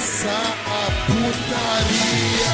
começar 0.00 0.56
a 0.64 0.86
putaria. 1.04 2.50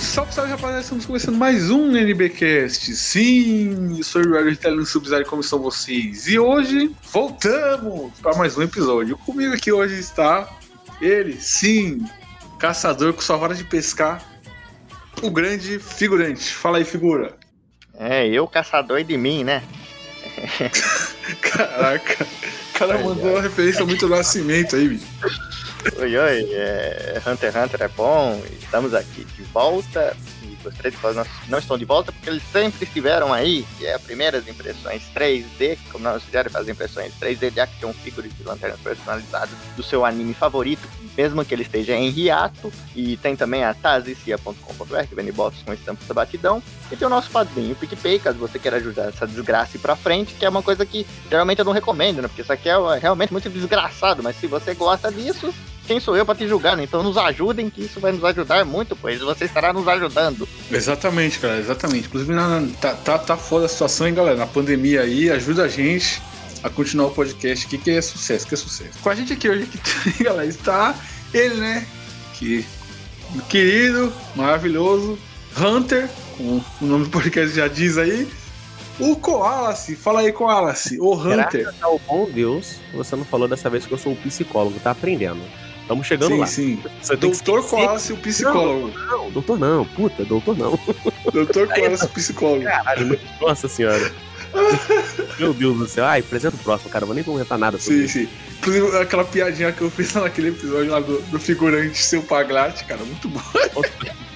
Salve, 0.00 0.34
salve 0.34 0.50
rapaziada, 0.50 0.80
estamos 0.80 1.06
começando 1.06 1.36
mais 1.36 1.70
um 1.70 1.96
NBcast. 1.96 2.92
Sim, 2.96 3.98
eu 3.98 4.02
sou 4.02 4.22
o 4.22 4.24
Eduardo 4.24 4.50
Italiano 4.50 4.84
Subsidiário, 4.84 5.28
como 5.28 5.42
estão 5.42 5.60
vocês? 5.60 6.26
E 6.26 6.40
hoje 6.40 6.90
voltamos 7.12 8.18
para 8.20 8.36
mais 8.36 8.58
um 8.58 8.62
episódio. 8.62 9.16
Comigo 9.18 9.54
aqui 9.54 9.70
hoje 9.70 9.94
está 9.94 10.48
ele, 11.00 11.40
sim, 11.40 12.04
caçador 12.58 13.12
com 13.12 13.20
sua 13.20 13.36
vara 13.36 13.54
de 13.54 13.62
pescar, 13.62 14.20
o 15.22 15.30
grande 15.30 15.78
figurante. 15.78 16.52
Fala 16.52 16.78
aí, 16.78 16.84
figura. 16.84 17.36
É, 17.94 18.26
eu 18.26 18.48
caçador 18.48 19.04
de 19.04 19.16
mim, 19.16 19.44
né? 19.44 19.62
Caraca, 21.40 22.26
cara 22.78 22.98
mandou 22.98 23.32
uma 23.32 23.42
referência 23.42 23.84
muito 23.84 24.08
nascimento 24.08 24.76
aí, 24.76 24.88
bicho. 24.88 25.06
Oi, 25.98 26.16
oi, 26.16 26.48
é, 26.52 27.20
Hunter 27.26 27.52
x 27.52 27.64
Hunter 27.64 27.82
é 27.82 27.88
bom, 27.88 28.42
estamos 28.60 28.94
aqui 28.94 29.24
de 29.24 29.42
volta. 29.44 30.16
E 30.64 30.90
de 30.90 30.96
falar 30.96 31.24
que 31.24 31.50
não 31.50 31.58
estão 31.58 31.78
de 31.78 31.84
volta 31.84 32.12
porque 32.12 32.28
eles 32.28 32.42
sempre 32.52 32.84
estiveram 32.84 33.32
aí, 33.32 33.66
que 33.78 33.86
é 33.86 33.94
as 33.94 34.02
primeiras 34.02 34.46
impressões 34.48 35.02
3D, 35.14 35.78
como 35.90 36.04
nós 36.04 36.22
fizeram 36.22 36.50
as 36.54 36.68
impressões 36.68 37.12
3D 37.20 37.50
de 37.50 37.60
action 37.60 37.92
figures 37.92 38.36
de 38.36 38.42
lanternas 38.42 38.80
personalizadas 38.80 39.54
do 39.76 39.82
seu 39.82 40.04
anime 40.04 40.34
favorito, 40.34 40.88
mesmo 41.16 41.44
que 41.44 41.54
ele 41.54 41.62
esteja 41.62 41.94
em 41.94 42.10
hiato. 42.10 42.72
E 42.94 43.16
tem 43.18 43.36
também 43.36 43.64
a 43.64 43.72
tazicia.com.br, 43.72 45.06
que 45.08 45.14
vende 45.14 45.32
botas 45.32 45.62
com 45.62 45.72
estampas 45.72 46.06
batidão. 46.08 46.62
E 46.90 46.96
tem 46.96 47.06
o 47.06 47.10
nosso 47.10 47.30
padrinho, 47.30 47.76
PicPay, 47.76 48.18
caso 48.18 48.38
você 48.38 48.58
queira 48.58 48.78
ajudar 48.78 49.08
essa 49.08 49.26
desgraça 49.26 49.76
ir 49.76 49.80
pra 49.80 49.96
frente, 49.96 50.34
que 50.34 50.44
é 50.44 50.48
uma 50.48 50.62
coisa 50.62 50.84
que 50.84 51.06
geralmente 51.30 51.58
eu 51.58 51.64
não 51.64 51.72
recomendo, 51.72 52.22
né? 52.22 52.28
Porque 52.28 52.42
isso 52.42 52.52
aqui 52.52 52.68
é 52.68 52.76
realmente 53.00 53.32
muito 53.32 53.48
desgraçado, 53.48 54.22
mas 54.22 54.36
se 54.36 54.46
você 54.46 54.74
gosta 54.74 55.10
disso, 55.12 55.52
quem 55.88 55.98
sou 55.98 56.14
eu 56.14 56.26
para 56.26 56.34
te 56.34 56.46
julgar, 56.46 56.76
né? 56.76 56.84
Então 56.84 57.02
nos 57.02 57.16
ajudem, 57.16 57.70
que 57.70 57.82
isso 57.82 57.98
vai 57.98 58.12
nos 58.12 58.22
ajudar 58.22 58.62
muito, 58.66 58.94
pois 58.94 59.18
você 59.20 59.46
estará 59.46 59.72
nos 59.72 59.88
ajudando. 59.88 60.46
Exatamente, 60.70 61.38
cara, 61.38 61.58
exatamente. 61.58 62.06
Inclusive, 62.08 62.34
na, 62.34 62.60
na- 62.60 62.68
tá, 62.78 62.92
tá, 62.94 63.18
tá 63.18 63.36
foda 63.38 63.64
a 63.64 63.68
situação, 63.68 64.06
hein, 64.06 64.12
galera? 64.12 64.36
Na 64.36 64.46
pandemia 64.46 65.00
aí, 65.00 65.30
ajuda 65.30 65.64
a 65.64 65.68
gente 65.68 66.20
a 66.62 66.68
continuar 66.68 67.06
o 67.06 67.10
podcast 67.10 67.66
aqui, 67.66 67.78
que 67.78 67.90
é 67.90 68.02
sucesso, 68.02 68.46
que 68.46 68.52
é 68.52 68.56
sucesso. 68.56 68.98
Com 69.02 69.08
a 69.08 69.14
gente 69.14 69.32
aqui 69.32 69.48
hoje, 69.48 69.62
aqui, 69.62 69.78
também, 69.78 70.14
galera, 70.22 70.46
está 70.48 70.94
ele, 71.32 71.54
né? 71.54 71.86
Que 72.34 72.64
querido, 73.48 74.12
maravilhoso, 74.36 75.18
Hunter, 75.58 76.08
como 76.36 76.64
o 76.82 76.84
nome 76.86 77.04
do 77.04 77.10
podcast 77.10 77.56
já 77.56 77.66
diz 77.66 77.96
aí. 77.96 78.28
O 79.00 79.16
Koalace, 79.16 79.94
fala 79.96 80.20
aí, 80.20 80.32
Koalace, 80.32 80.98
o 81.00 81.14
Hunter. 81.14 81.62
Graças 81.62 81.82
ao 81.82 81.98
bom 82.00 82.28
Deus, 82.30 82.76
você 82.92 83.14
não 83.16 83.24
falou 83.24 83.48
dessa 83.48 83.70
vez 83.70 83.86
que 83.86 83.92
eu 83.92 83.98
sou 83.98 84.12
um 84.12 84.16
psicólogo, 84.16 84.78
tá 84.80 84.90
aprendendo. 84.90 85.40
Estamos 85.88 86.06
chegando 86.06 86.32
Sim, 86.32 86.38
lá. 86.38 86.46
sim. 86.46 86.76
Que 86.76 87.16
Doutor 87.16 87.60
o 87.60 88.16
psicólogo. 88.18 88.92
Não, 88.94 89.30
doutor 89.30 89.58
não, 89.58 89.86
puta, 89.86 90.22
doutor 90.22 90.54
não. 90.54 90.78
Doutor 91.32 91.66
Koalace, 91.66 92.04
o 92.04 92.08
psicólogo. 92.10 92.64
Caralho, 92.64 93.18
nossa 93.40 93.66
senhora. 93.68 94.12
Meu 95.40 95.54
Deus 95.54 95.78
do 95.78 95.88
céu. 95.88 96.04
Ai, 96.04 96.20
apresenta 96.20 96.56
o 96.56 96.58
próximo, 96.58 96.90
cara. 96.90 97.04
Eu 97.04 97.06
vou 97.06 97.14
nem 97.14 97.24
comentar 97.24 97.56
nada 97.56 97.78
sobre 97.78 98.00
Sim, 98.00 98.04
isso. 98.04 98.30
sim. 98.30 98.38
Inclusive, 98.58 98.98
aquela 98.98 99.24
piadinha 99.24 99.72
que 99.72 99.80
eu 99.80 99.90
fiz 99.90 100.12
lá 100.12 100.22
naquele 100.22 100.48
episódio 100.48 100.90
lá 100.90 101.00
do, 101.00 101.22
do 101.22 101.40
figurante 101.40 102.04
seu 102.04 102.22
Paglate, 102.22 102.84
cara, 102.84 103.02
muito 103.04 103.26
bom. 103.26 103.40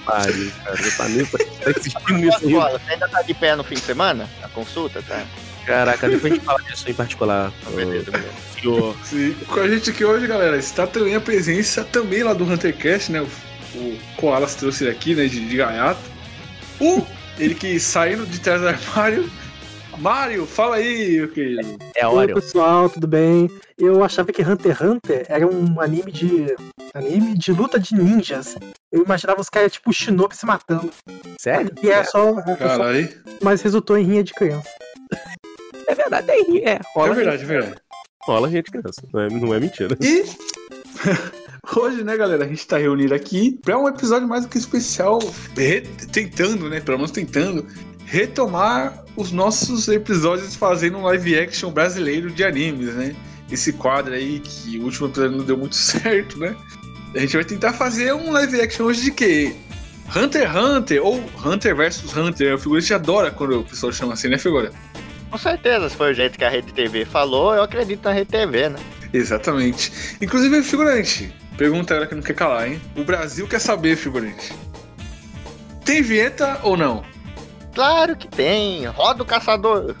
Pariu, 0.05 0.51
cara. 0.63 0.75
Você 0.75 0.97
tá, 0.97 1.07
nem, 1.07 1.23
tá 1.23 1.71
insistindo 1.77 2.13
nisso 2.13 2.39
você 2.39 2.91
ainda 2.91 3.07
tá 3.07 3.21
de 3.21 3.33
pé 3.35 3.55
no 3.55 3.63
fim 3.63 3.75
de 3.75 3.81
semana? 3.81 4.27
A 4.41 4.49
consulta, 4.49 5.03
tá? 5.03 5.23
Caraca, 5.65 6.09
depois 6.09 6.33
a 6.33 6.35
gente 6.35 6.45
fala 6.45 6.61
disso 6.63 6.89
em 6.89 6.93
particular. 6.93 7.51
Beleza, 7.73 8.11
Senhor. 8.59 8.95
Sim. 9.03 9.35
Com 9.47 9.59
a 9.59 9.67
gente 9.67 9.89
aqui 9.89 10.03
hoje, 10.03 10.27
galera, 10.27 10.57
está 10.57 10.85
também 10.85 11.15
a 11.15 11.21
presença 11.21 11.83
também 11.83 12.23
lá 12.23 12.33
do 12.33 12.43
Huntercast, 12.43 13.11
né? 13.11 13.21
O, 13.21 13.77
o 13.77 13.97
Koalas 14.17 14.55
trouxe 14.55 14.83
ele 14.83 14.91
aqui, 14.91 15.15
né, 15.15 15.25
de, 15.27 15.47
de 15.47 15.55
gaiato. 15.57 16.01
O, 16.79 17.05
ele 17.39 17.55
que 17.55 17.79
saindo 17.79 18.25
de 18.25 18.39
trás 18.39 18.61
do 18.61 18.67
armário. 18.67 19.29
Mário, 19.99 20.47
fala 20.47 20.77
aí, 20.77 21.17
meu 21.17 21.29
querido. 21.29 21.77
É 21.95 22.05
Oi, 22.07 22.15
hora. 22.25 22.33
pessoal, 22.33 22.89
tudo 22.89 23.05
bem? 23.05 23.47
Eu 23.77 24.03
achava 24.03 24.31
que 24.33 24.41
Hunter 24.41 24.75
x 24.75 24.81
Hunter 24.81 25.25
era 25.29 25.45
um 25.47 25.79
anime 25.79 26.11
de. 26.11 26.47
anime 26.95 27.37
de 27.37 27.51
luta 27.51 27.79
de 27.79 27.93
ninjas. 27.95 28.55
Eu 28.91 29.03
imaginava 29.03 29.39
os 29.39 29.49
caras 29.49 29.71
tipo 29.71 29.93
shinobi 29.93 30.35
se 30.35 30.47
matando. 30.47 30.91
Sério? 31.37 31.71
E 31.81 31.89
é 31.91 32.03
só. 32.03 32.39
é 32.39 32.43
só- 32.43 32.55
Caralho. 32.55 33.07
mas 33.43 33.61
resultou 33.61 33.95
em 33.95 34.03
rinha 34.03 34.23
de 34.23 34.33
criança. 34.33 34.67
É 35.87 35.95
verdade, 35.95 36.31
é. 36.31 36.69
É, 36.71 36.79
rola, 36.95 37.11
É 37.11 37.15
verdade, 37.15 37.43
é 37.43 37.45
verdade. 37.45 37.75
rola 38.21 38.49
gente 38.49 38.71
criança. 38.71 39.01
Não 39.13 39.21
é, 39.21 39.29
não 39.29 39.53
é 39.53 39.59
mentira. 39.59 39.97
E 40.01 40.23
hoje, 41.75 42.03
né, 42.03 42.15
galera, 42.17 42.45
a 42.45 42.47
gente 42.47 42.65
tá 42.67 42.77
reunido 42.77 43.13
aqui 43.13 43.59
para 43.61 43.77
um 43.77 43.87
episódio 43.87 44.27
mais 44.27 44.43
do 44.43 44.49
que 44.49 44.57
especial, 44.57 45.19
tentando, 46.11 46.69
né, 46.69 46.79
pelo 46.79 46.97
menos 46.97 47.11
tentando, 47.11 47.65
retomar 48.05 49.03
os 49.15 49.31
nossos 49.31 49.87
episódios 49.87 50.55
fazendo 50.55 50.97
um 50.97 51.03
live 51.03 51.37
action 51.37 51.71
brasileiro 51.71 52.29
de 52.29 52.43
animes, 52.43 52.93
né? 52.95 53.15
Esse 53.51 53.73
quadro 53.73 54.13
aí 54.13 54.39
que 54.39 54.79
o 54.79 54.83
último 54.83 55.07
episódio 55.07 55.37
não 55.37 55.45
deu 55.45 55.57
muito 55.57 55.75
certo, 55.75 56.37
né? 56.39 56.55
A 57.15 57.19
gente 57.19 57.35
vai 57.35 57.45
tentar 57.45 57.73
fazer 57.73 58.13
um 58.13 58.31
live 58.31 58.61
action 58.61 58.85
hoje 58.85 59.03
de 59.03 59.11
quê? 59.11 59.55
Hunter 60.15 60.43
x 60.43 60.55
Hunter 60.55 61.05
ou 61.05 61.23
Hunter 61.45 61.75
vs 61.75 62.15
Hunter. 62.15 62.55
O 62.55 62.57
figurante 62.57 62.93
adora 62.93 63.31
quando 63.31 63.59
o 63.59 63.63
pessoal 63.63 63.91
chama 63.91 64.13
assim, 64.13 64.27
né, 64.27 64.37
figura? 64.37 64.71
Com 65.33 65.39
certeza, 65.39 65.89
se 65.89 65.95
foi 65.95 66.11
o 66.11 66.13
jeito 66.13 66.37
que 66.37 66.45
a 66.45 66.49
Rede 66.49 66.71
TV 66.71 67.05
falou, 67.05 67.55
eu 67.55 67.63
acredito 67.63 68.03
na 68.03 68.11
Rede 68.11 68.29
TV, 68.29 68.69
né? 68.69 68.77
Exatamente. 69.11 69.91
Inclusive, 70.21 70.61
figurante, 70.61 71.33
pergunta 71.57 71.95
agora 71.95 72.07
que 72.07 72.13
não 72.13 72.21
quer 72.21 72.35
calar, 72.35 72.67
hein? 72.67 72.79
O 72.95 73.03
Brasil 73.03 73.47
quer 73.47 73.57
saber, 73.57 73.95
figurante. 73.95 74.53
Tem 75.83 76.03
vinheta 76.03 76.59
ou 76.61 76.77
não? 76.77 77.03
Claro 77.73 78.15
que 78.15 78.27
tem. 78.27 78.85
Roda 78.85 79.23
o 79.23 79.25
caçador. 79.25 79.95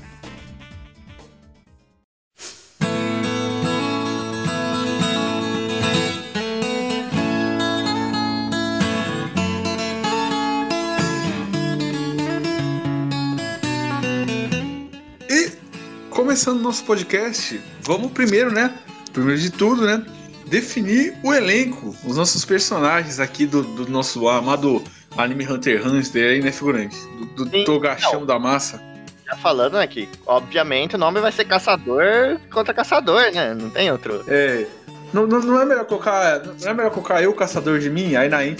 Começando 16.33 16.57
o 16.57 16.63
nosso 16.63 16.83
podcast, 16.83 17.61
vamos 17.81 18.11
primeiro, 18.11 18.51
né? 18.51 18.73
Primeiro 19.13 19.39
de 19.39 19.51
tudo, 19.51 19.85
né? 19.85 20.03
Definir 20.47 21.15
o 21.21 21.31
elenco, 21.31 21.95
os 22.03 22.17
nossos 22.17 22.43
personagens 22.43 23.19
aqui 23.19 23.45
do, 23.45 23.61
do 23.61 23.87
nosso 23.87 24.27
amado 24.27 24.83
anime 25.15 25.45
Hunter 25.45 25.87
Hunter 25.87 26.31
aí, 26.31 26.41
né, 26.41 26.51
figurante? 26.51 26.97
Do, 27.35 27.45
do 27.45 27.49
Sim, 27.51 27.63
Togachão 27.65 28.25
da 28.25 28.39
massa. 28.39 28.81
Já 29.27 29.35
falando 29.35 29.75
aqui, 29.75 30.09
obviamente 30.25 30.95
o 30.95 30.97
nome 30.97 31.21
vai 31.21 31.31
ser 31.31 31.45
caçador 31.45 32.39
contra 32.51 32.73
caçador, 32.73 33.31
né? 33.31 33.53
Não 33.53 33.69
tem 33.69 33.91
outro. 33.91 34.25
É. 34.27 34.65
Não, 35.13 35.27
não, 35.27 35.39
não 35.39 35.61
é 35.61 35.65
melhor 35.65 35.85
colocar. 35.85 36.41
Não 36.43 36.67
é 36.67 36.73
melhor 36.73 36.89
colocar 36.89 37.21
eu, 37.21 37.31
caçador 37.33 37.77
de 37.77 37.91
mim, 37.91 38.15
aí 38.15 38.27
na 38.27 38.43
int 38.43 38.59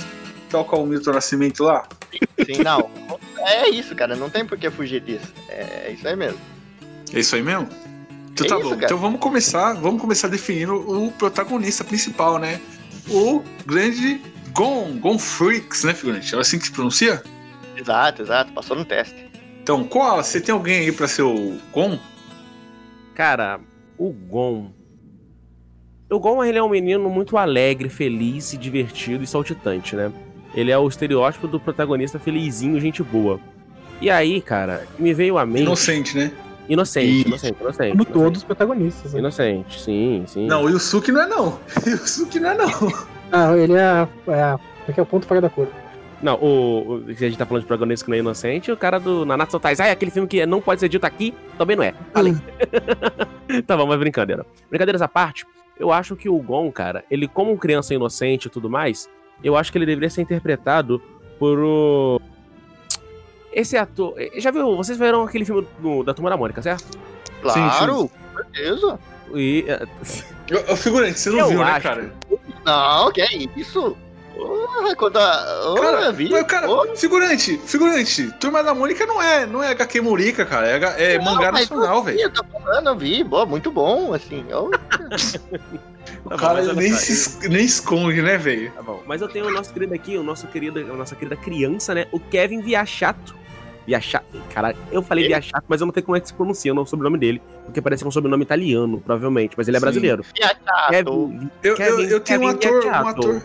toca 0.51 0.75
o 0.75 0.85
Milton 0.85 1.13
Nascimento 1.13 1.63
lá? 1.63 1.87
Sim, 2.45 2.61
não. 2.63 2.87
É 3.39 3.67
isso, 3.69 3.95
cara. 3.95 4.15
Não 4.15 4.29
tem 4.29 4.45
por 4.45 4.59
que 4.59 4.69
fugir 4.69 5.01
disso. 5.01 5.33
É 5.49 5.91
isso 5.91 6.07
aí 6.07 6.15
mesmo. 6.15 6.52
É 7.13 7.19
isso 7.19 7.35
aí 7.35 7.43
mesmo? 7.43 7.67
Então 8.31 8.45
É 8.45 8.49
tá 8.49 8.55
isso, 8.57 8.63
bom. 8.63 8.75
cara. 8.75 8.85
Então 8.85 8.97
vamos 8.97 9.19
começar, 9.19 9.73
vamos 9.73 10.01
começar 10.01 10.27
definindo 10.27 10.73
o 10.75 11.11
protagonista 11.11 11.83
principal, 11.83 12.39
né? 12.39 12.59
O 13.09 13.43
grande 13.65 14.19
Gon, 14.53 14.97
Gon 14.99 15.19
Freaks, 15.19 15.83
né, 15.83 15.93
figurante? 15.93 16.33
É 16.33 16.39
assim 16.39 16.57
que 16.57 16.65
se 16.65 16.71
pronuncia? 16.71 17.21
Exato, 17.75 18.21
exato. 18.21 18.51
Passou 18.53 18.75
no 18.75 18.85
teste. 18.85 19.31
Então, 19.61 19.83
Koala, 19.83 20.23
você 20.23 20.41
tem 20.41 20.53
alguém 20.53 20.79
aí 20.79 20.91
pra 20.91 21.07
ser 21.07 21.21
o 21.21 21.57
Gon? 21.71 21.97
Cara, 23.13 23.59
o 23.97 24.09
Gon. 24.11 24.71
O 26.09 26.19
Gon 26.19 26.43
ele 26.43 26.57
é 26.57 26.63
um 26.63 26.69
menino 26.69 27.09
muito 27.09 27.37
alegre, 27.37 27.89
feliz, 27.89 28.53
e 28.53 28.57
divertido 28.57 29.23
e 29.23 29.27
saltitante, 29.27 29.95
né? 29.95 30.11
Ele 30.53 30.69
é 30.71 30.77
o 30.77 30.87
estereótipo 30.87 31.47
do 31.47 31.59
protagonista 31.59 32.19
felizinho, 32.19 32.79
gente 32.79 33.01
boa. 33.01 33.39
E 33.99 34.09
aí, 34.09 34.41
cara, 34.41 34.85
me 34.99 35.13
veio 35.13 35.37
à 35.37 35.45
mente. 35.45 35.63
Inocente, 35.63 36.15
né? 36.17 36.31
Inocente, 36.69 37.19
Isso. 37.19 37.27
inocente, 37.27 37.57
inocente. 37.61 37.89
Como 37.91 38.03
inocente. 38.03 38.13
todos 38.13 38.37
os 38.39 38.43
protagonistas. 38.43 39.13
né? 39.13 39.19
Inocente, 39.19 39.79
sim, 39.81 40.23
sim. 40.27 40.47
Não, 40.47 40.63
o 40.63 40.69
Yusuke 40.69 41.11
não 41.11 41.21
é 41.21 41.27
não. 41.27 41.59
Yusuke 41.85 42.39
não 42.39 42.49
é 42.51 42.57
não. 42.57 42.93
Ah, 43.31 43.57
ele 43.57 43.73
é. 43.73 44.07
é 44.27 44.57
porque 44.85 44.99
é 44.99 45.03
o 45.03 45.05
ponto 45.05 45.25
fora 45.25 45.41
da 45.41 45.49
curva. 45.49 45.71
Não, 46.21 46.35
o, 46.35 46.93
o- 46.95 47.15
se 47.15 47.25
a 47.25 47.27
gente 47.29 47.37
tá 47.37 47.45
falando 47.45 47.63
de 47.63 47.67
protagonista 47.67 48.05
que 48.05 48.09
não 48.11 48.15
é 48.15 48.19
inocente, 48.19 48.71
o 48.71 48.77
cara 48.77 48.97
do 48.97 49.25
Nanatsu 49.25 49.59
Taizai, 49.59 49.91
aquele 49.91 50.09
filme 50.11 50.27
que 50.27 50.45
não 50.45 50.61
pode 50.61 50.79
ser 50.79 50.87
dito 50.87 51.03
aqui, 51.05 51.33
também 51.57 51.75
não 51.75 51.83
é. 51.83 51.93
Falei. 52.13 52.33
tá 53.67 53.75
bom, 53.75 53.85
mas 53.85 53.99
brincadeira. 53.99 54.45
Brincadeiras 54.69 55.01
à 55.01 55.07
parte, 55.07 55.45
eu 55.77 55.91
acho 55.91 56.15
que 56.15 56.29
o 56.29 56.37
Gon, 56.37 56.71
cara, 56.71 57.03
ele 57.11 57.27
como 57.27 57.57
criança 57.57 57.93
inocente 57.93 58.45
e 58.47 58.49
tudo 58.49 58.69
mais, 58.69 59.09
eu 59.43 59.57
acho 59.57 59.69
que 59.71 59.77
ele 59.77 59.85
deveria 59.85 60.09
ser 60.09 60.21
interpretado 60.21 61.01
por 61.37 61.59
o... 61.59 62.21
Esse 63.53 63.77
ator... 63.77 64.15
Já 64.37 64.51
viu, 64.51 64.75
vocês 64.75 64.97
viram 64.97 65.23
aquele 65.23 65.45
filme 65.45 65.67
do- 65.79 66.03
da 66.03 66.13
Turma 66.13 66.29
da 66.29 66.37
Mônica, 66.37 66.61
certo? 66.61 66.97
Claro, 67.41 68.09
com 68.09 68.37
certeza. 68.43 68.99
E. 69.35 69.65
eh, 69.67 70.71
ô, 70.71 70.75
figurante, 70.75 71.19
você 71.19 71.29
não 71.29 71.39
Eu 71.39 71.47
viu, 71.49 71.59
né, 71.59 71.71
acho. 71.71 71.81
cara? 71.83 72.13
Não, 72.65 73.11
que 73.11 73.21
é 73.21 73.27
isso? 73.57 73.95
Porra, 74.35 74.95
quando 74.95 75.17
a. 75.17 75.61
Oh, 75.71 75.75
Cara, 75.75 76.11
vi. 76.11 76.29
mas, 76.29 76.43
cara, 76.47 76.65
Pô, 76.67 76.95
figurante, 76.95 77.57
figurante, 77.65 78.31
Turma 78.39 78.63
da 78.63 78.73
Mônica 78.73 79.05
não 79.05 79.21
é, 79.21 79.45
não 79.45 79.61
é 79.61 79.69
HQ 79.69 80.01
Murica, 80.01 80.43
cara, 80.45 80.67
é, 80.67 81.13
é 81.13 81.17
Não, 81.19 81.25
mangá 81.25 81.51
nacional, 81.51 81.97
eu 81.97 82.03
vi, 82.03 82.11
velho. 82.13 82.21
Eu 82.23 82.31
tô 82.33 82.43
falando, 82.45 82.87
eu 82.87 82.95
vi, 82.97 83.23
boa, 83.23 83.45
muito 83.45 83.71
bom, 83.71 84.13
assim. 84.13 84.43
ó. 84.51 84.69
O 86.25 86.29
Tá 86.29 86.35
bom, 86.35 86.41
cara 86.41 86.59
olha 86.59 86.73
nem, 86.73 86.91
se 86.93 87.47
nem 87.49 87.63
esconde, 87.65 88.21
né, 88.21 88.37
velho? 88.37 88.71
Tá 88.71 88.81
bom. 88.81 89.01
Mas 89.05 89.21
eu 89.21 89.27
tenho 89.27 89.47
o 89.47 89.51
nosso 89.51 89.73
querido 89.73 89.93
aqui, 89.93 90.17
o 90.17 90.23
nosso 90.23 90.47
querido, 90.47 90.79
a 90.79 90.83
nossa 90.95 91.15
querida 91.15 91.35
criança, 91.35 91.93
né? 91.93 92.07
O 92.11 92.19
Kevin 92.19 92.61
Viachato. 92.61 93.35
Viachato. 93.85 94.25
Cara, 94.53 94.75
eu 94.91 95.01
falei 95.01 95.25
Ele? 95.25 95.33
Viachato, 95.33 95.65
mas 95.67 95.81
eu 95.81 95.87
não 95.87 95.93
sei 95.93 96.01
como 96.03 96.15
é 96.15 96.19
que 96.19 96.27
se 96.27 96.33
pronuncia 96.33 96.73
o 96.73 96.85
sobrenome 96.85 97.17
dele. 97.17 97.41
Porque 97.65 97.81
parece 97.81 98.01
que 98.03 98.07
é 98.07 98.09
um 98.09 98.11
sobrenome 98.11 98.43
italiano, 98.43 99.01
provavelmente. 99.01 99.53
Mas 99.57 99.67
ele 99.67 99.75
é 99.77 99.79
Sim. 99.79 99.85
brasileiro. 99.85 100.23
Kevin, 100.89 101.49
Eu, 101.61 101.71
eu, 101.71 101.75
Kevin- 101.75 102.03
eu 102.07 102.19
tenho 102.19 102.41
um 102.43 102.47
ator, 102.47 103.35
um. 103.35 103.41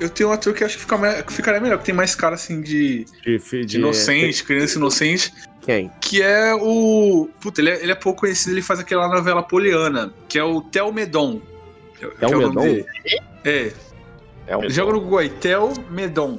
Eu 0.00 0.08
tenho 0.08 0.28
um 0.30 0.32
ator 0.32 0.54
que 0.54 0.62
acho 0.64 0.76
que 0.76 0.82
fica, 0.82 0.96
me- 0.96 1.22
que 1.22 1.32
ficaria 1.32 1.60
melhor, 1.60 1.78
que 1.78 1.84
tem 1.84 1.94
mais 1.94 2.14
cara 2.14 2.34
assim 2.36 2.60
de, 2.60 3.04
de, 3.24 3.38
de 3.38 3.64
de- 3.66 3.76
inocente, 3.78 4.44
criança 4.44 4.78
inocente, 4.78 5.32
Quem? 5.60 5.90
que 6.00 6.22
é 6.22 6.54
o. 6.54 7.28
Puta, 7.40 7.60
ele 7.60 7.70
é, 7.70 7.82
ele 7.82 7.90
é 7.92 7.94
pouco 7.96 8.20
conhecido, 8.20 8.54
ele 8.54 8.62
faz 8.62 8.78
aquela 8.78 9.08
novela 9.08 9.42
poliana, 9.42 10.14
que 10.28 10.38
é 10.38 10.44
o 10.44 10.60
Tel 10.62 10.92
Medon. 10.92 11.40
Que 11.98 12.04
é- 12.04 12.08
é. 13.44 13.72
É, 14.46 14.52
É 14.64 14.70
joga 14.70 14.92
no 14.92 15.00
Google 15.00 15.18
aí, 15.18 15.28
Tel 15.28 15.72
Medon. 15.90 16.38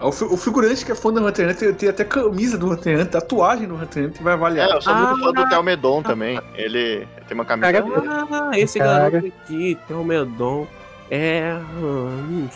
O, 0.00 0.12
fi- 0.12 0.24
o 0.24 0.36
figurante 0.36 0.84
que 0.84 0.92
é 0.92 0.94
fã 0.94 1.12
do 1.12 1.24
Hunter 1.26 1.48
x 1.50 1.56
Hunter 1.62 1.74
tem 1.74 1.88
até 1.88 2.04
camisa 2.04 2.58
do 2.58 2.66
Hunter 2.70 2.92
x 2.94 3.00
Hunter, 3.02 3.10
tatuagem 3.20 3.66
do 3.66 3.74
Hunter 3.74 4.02
x 4.04 4.10
Hunter, 4.10 4.22
vai 4.22 4.32
avaliar. 4.34 4.68
É, 4.68 4.76
eu 4.76 4.82
sou 4.82 4.94
muito 4.94 5.20
fã 5.20 5.28
Ah. 5.30 5.42
do 5.44 5.48
Telmedon 5.48 6.02
também. 6.02 6.40
Ele 6.54 7.06
tem 7.26 7.34
uma 7.34 7.44
camisa. 7.44 7.72
Cara, 7.72 7.84
Ah, 8.30 8.58
esse 8.58 8.78
Cara. 8.78 9.10
garoto 9.10 9.26
aqui, 9.44 9.78
tem 9.88 9.96
o 9.96 10.04
Medon. 10.04 10.66
É. 11.10 11.54
hum, 11.80 12.48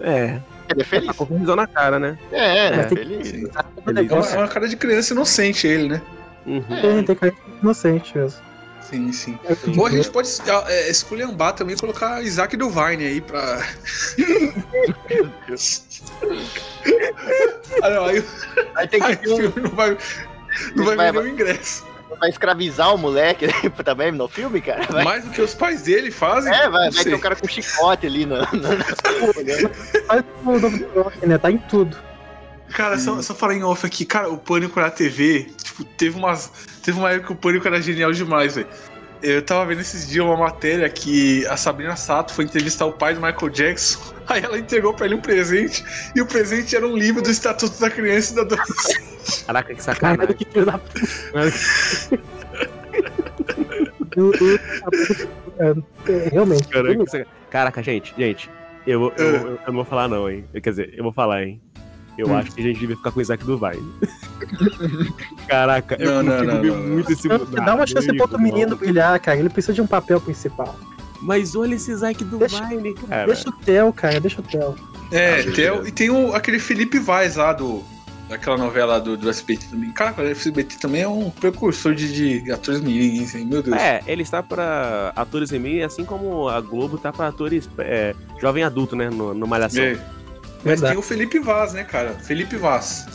É. 0.00 0.40
Ele 0.70 0.80
é 0.80 0.84
Tá 0.84 0.84
feliz. 0.84 1.16
com 1.16 1.24
um 1.24 1.26
sorrisão 1.28 1.56
na 1.56 1.66
cara, 1.66 1.98
né? 1.98 2.18
É, 2.32 2.66
é 2.80 2.82
feliz. 2.88 3.32
O 3.32 3.46
É 3.46 3.62
uma, 3.84 3.92
negócio 3.92 4.34
é 4.34 4.38
uma 4.38 4.48
cara 4.48 4.68
de 4.68 4.76
criança 4.76 5.14
inocente 5.14 5.66
ele, 5.66 5.88
né? 5.88 6.02
Uhum. 6.46 6.62
tem, 6.80 7.04
tem 7.04 7.16
cara 7.16 7.32
de 7.32 7.38
inocente 7.62 8.16
mesmo. 8.18 8.40
Sim, 8.88 9.12
sim. 9.12 9.38
É 9.44 9.54
que 9.54 9.78
Ou 9.78 9.86
a 9.86 9.90
eu 9.90 9.96
gente 9.96 10.10
pode 10.10 10.28
é, 10.68 10.88
esculhambar 10.90 11.52
também 11.52 11.76
e 11.76 11.78
colocar 11.78 12.22
Isaac 12.22 12.56
do 12.56 12.70
Vine 12.70 13.06
aí 13.06 13.20
pra. 13.20 13.58
ah, 17.82 17.90
não, 17.90 18.04
aí, 18.06 18.24
Aí 18.74 18.88
tem 18.88 19.02
aí 19.02 19.16
que 19.16 19.28
o 19.28 19.36
filme 19.36 19.60
não 19.60 19.70
vai, 19.70 19.96
não 20.74 20.84
vai 20.84 20.96
Vai- 20.96 21.12
vender 21.12 21.24
o 21.24 21.28
ingresso. 21.28 21.84
vai 22.18 22.30
escravizar 22.30 22.94
o 22.94 22.98
moleque 22.98 23.46
também 23.84 24.10
no 24.12 24.28
filme, 24.28 24.60
cara. 24.60 24.84
Vai, 24.90 25.04
Mais 25.04 25.24
do 25.24 25.30
que 25.30 25.42
os 25.42 25.54
pais 25.54 25.82
dele 25.82 26.10
fazem. 26.10 26.52
é, 26.52 26.68
vai, 26.68 26.86
não 26.86 26.92
vai 26.92 27.04
ter 27.04 27.14
o 27.14 27.20
cara 27.20 27.36
com 27.36 27.46
chicote 27.46 28.06
ali 28.06 28.26
no- 28.26 28.44
Faz 30.06 30.24
o 30.46 31.26
né? 31.26 31.38
Tá 31.38 31.50
em 31.50 31.58
tudo. 31.58 31.96
Cara, 32.70 32.98
só, 32.98 33.20
só 33.22 33.34
falar 33.34 33.54
em 33.54 33.62
off 33.62 33.86
aqui, 33.86 34.04
cara, 34.04 34.28
o 34.28 34.38
Pânico 34.38 34.80
na 34.80 34.90
TV, 34.90 35.46
tipo, 35.62 35.84
teve 35.84 36.16
umas. 36.16 36.50
Teve 36.82 36.98
uma 36.98 37.10
época 37.10 37.28
que 37.28 37.32
o 37.32 37.36
Pânico 37.36 37.66
era 37.66 37.80
genial 37.80 38.12
demais, 38.12 38.54
velho. 38.54 38.68
Eu 39.20 39.42
tava 39.42 39.66
vendo 39.66 39.80
esses 39.80 40.08
dias 40.08 40.24
uma 40.24 40.36
matéria 40.36 40.88
que 40.88 41.44
a 41.46 41.56
Sabrina 41.56 41.96
Sato 41.96 42.32
foi 42.32 42.44
entrevistar 42.44 42.86
o 42.86 42.92
pai 42.92 43.14
do 43.14 43.20
Michael 43.20 43.50
Jackson. 43.50 43.98
Aí 44.28 44.42
ela 44.42 44.58
entregou 44.58 44.94
pra 44.94 45.06
ele 45.06 45.16
um 45.16 45.20
presente. 45.20 45.84
E 46.14 46.20
o 46.20 46.26
presente 46.26 46.76
era 46.76 46.86
um 46.86 46.96
livro 46.96 47.20
do 47.20 47.30
Estatuto 47.30 47.80
da 47.80 47.90
Criança 47.90 48.32
e 48.32 48.36
da 48.36 48.42
Adolescente. 48.42 49.44
Caraca, 49.44 49.74
que 49.74 49.82
sacanagem. 49.82 50.36
que 50.36 50.44
filho 50.44 50.66
da 50.66 50.78
puta. 50.78 51.00
Realmente. 56.30 56.68
Caraca, 56.68 57.26
Caraca, 57.50 57.82
gente, 57.82 58.14
gente, 58.16 58.48
eu, 58.86 59.12
eu, 59.16 59.26
eu, 59.26 59.48
eu 59.48 59.58
não 59.66 59.74
vou 59.74 59.84
falar 59.84 60.08
não, 60.08 60.30
hein. 60.30 60.44
Quer 60.62 60.70
dizer, 60.70 60.94
eu 60.96 61.02
vou 61.02 61.12
falar, 61.12 61.42
hein. 61.42 61.60
Eu 62.18 62.26
Hum. 62.28 62.36
acho 62.36 62.50
que 62.50 62.60
a 62.60 62.64
gente 62.64 62.80
devia 62.80 62.96
ficar 62.96 63.12
com 63.12 63.20
o 63.20 63.22
Isaac 63.22 63.44
do 63.44 63.56
Vine. 63.56 63.92
Caraca, 65.46 65.96
eu 65.98 66.10
Não, 66.14 66.22
não, 66.22 66.32
consigo 66.32 66.52
não, 66.52 66.60
ver 66.62 66.68
não, 66.70 66.76
não. 66.78 66.88
muito 66.88 67.12
esse 67.12 67.28
Dá- 67.28 67.36
Dá 67.38 67.74
uma 67.74 67.86
chance 67.86 68.06
pro 68.08 68.22
outro 68.22 68.40
menino 68.40 68.76
brilhar, 68.76 69.18
cara. 69.20 69.38
Ele 69.38 69.48
precisa 69.48 69.72
de 69.72 69.80
um 69.80 69.86
papel 69.86 70.20
principal. 70.20 70.76
Mas 71.20 71.54
olha 71.56 71.74
esse 71.74 71.90
Isaac 71.90 72.22
do 72.24 72.38
Deixa- 72.38 72.64
Vine, 72.66 72.94
cara. 72.94 73.26
Deixa 73.26 73.48
o 73.48 73.52
Theo, 73.52 73.92
cara. 73.92 74.20
Deixa 74.20 74.40
o 74.40 74.44
Theo. 74.44 74.74
É, 75.10 75.40
Ah, 75.40 75.42
tem, 75.42 75.50
o- 75.50 75.54
beleza. 75.54 75.88
e 75.88 75.92
tem 75.92 76.10
o, 76.10 76.34
aquele 76.34 76.58
Felipe 76.58 76.98
Vaz 76.98 77.36
lá 77.36 77.52
do. 77.52 77.82
Daquela 78.28 78.58
novela 78.58 79.00
do, 79.00 79.16
do 79.16 79.30
SBT 79.30 79.68
também. 79.70 79.90
Cara, 79.92 80.14
o 80.22 80.26
SBT 80.26 80.76
também 80.78 81.00
é 81.00 81.08
um 81.08 81.30
precursor 81.30 81.94
de, 81.94 82.42
de 82.42 82.52
atores 82.52 82.78
mirins, 82.82 83.34
hein? 83.34 83.46
Meu 83.46 83.62
Deus. 83.62 83.74
É, 83.78 84.02
ele 84.06 84.20
está 84.20 84.42
pra 84.42 85.14
atores 85.16 85.50
em 85.50 85.58
mim, 85.58 85.80
assim 85.80 86.04
como 86.04 86.46
a 86.46 86.60
Globo 86.60 86.98
tá 86.98 87.10
pra 87.10 87.28
atores 87.28 87.66
é, 87.78 88.14
jovem 88.38 88.62
adulto, 88.64 88.94
né, 88.94 89.08
no, 89.08 89.32
no 89.32 89.46
Malhação. 89.46 89.82
É. 89.82 89.98
Mas 90.64 90.80
tem 90.80 90.96
o 90.96 91.02
Felipe 91.02 91.38
Vaz, 91.38 91.72
né, 91.72 91.84
cara? 91.84 92.14
Felipe 92.14 92.56
Vaz. 92.56 93.06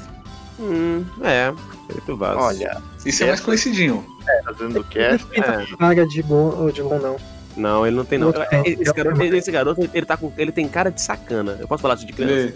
Hum, 0.60 1.04
é, 1.22 1.54
Felipe 1.88 2.14
Vaz. 2.14 2.38
Olha, 2.38 2.82
Isso 3.06 3.24
é 3.24 3.28
mais 3.28 3.40
conhecidinho. 3.42 4.06
fazendo 4.46 4.80
o 4.80 4.84
cast. 4.86 5.28
Não 5.38 5.44
É. 5.44 5.66
tem 5.66 5.76
vaga 5.78 6.08
de 6.08 6.22
Gon, 6.22 6.70
de 6.72 6.82
Gon, 6.82 7.00
não. 7.00 7.18
Não, 7.56 7.86
ele 7.86 7.96
não 7.96 8.06
tem 8.06 8.18
não. 8.18 8.32
Tem. 8.32 8.64
Esse 8.80 8.94
garoto, 8.94 9.22
esse 9.24 9.52
garoto, 9.52 9.90
ele 9.94 10.06
tá 10.06 10.18
com, 10.18 10.32
ele 10.38 10.52
tem 10.52 10.68
cara 10.68 10.90
de 10.90 11.02
sacana. 11.02 11.58
Eu 11.60 11.68
posso 11.68 11.82
falar 11.82 11.96
isso 11.96 12.06
de 12.06 12.14
criança? 12.14 12.56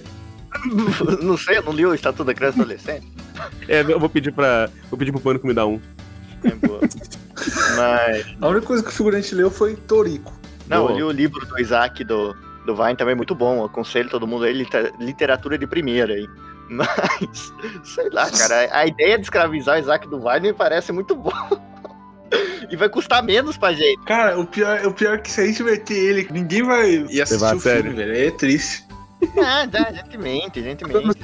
não 1.22 1.38
sei, 1.38 1.58
eu 1.58 1.64
não 1.64 1.74
li 1.74 1.86
o 1.86 1.94
Estatuto 1.94 2.24
da 2.24 2.34
Criança 2.34 2.58
e 2.58 2.62
Adolescente. 2.62 3.08
É, 3.68 3.82
eu 3.82 4.00
vou 4.00 4.10
pedir 4.10 4.32
para, 4.32 4.70
vou 4.90 4.98
pedir 4.98 5.12
pro 5.12 5.22
Pânico 5.22 5.46
me 5.46 5.54
dar 5.54 5.68
um. 5.68 5.80
É 6.44 6.50
boa. 6.52 6.80
Mas, 7.78 8.26
A 8.42 8.48
única 8.48 8.66
coisa 8.66 8.82
que 8.84 8.90
o 8.90 8.92
figurante 8.92 9.36
leu 9.36 9.52
foi 9.52 9.76
Torico. 9.76 10.34
não, 10.68 10.88
Boa. 10.88 10.92
eu 10.92 10.96
li 10.98 11.04
o 11.04 11.12
livro 11.12 11.46
do 11.46 11.60
Isaac 11.60 12.04
do, 12.04 12.36
do 12.68 12.76
Vine 12.76 12.96
também, 12.96 13.16
muito 13.16 13.34
bom. 13.34 13.58
Eu 13.60 13.66
aconselho 13.66 14.10
todo 14.10 14.28
mundo 14.28 14.44
aí, 14.46 14.54
liter- 14.54 14.94
literatura 15.00 15.58
de 15.58 15.66
primeira 15.66 16.14
aí. 16.14 16.28
Mas, 16.70 17.52
sei 17.84 18.10
lá, 18.12 18.30
cara, 18.30 18.68
a 18.72 18.86
ideia 18.86 19.18
de 19.18 19.24
escravizar 19.24 19.78
o 19.78 19.80
Isaac 19.80 20.08
do 20.08 20.20
Vine 20.20 20.42
me 20.50 20.54
parece 20.54 20.92
muito 20.92 21.16
bom. 21.16 21.32
E 22.70 22.76
vai 22.76 22.90
custar 22.90 23.24
menos 23.24 23.58
pra 23.58 23.72
gente. 23.72 24.04
Cara, 24.04 24.38
o 24.38 24.46
pior, 24.46 24.86
o 24.86 24.92
pior 24.92 25.14
é 25.16 25.18
que 25.20 25.32
se 25.32 25.40
a 25.40 25.46
gente 25.46 25.64
meter 25.64 25.94
ele, 25.98 26.28
ninguém 26.30 26.62
vai 26.62 26.90
ir 27.10 27.22
assistir 27.22 27.36
Levar 27.36 27.54
a 27.54 27.56
o 27.56 27.60
filme, 27.62 27.78
sério. 27.82 27.96
velho. 27.96 28.28
É 28.28 28.32
triste. 28.32 28.86
Ah, 29.42 29.66
dá, 29.66 29.92
gente 29.94 30.18
mente, 30.18 30.62
gente 30.62 30.84
mente. 30.86 31.18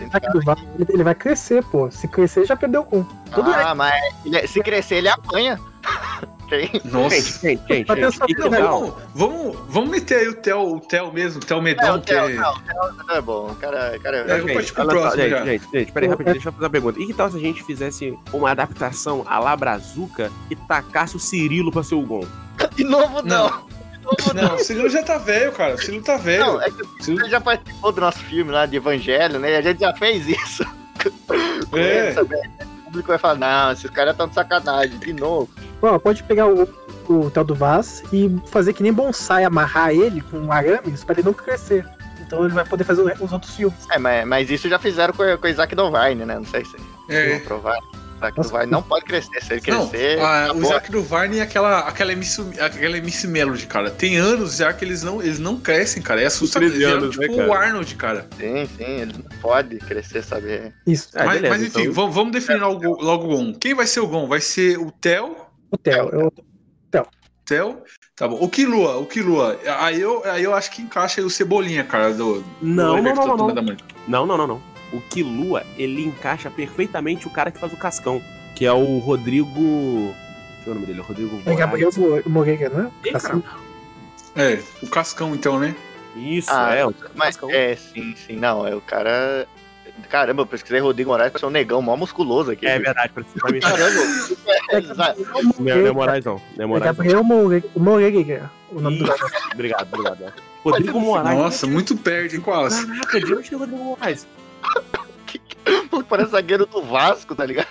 Ele- 0.90 1.04
vai 1.04 1.14
crescer, 1.14 1.62
pô. 1.66 1.92
Se 1.92 2.08
crescer, 2.08 2.46
já 2.46 2.56
perdeu 2.56 2.88
um. 2.94 3.04
Tudo 3.04 3.52
bem. 3.52 3.54
Ah, 3.62 3.76
mas 3.76 3.94
ele- 4.26 4.48
se 4.48 4.62
crescer, 4.64 4.96
ele 4.96 5.10
apanha. 5.10 5.60
Tem- 6.54 6.82
Nossa. 6.86 7.16
Gente, 7.16 7.32
gente, 7.42 7.62
gente, 7.68 7.88
gente, 7.96 8.20
que 8.26 8.34
Não, 8.40 8.50
legal. 8.50 8.80
vamos, 8.80 8.96
vamos, 9.16 9.58
vamos 9.70 9.90
meter 9.90 10.20
aí 10.20 10.28
o 10.28 10.36
Theo, 10.36 10.76
o 10.76 10.80
Theo 10.80 11.12
mesmo, 11.12 11.42
o 11.42 11.46
Theo 11.46 11.58
É, 11.58 11.62
Medão, 11.62 11.96
o 11.98 12.02
que 12.02 12.08
Theo, 12.14 12.30
é... 12.30 12.34
não, 12.34 12.52
o 12.54 12.60
Theo 12.60 13.16
é 13.18 13.22
bom. 13.22 13.52
O 13.52 13.56
cara, 13.56 13.94
o 13.98 14.00
cara 14.02 14.18
É, 14.18 14.22
eu 14.22 14.28
vou 14.28 14.48
Gente, 14.48 14.54
partir 14.54 14.74
pro 14.74 14.88
próximo 14.88 15.22
gente, 15.24 15.30
já. 15.32 15.46
gente, 15.46 15.66
gente, 15.74 15.92
peraí, 15.92 16.10
rapidinho, 16.10 16.34
deixa 16.36 16.50
eu 16.50 16.54
fazer 16.54 16.64
uma 16.66 16.70
pergunta. 16.70 17.00
E 17.00 17.08
que 17.08 17.14
tal 17.14 17.32
se 17.32 17.38
a 17.38 17.40
gente 17.40 17.64
fizesse 17.64 18.18
uma 18.32 18.52
adaptação 18.52 19.24
à 19.28 19.40
La 19.40 19.56
Brazuca 19.56 20.32
e 20.50 20.56
tacasse 20.56 21.16
o 21.16 21.20
Cirilo 21.20 21.72
pra 21.72 21.82
ser 21.84 21.96
o 21.96 22.02
Gon? 22.02 22.26
De 22.76 22.84
novo, 22.84 23.22
não. 23.24 23.50
Não. 23.50 23.68
De 23.68 24.04
novo, 24.04 24.34
não. 24.34 24.44
Não, 24.50 24.56
o 24.56 24.60
Cirilo 24.60 24.90
já 24.90 25.02
tá 25.02 25.18
velho, 25.18 25.52
cara. 25.54 25.76
O 25.76 25.78
Cirilo 25.78 26.04
tá 26.04 26.18
velho. 26.18 26.46
Não, 26.46 26.62
é 26.62 26.70
que 26.70 26.82
o 26.84 27.04
Cirilo- 27.04 27.30
já 27.30 27.40
participou 27.42 27.92
do 27.92 28.02
nosso 28.02 28.20
filme 28.20 28.52
lá 28.52 28.66
de 28.66 28.76
Evangelho, 28.78 29.40
né? 29.40 29.52
E 29.54 29.56
a 29.56 29.62
gente 29.62 29.80
já 29.80 29.94
fez 29.94 30.28
isso. 30.28 30.64
É. 31.74 32.14
público 32.94 33.08
vai 33.10 33.18
falar, 33.18 33.36
não, 33.36 33.72
esses 33.74 33.90
caras 33.90 34.12
estão 34.12 34.28
de 34.28 34.36
sacanagem, 34.36 34.98
de 35.00 35.14
novo. 35.14 35.50
Ó, 35.82 35.98
pode 36.00 36.24
pegar 36.24 36.48
o, 36.48 36.64
o 37.10 37.30
Theo 37.32 37.44
do 37.44 37.56
Vaz 37.56 38.04
e 38.14 38.34
fazer 38.48 38.74
que 38.74 38.84
nem 38.84 38.94
bonsai, 38.94 39.44
amarrar 39.44 39.90
ele 39.92 40.22
com 40.22 40.52
arames 40.52 41.04
pra 41.04 41.16
ele 41.16 41.24
não 41.24 41.34
crescer. 41.34 41.86
Então 42.26 42.46
ele 42.46 42.54
vai 42.54 42.64
poder 42.66 42.84
fazer 42.84 43.02
os 43.20 43.34
outros 43.34 43.56
filmes. 43.56 43.78
É, 43.92 43.98
mas, 43.98 44.26
mas 44.28 44.50
isso 44.50 44.70
já 44.70 44.80
fizeram 44.80 45.14
com, 45.14 45.24
com 45.38 45.46
o 45.46 45.50
Isaac 45.50 45.76
Dovine, 45.76 46.24
né? 46.26 46.36
Não 46.36 46.46
sei 46.46 46.64
se 46.64 46.78
É. 47.10 47.38
vão 47.40 47.40
Nossa. 48.32 48.50
Dovine 48.52 48.72
não 48.72 48.82
pode 48.84 49.06
crescer. 49.06 49.42
Se 49.44 49.54
ele 49.54 49.62
Não, 49.72 49.88
crescer, 49.88 50.20
a- 50.20 50.22
o 50.22 50.26
acabou. 50.46 50.62
Isaac 50.64 50.92
do 50.92 51.04
Varney 51.04 51.40
é 51.40 51.42
aquela, 51.42 51.80
aquela, 51.80 52.12
MC, 52.14 52.42
aquela 52.60 52.98
MC 52.98 53.28
Melody, 53.28 53.66
cara. 53.68 53.90
Tem 53.90 54.18
anos 54.18 54.58
já 54.58 54.72
que 54.74 54.86
eles 54.86 55.04
não, 55.04 55.22
eles 55.22 55.40
não 55.40 55.60
crescem, 55.60 56.02
cara. 56.02 56.22
É 56.22 56.26
assustador. 56.26 56.70
13 56.70 56.84
Eles 56.84 56.94
eram 56.94 57.04
anos, 57.06 57.18
né, 57.18 57.26
tipo 57.28 57.38
cara? 57.38 57.50
o 57.50 57.54
Arnold, 57.54 57.96
cara. 57.96 58.28
Sim, 58.38 58.70
sim, 58.78 58.84
ele 58.84 59.14
não 59.14 59.40
pode 59.40 59.78
crescer, 59.80 60.24
sabe? 60.24 60.72
Isso. 60.88 61.10
Ah, 61.16 61.26
mas, 61.26 61.42
beleza, 61.42 61.54
mas 61.58 61.68
enfim, 61.68 61.82
então- 61.82 61.94
vamos, 61.94 62.16
vamos 62.16 62.32
definir 62.32 62.60
logo, 62.60 63.02
logo 63.02 63.26
o 63.26 63.38
Gon. 63.38 63.54
Quem 63.54 63.74
vai 63.74 63.88
ser 63.88 64.00
o 64.00 64.08
Gon? 64.08 64.28
Vai 64.28 64.42
ser 64.42 64.78
o 64.78 64.92
Theo? 64.92 65.36
O 65.72 65.78
Theo. 65.78 66.10
Eu, 66.10 66.34
Theo? 67.46 67.82
Tá 68.16 68.26
bom. 68.28 68.38
O 68.40 68.48
Kilua, 68.48 68.98
o 69.00 69.06
Kilua. 69.06 69.60
Aí 69.80 70.00
eu, 70.00 70.24
aí 70.26 70.44
eu 70.44 70.54
acho 70.56 70.72
que 70.72 70.82
encaixa 70.82 71.20
aí 71.20 71.26
o 71.26 71.30
Cebolinha, 71.30 71.84
cara, 71.84 72.14
do. 72.14 72.36
do 72.42 72.46
Não, 72.62 72.86
não, 72.86 72.94
Oliver 72.94 73.16
não, 73.16 73.26
não, 73.38 73.48
não. 73.48 73.78
Não, 74.08 74.26
não, 74.26 74.38
não, 74.38 74.48
não. 74.48 74.62
O 74.94 75.02
Kilua, 75.02 75.64
ele 75.78 76.06
encaixa 76.06 76.50
perfeitamente 76.52 77.26
o 77.28 77.30
cara 77.32 77.50
que 77.52 77.60
faz 77.60 77.74
o 77.74 77.78
Cascão, 77.78 78.22
que 78.56 78.66
é 78.66 78.72
o 78.72 79.00
Rodrigo. 79.00 80.14
Deixa 80.56 80.62
eu 80.62 80.66
ver 80.66 80.70
o 80.72 80.74
nome 80.76 80.86
dele, 80.86 81.00
é 81.00 81.02
o 81.02 81.06
Rodrigo 81.06 81.42
é 81.46 81.56
Gabriel 81.56 81.90
Moraes. 81.98 82.26
Mo- 82.26 82.32
Moreira, 82.32 82.70
né? 82.70 82.92
Cara. 83.12 83.42
É, 84.36 84.60
o 84.82 84.88
Cascão, 84.88 85.34
então, 85.36 85.60
né? 85.60 85.76
Isso, 86.16 86.50
Ah, 86.52 86.74
é, 86.76 86.86
o 86.86 86.94
Mas 87.16 87.36
Cascão. 87.36 87.50
é, 87.52 87.76
sim, 87.76 88.16
sim. 88.16 88.36
Não, 88.36 88.66
é 88.68 88.76
o 88.76 88.82
cara. 88.82 89.48
Caramba, 90.10 90.42
eu 90.44 90.46
pesquisei 90.48 90.80
Rodrigo 90.80 91.10
Moraes 91.12 91.32
pra 91.32 91.40
ser 91.40 91.46
um 91.46 91.52
negão 91.52 91.82
mó 91.82 91.96
musculoso 91.96 92.52
aqui. 92.52 92.66
É 92.66 92.76
viu? 92.76 92.86
verdade, 92.86 93.12
pra 93.14 93.52
mim. 93.52 93.60
Caramba, 93.60 94.02
É 94.70 94.78
é? 94.78 94.82
Não 94.82 95.72
é, 95.72 95.76
não 95.76 95.88
é 95.88 95.92
Moraes, 95.92 96.26
não. 96.26 96.36
Não 96.36 96.42
é 96.60 96.64
É 96.64 96.66
Moraes. 96.66 96.86
Gabriel 96.98 97.24
Moreira, 97.24 97.68
Moreira, 97.76 98.52
o 98.72 98.80
nome 98.82 98.98
do 99.00 99.06
garoto. 99.06 99.34
Obrigado, 99.54 99.88
obrigado. 99.92 100.34
Rodrigo 100.64 101.00
Moraes. 101.00 101.38
Nossa, 101.38 101.68
muito 101.68 101.96
perde, 101.98 102.36
hein, 102.38 102.42
quase. 102.42 102.86
Caraca, 102.88 103.20
de 103.20 103.34
onde 103.34 103.50
tem 103.50 103.56
o 103.58 103.60
Rodrigo 103.60 103.84
Moraes? 103.84 104.28
Parece 106.10 106.32
zagueiro 106.32 106.66
do 106.66 106.82
Vasco, 106.82 107.34
tá 107.36 107.46
ligado? 107.46 107.68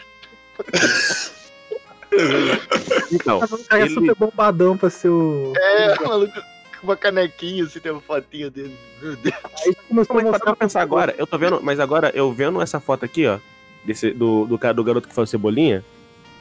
Então, 3.12 3.40
Tava 3.40 3.56
um 3.56 3.64
cara 3.64 3.84
Ele- 3.84 3.94
super 3.94 4.14
bombadão 4.14 4.76
pra 4.76 4.90
ser 4.90 5.08
o. 5.08 5.52
É, 5.56 5.98
maluco, 6.04 6.32
com 6.80 6.86
uma 6.86 6.96
canequinha, 6.96 7.64
assim, 7.64 7.80
tem 7.80 7.92
uma 7.92 8.00
fotinha 8.00 8.50
dele. 8.50 8.76
Meu 9.00 9.16
Deus. 9.16 9.34
Aí 9.66 9.74
começou 9.88 10.18
a 10.18 10.22
mostrar 10.22 10.56
pensar 10.56 10.82
agora, 10.82 11.14
eu 11.18 11.26
tô 11.26 11.38
vendo, 11.38 11.60
mas 11.62 11.80
agora 11.80 12.10
eu 12.14 12.32
vendo 12.32 12.60
essa 12.60 12.80
foto 12.80 13.04
aqui, 13.04 13.26
ó, 13.26 13.38
desse, 13.84 14.10
do, 14.10 14.44
do, 14.46 14.58
cara, 14.58 14.74
do 14.74 14.84
garoto 14.84 15.08
que 15.08 15.14
faz 15.14 15.28
o 15.28 15.30
Cebolinha, 15.30 15.84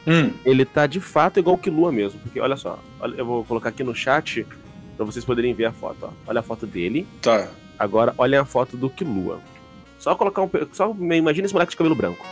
Hum, 0.07 0.31
ele 0.43 0.65
tá 0.65 0.87
de 0.87 0.99
fato 0.99 1.39
igual 1.39 1.55
o 1.55 1.59
Kilua 1.59 1.91
mesmo. 1.91 2.19
Porque 2.21 2.39
olha 2.39 2.57
só, 2.57 2.79
olha, 2.99 3.15
eu 3.17 3.25
vou 3.25 3.45
colocar 3.45 3.69
aqui 3.69 3.83
no 3.83 3.93
chat 3.93 4.43
pra 4.97 5.05
vocês 5.05 5.23
poderem 5.23 5.53
ver 5.53 5.65
a 5.65 5.71
foto, 5.71 5.97
ó. 6.03 6.09
Olha 6.25 6.39
a 6.39 6.43
foto 6.43 6.65
dele, 6.65 7.05
tá. 7.21 7.47
agora 7.77 8.11
olha 8.17 8.41
a 8.41 8.45
foto 8.45 8.75
do 8.75 8.89
Kilua. 8.89 9.39
Só 10.01 10.15
colocar 10.15 10.41
um. 10.41 10.49
Só 10.73 10.89
imagina 10.99 11.45
esse 11.45 11.53
moleque 11.53 11.71
de 11.71 11.77
cabelo 11.77 11.95
branco. 11.95 12.25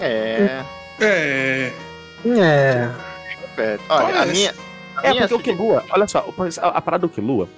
É, 0.00 0.62
É. 1.00 1.72
É. 2.26 2.90
é. 3.58 3.78
Olha, 3.88 4.22
a 4.22 4.26
minha. 4.26 4.54
A 4.96 5.06
É, 5.08 5.10
minha 5.10 5.28
porque 5.28 5.34
o 5.50 5.54
Kilua, 5.56 5.84
olha 5.90 6.06
só, 6.06 6.26
a, 6.62 6.80
parada 6.80 7.02
do 7.02 7.08
Kilua, 7.08 7.48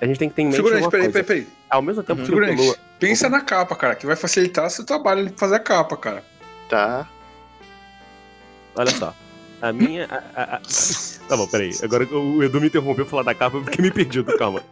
a 0.00 0.06
gente 0.06 0.18
tem 0.18 0.28
que 0.28 0.34
ter 0.34 0.42
em 0.42 0.46
mente 0.46 0.56
Figurante, 0.56 0.82
uma 0.84 0.90
peraí, 0.90 1.06
coisa. 1.12 1.24
peraí, 1.24 1.42
peraí. 1.44 1.56
Ao 1.68 1.82
mesmo 1.82 2.02
tempo 2.02 2.22
que 2.22 2.32
o 2.32 2.40
Kilua... 2.40 2.76
pensa 2.98 3.28
na 3.28 3.40
capa, 3.42 3.74
cara, 3.76 3.94
que 3.94 4.06
vai 4.06 4.16
facilitar 4.16 4.68
seu 4.70 4.84
trabalho 4.84 5.20
ele 5.20 5.32
fazer 5.36 5.56
a 5.56 5.60
capa, 5.60 5.96
cara. 5.96 6.24
Tá. 6.68 7.06
Olha 8.74 8.90
só. 8.90 9.14
A 9.62 9.72
minha. 9.72 10.06
a- 10.10 10.42
a- 10.42 10.56
a- 10.56 10.60
Tá 11.28 11.36
bom, 11.36 11.46
peraí. 11.46 11.70
Agora 11.82 12.04
o 12.04 12.42
Edu 12.42 12.60
me 12.60 12.68
interrompeu 12.68 13.04
falar 13.06 13.22
da 13.24 13.34
capa 13.34 13.60
porque 13.60 13.82
me 13.82 13.90
perdi, 13.90 14.20
Edu, 14.20 14.36
calma. 14.38 14.62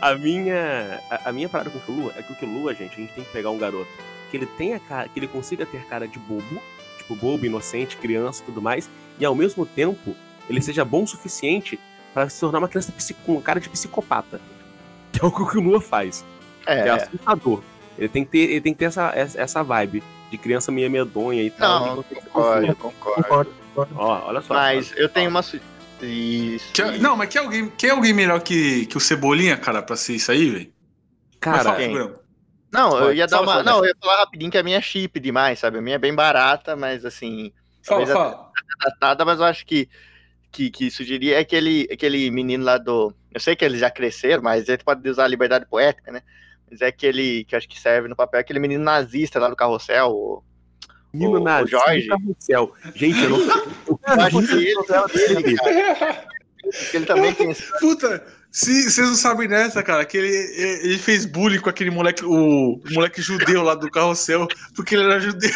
A 0.00 0.14
minha. 0.14 1.00
A, 1.10 1.30
a 1.30 1.32
minha 1.32 1.48
parada 1.48 1.70
com 1.70 1.78
o 1.78 1.80
Kilua 1.80 2.12
é 2.16 2.22
que 2.22 2.32
o 2.32 2.36
Kilua, 2.36 2.74
gente, 2.74 2.92
a 2.92 2.96
gente 2.96 3.12
tem 3.14 3.24
que 3.24 3.30
pegar 3.32 3.50
um 3.50 3.58
garoto 3.58 3.88
que 4.30 4.36
ele 4.36 4.46
tenha 4.46 4.78
cara. 4.80 5.08
que 5.08 5.18
ele 5.18 5.28
consiga 5.28 5.64
ter 5.64 5.84
cara 5.86 6.06
de 6.06 6.18
bobo, 6.18 6.60
tipo, 6.98 7.14
bobo, 7.14 7.46
inocente, 7.46 7.96
criança 7.96 8.42
e 8.42 8.46
tudo 8.46 8.60
mais, 8.60 8.88
e 9.18 9.24
ao 9.24 9.34
mesmo 9.34 9.64
tempo 9.64 10.14
ele 10.50 10.60
seja 10.60 10.84
bom 10.84 11.04
o 11.04 11.06
suficiente 11.06 11.78
pra 12.12 12.28
se 12.28 12.38
tornar 12.38 12.58
uma 12.58 12.68
criança 12.68 12.92
com 13.24 13.40
cara 13.40 13.58
de 13.60 13.68
psicopata. 13.68 14.40
Que 15.12 15.24
é 15.24 15.26
o 15.26 15.30
que 15.30 15.40
o 15.42 15.48
Kilua 15.48 15.80
faz. 15.80 16.24
Que 16.64 16.70
é 16.70 16.88
É. 16.88 16.90
assustador. 16.90 17.62
Ele 17.96 18.08
tem 18.08 18.24
que 18.24 18.30
ter, 18.32 18.38
ele 18.50 18.60
tem 18.60 18.72
que 18.74 18.78
ter 18.80 18.86
essa, 18.86 19.12
essa, 19.14 19.62
vibe 19.62 20.02
de 20.30 20.36
criança 20.36 20.72
meio 20.72 20.90
medonha 20.90 21.42
e 21.42 21.50
tal. 21.50 21.86
Não, 21.96 22.02
que- 22.02 22.16
concordo, 22.16 22.74
concordo. 22.76 23.50
Concordo. 23.74 23.94
Ó, 23.96 24.28
olha 24.28 24.40
só. 24.40 24.54
Mas 24.54 24.92
eu 24.96 25.08
tenho 25.08 25.30
uma. 25.30 25.42
Isso. 26.06 26.72
Que- 26.72 26.98
não, 26.98 27.16
mas 27.16 27.28
quer 27.28 27.38
alguém, 27.40 27.68
quer 27.70 27.90
alguém 27.90 28.12
melhor 28.12 28.40
que, 28.42 28.86
que 28.86 28.96
o 28.96 29.00
Cebolinha, 29.00 29.56
cara, 29.56 29.82
pra 29.82 29.96
ser 29.96 30.14
isso 30.14 30.30
aí, 30.30 30.50
velho? 30.50 30.72
Cara, 31.40 31.62
fala, 31.64 31.76
quem? 31.76 31.94
Não, 32.72 32.98
eu 32.98 33.12
ia 33.14 33.26
dar 33.26 33.36
fala, 33.38 33.46
uma. 33.46 33.52
fala. 33.52 33.64
Não, 33.64 33.78
eu 33.78 33.86
ia 33.86 33.96
falar 34.00 34.16
rapidinho 34.20 34.50
que 34.50 34.58
a 34.58 34.62
minha 34.62 34.78
é 34.78 34.80
chip 34.80 35.20
demais, 35.20 35.58
sabe? 35.58 35.78
A 35.78 35.82
minha 35.82 35.96
é 35.96 35.98
bem 35.98 36.14
barata, 36.14 36.74
mas 36.74 37.04
assim. 37.04 37.52
Fala, 37.82 38.06
fala. 38.06 38.50
tratada, 38.80 39.24
mas 39.24 39.38
eu 39.38 39.44
acho 39.44 39.64
que, 39.66 39.88
que, 40.50 40.70
que 40.70 40.90
sugeria 40.90 41.36
é 41.36 41.40
aquele, 41.40 41.86
aquele 41.92 42.30
menino 42.30 42.64
lá 42.64 42.78
do. 42.78 43.14
Eu 43.32 43.38
sei 43.40 43.54
que 43.54 43.64
eles 43.64 43.80
já 43.80 43.90
cresceram, 43.90 44.42
mas 44.42 44.68
ele 44.68 44.82
pode 44.82 45.08
usar 45.08 45.24
a 45.24 45.28
liberdade 45.28 45.66
poética, 45.66 46.10
né? 46.10 46.22
Mas 46.70 46.80
é 46.80 46.86
aquele 46.86 47.44
que 47.44 47.54
eu 47.54 47.58
acho 47.58 47.68
que 47.68 47.78
serve 47.78 48.08
no 48.08 48.16
papel, 48.16 48.40
aquele 48.40 48.58
menino 48.58 48.82
nazista 48.82 49.38
lá 49.38 49.48
do 49.48 49.54
carrossel. 49.56 50.10
o- 50.10 50.42
Menino 51.12 51.38
o- 51.38 51.40
o 51.40 51.44
nazista 51.44 51.78
Jorge. 51.78 52.08
do 52.08 52.08
Carrossel. 52.08 52.74
Gente, 52.96 53.22
eu 53.22 53.30
não 53.30 53.38
Eu 54.06 54.20
acho 54.20 54.42
que 54.46 54.54
ele, 54.54 54.68
ele, 54.68 55.56
cara, 55.56 56.24
que 56.90 56.96
ele 56.96 57.06
também 57.06 57.34
tem 57.34 57.50
esse. 57.50 57.64
Puta, 57.80 58.24
se 58.50 58.90
vocês 58.90 59.08
não 59.08 59.16
sabem 59.16 59.48
dessa, 59.48 59.82
cara, 59.82 60.04
que 60.04 60.16
ele, 60.16 60.28
ele 60.28 60.98
fez 60.98 61.26
bullying 61.26 61.60
com 61.60 61.70
aquele 61.70 61.90
moleque, 61.90 62.24
o 62.24 62.80
moleque 62.92 63.20
judeu 63.20 63.62
lá 63.62 63.74
do 63.74 63.90
carrossel, 63.90 64.46
porque 64.74 64.94
ele 64.94 65.04
era 65.04 65.20
judeu. 65.20 65.50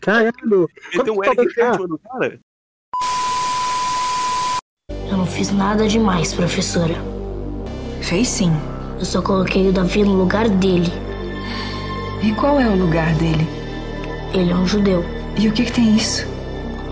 Caralho. 0.00 0.68
Ele 0.92 1.02
tem 1.02 1.12
um 1.12 1.24
Eric 1.24 1.58
no 1.88 1.98
cara. 1.98 2.38
Eu 5.10 5.16
não 5.16 5.26
fiz 5.26 5.50
nada 5.50 5.88
demais, 5.88 6.34
professora. 6.34 6.94
Fez 8.02 8.28
sim. 8.28 8.52
Eu 8.98 9.04
só 9.04 9.22
coloquei 9.22 9.68
o 9.68 9.72
Davi 9.72 10.02
no 10.04 10.14
lugar 10.14 10.48
dele. 10.48 10.92
E 12.22 12.32
qual 12.34 12.60
é 12.60 12.68
o 12.68 12.76
lugar 12.76 13.14
dele? 13.14 13.46
Ele 14.32 14.50
é 14.50 14.54
um 14.54 14.66
judeu. 14.66 15.04
E 15.38 15.48
o 15.48 15.52
que, 15.52 15.64
que 15.64 15.72
tem 15.72 15.96
isso? 15.96 16.33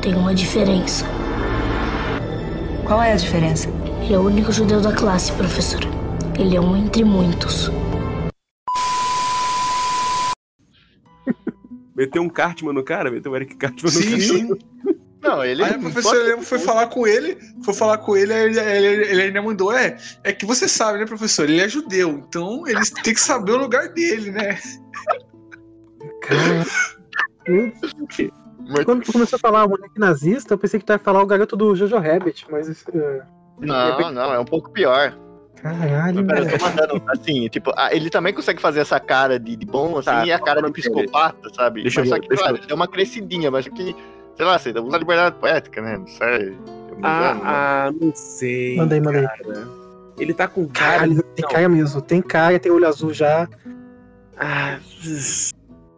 Tem 0.03 0.15
uma 0.17 0.35
diferença. 0.35 1.07
Qual 2.85 3.01
é 3.01 3.13
a 3.13 3.17
diferença? 3.17 3.69
Ele 4.03 4.15
é 4.15 4.19
o 4.19 4.23
único 4.23 4.51
judeu 4.51 4.81
da 4.81 4.93
classe, 4.93 5.31
professora. 5.31 5.87
Ele 6.37 6.57
é 6.57 6.61
um 6.61 6.77
entre 6.77 7.05
muitos. 7.05 7.71
Meteu 11.95 12.21
um 12.21 12.29
Cartman 12.29 12.73
no 12.73 12.83
cara, 12.83 13.13
meteu 13.13 13.31
um 13.31 13.37
Eric 13.37 13.55
Cartman 13.55 13.93
no 13.93 14.03
Sim, 14.03 14.11
cara. 14.11 14.23
sim. 14.23 14.49
Não, 15.23 15.45
ele. 15.45 15.63
Aí 15.63 15.75
a 15.75 15.79
professora 15.79 16.19
Helena 16.19 16.43
foi 16.43 16.59
falar 16.59 16.89
com 16.89 17.07
ele, 17.07 17.39
foi 17.65 17.73
falar 17.73 17.99
com 17.99 18.17
ele, 18.17 18.33
aí 18.33 18.43
ele, 18.43 18.59
ele, 18.59 19.05
ele 19.05 19.23
ainda 19.23 19.41
mandou, 19.41 19.73
é, 19.73 19.97
é 20.25 20.33
que 20.33 20.45
você 20.45 20.67
sabe, 20.67 20.99
né, 20.99 21.07
professor, 21.07 21.49
ele 21.49 21.61
é 21.61 21.69
judeu, 21.69 22.11
então 22.27 22.67
eles 22.67 22.91
têm 22.91 23.15
que 23.15 23.21
saber 23.21 23.53
o 23.53 23.59
lugar 23.59 23.89
dele, 23.91 24.33
né? 24.33 24.59
Caralho. 26.23 26.67
Mas- 28.69 28.85
Quando 28.85 29.03
tu 29.05 29.13
começou 29.13 29.37
a 29.37 29.41
falar 29.41 29.65
o 29.65 29.69
moleque 29.71 29.99
nazista, 29.99 30.55
eu 30.55 30.59
pensei 30.59 30.79
que 30.81 30.87
tu 30.87 30.93
ia 30.93 30.99
falar 30.99 31.23
o 31.23 31.27
garoto 31.27 31.57
do 31.57 31.75
Jojo 31.75 31.99
Rabbit, 31.99 32.47
mas. 32.51 32.69
isso, 32.69 32.85
é, 32.95 33.23
Não, 33.61 34.13
não, 34.13 34.35
é 34.35 34.39
um 34.39 34.45
pouco 34.45 34.71
pior. 34.71 35.17
Caralho, 35.57 36.27
Pera, 36.27 36.43
velho. 36.45 36.59
tô 36.59 36.65
mandando, 36.65 37.03
assim, 37.09 37.47
tipo, 37.49 37.73
ah, 37.77 37.95
ele 37.95 38.11
também 38.11 38.35
consegue 38.35 38.61
fazer 38.61 38.81
essa 38.81 38.99
cara 38.99 39.39
de, 39.39 39.55
de 39.55 39.65
bom, 39.65 39.97
assim, 39.99 40.07
Tá, 40.11 40.27
e 40.27 40.33
a 40.33 40.39
cara 40.41 40.61
de 40.61 40.73
psicopata, 40.73 41.49
sabe? 41.55 41.83
Deixa 41.83 42.01
mas 42.01 42.09
eu 42.09 42.15
só 42.15 42.15
ver, 42.17 42.23
que, 42.23 42.29
deixa 42.29 42.43
claro, 42.45 42.67
deu 42.67 42.75
uma 42.77 42.89
crescidinha, 42.89 43.49
mas 43.49 43.69
que, 43.69 43.95
sei 44.37 44.45
lá, 44.47 44.59
você 44.59 44.71
usa 44.71 44.99
liberdade 44.99 45.37
poética, 45.37 45.81
né? 45.81 45.99
Não 45.99 46.07
sei. 46.09 46.49
engano, 46.49 47.01
né? 47.01 47.01
Ah, 47.05 47.41
ah, 47.87 47.93
não 47.93 48.13
sei. 48.13 48.77
Mandei, 48.77 49.01
mandei. 49.01 49.23
cara. 49.23 49.69
Ele 50.19 50.35
tá 50.35 50.49
com 50.49 50.67
cara. 50.67 50.93
Caralho, 50.95 51.23
tem 51.23 51.49
cara 51.49 51.69
mesmo. 51.69 52.03
Tem 52.03 52.21
cara, 52.21 52.59
tem 52.59 52.73
olho 52.73 52.89
azul 52.89 53.15
já. 53.15 53.49
Ah, 54.37 54.79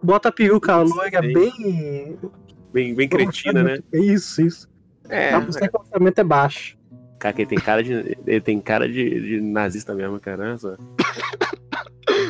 Bota 0.02 0.28
a 0.28 0.32
peruca 0.32 0.76
loira 0.76 1.20
Sei. 1.20 1.32
bem. 1.32 2.18
Bem, 2.74 2.94
bem 2.94 3.08
cretina, 3.08 3.62
né? 3.62 3.78
Isso, 3.94 4.42
isso. 4.42 4.68
É, 5.08 5.30
Dá 5.30 5.38
pra 5.38 5.46
mostrar 5.46 5.68
que 5.68 5.76
o 5.76 5.80
orçamento 5.80 6.18
é 6.20 6.24
baixo. 6.24 6.76
cara, 7.18 7.32
que 7.34 7.42
ele 7.42 7.48
tem 7.48 7.58
cara 7.58 7.82
de. 7.82 7.92
Ele 8.26 8.40
tem 8.40 8.60
cara 8.60 8.88
de, 8.88 9.20
de 9.20 9.40
nazista 9.40 9.94
mesmo, 9.94 10.18
cara. 10.20 10.58
só. 10.58 10.76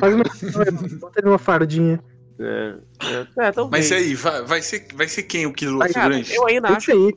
Faz 0.01 0.15
uma. 0.15 0.25
Bota 1.01 1.21
ele 1.21 1.27
numa 1.27 1.39
fardinha. 1.39 2.01
É, 2.39 2.75
é, 3.01 3.47
é. 3.47 3.53
Mas 3.71 3.91
e 3.91 3.95
aí, 3.95 4.15
vai, 4.15 4.43
vai, 4.43 4.61
ser, 4.61 4.87
vai 4.95 5.07
ser 5.09 5.23
quem 5.23 5.47
o 5.47 5.53
quilo 5.53 5.81
Ai, 5.83 5.93
Cara, 5.93 6.15
figurante? 6.15 6.35
eu 6.35 6.47
ainda 6.47 6.69
acho. 6.69 6.91
Tem 6.93 7.17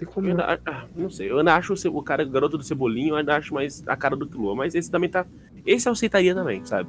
Eu 0.00 0.06
como. 0.06 0.28
ainda, 0.28 0.60
ah, 0.64 0.84
não 0.94 1.10
sei, 1.10 1.28
eu 1.28 1.38
ainda 1.38 1.56
acho 1.56 1.74
o, 1.88 2.02
cara, 2.02 2.22
o 2.22 2.30
garoto 2.30 2.56
do 2.56 2.62
Cebolinho, 2.62 3.10
eu 3.10 3.16
ainda 3.16 3.36
acho 3.36 3.52
mais 3.52 3.82
a 3.88 3.96
cara 3.96 4.14
do 4.14 4.28
Kilua, 4.28 4.54
mas 4.54 4.76
esse 4.76 4.88
também 4.88 5.10
tá. 5.10 5.26
Esse 5.66 5.88
eu 5.88 5.92
aceitaria 5.92 6.32
também, 6.32 6.64
sabe? 6.64 6.88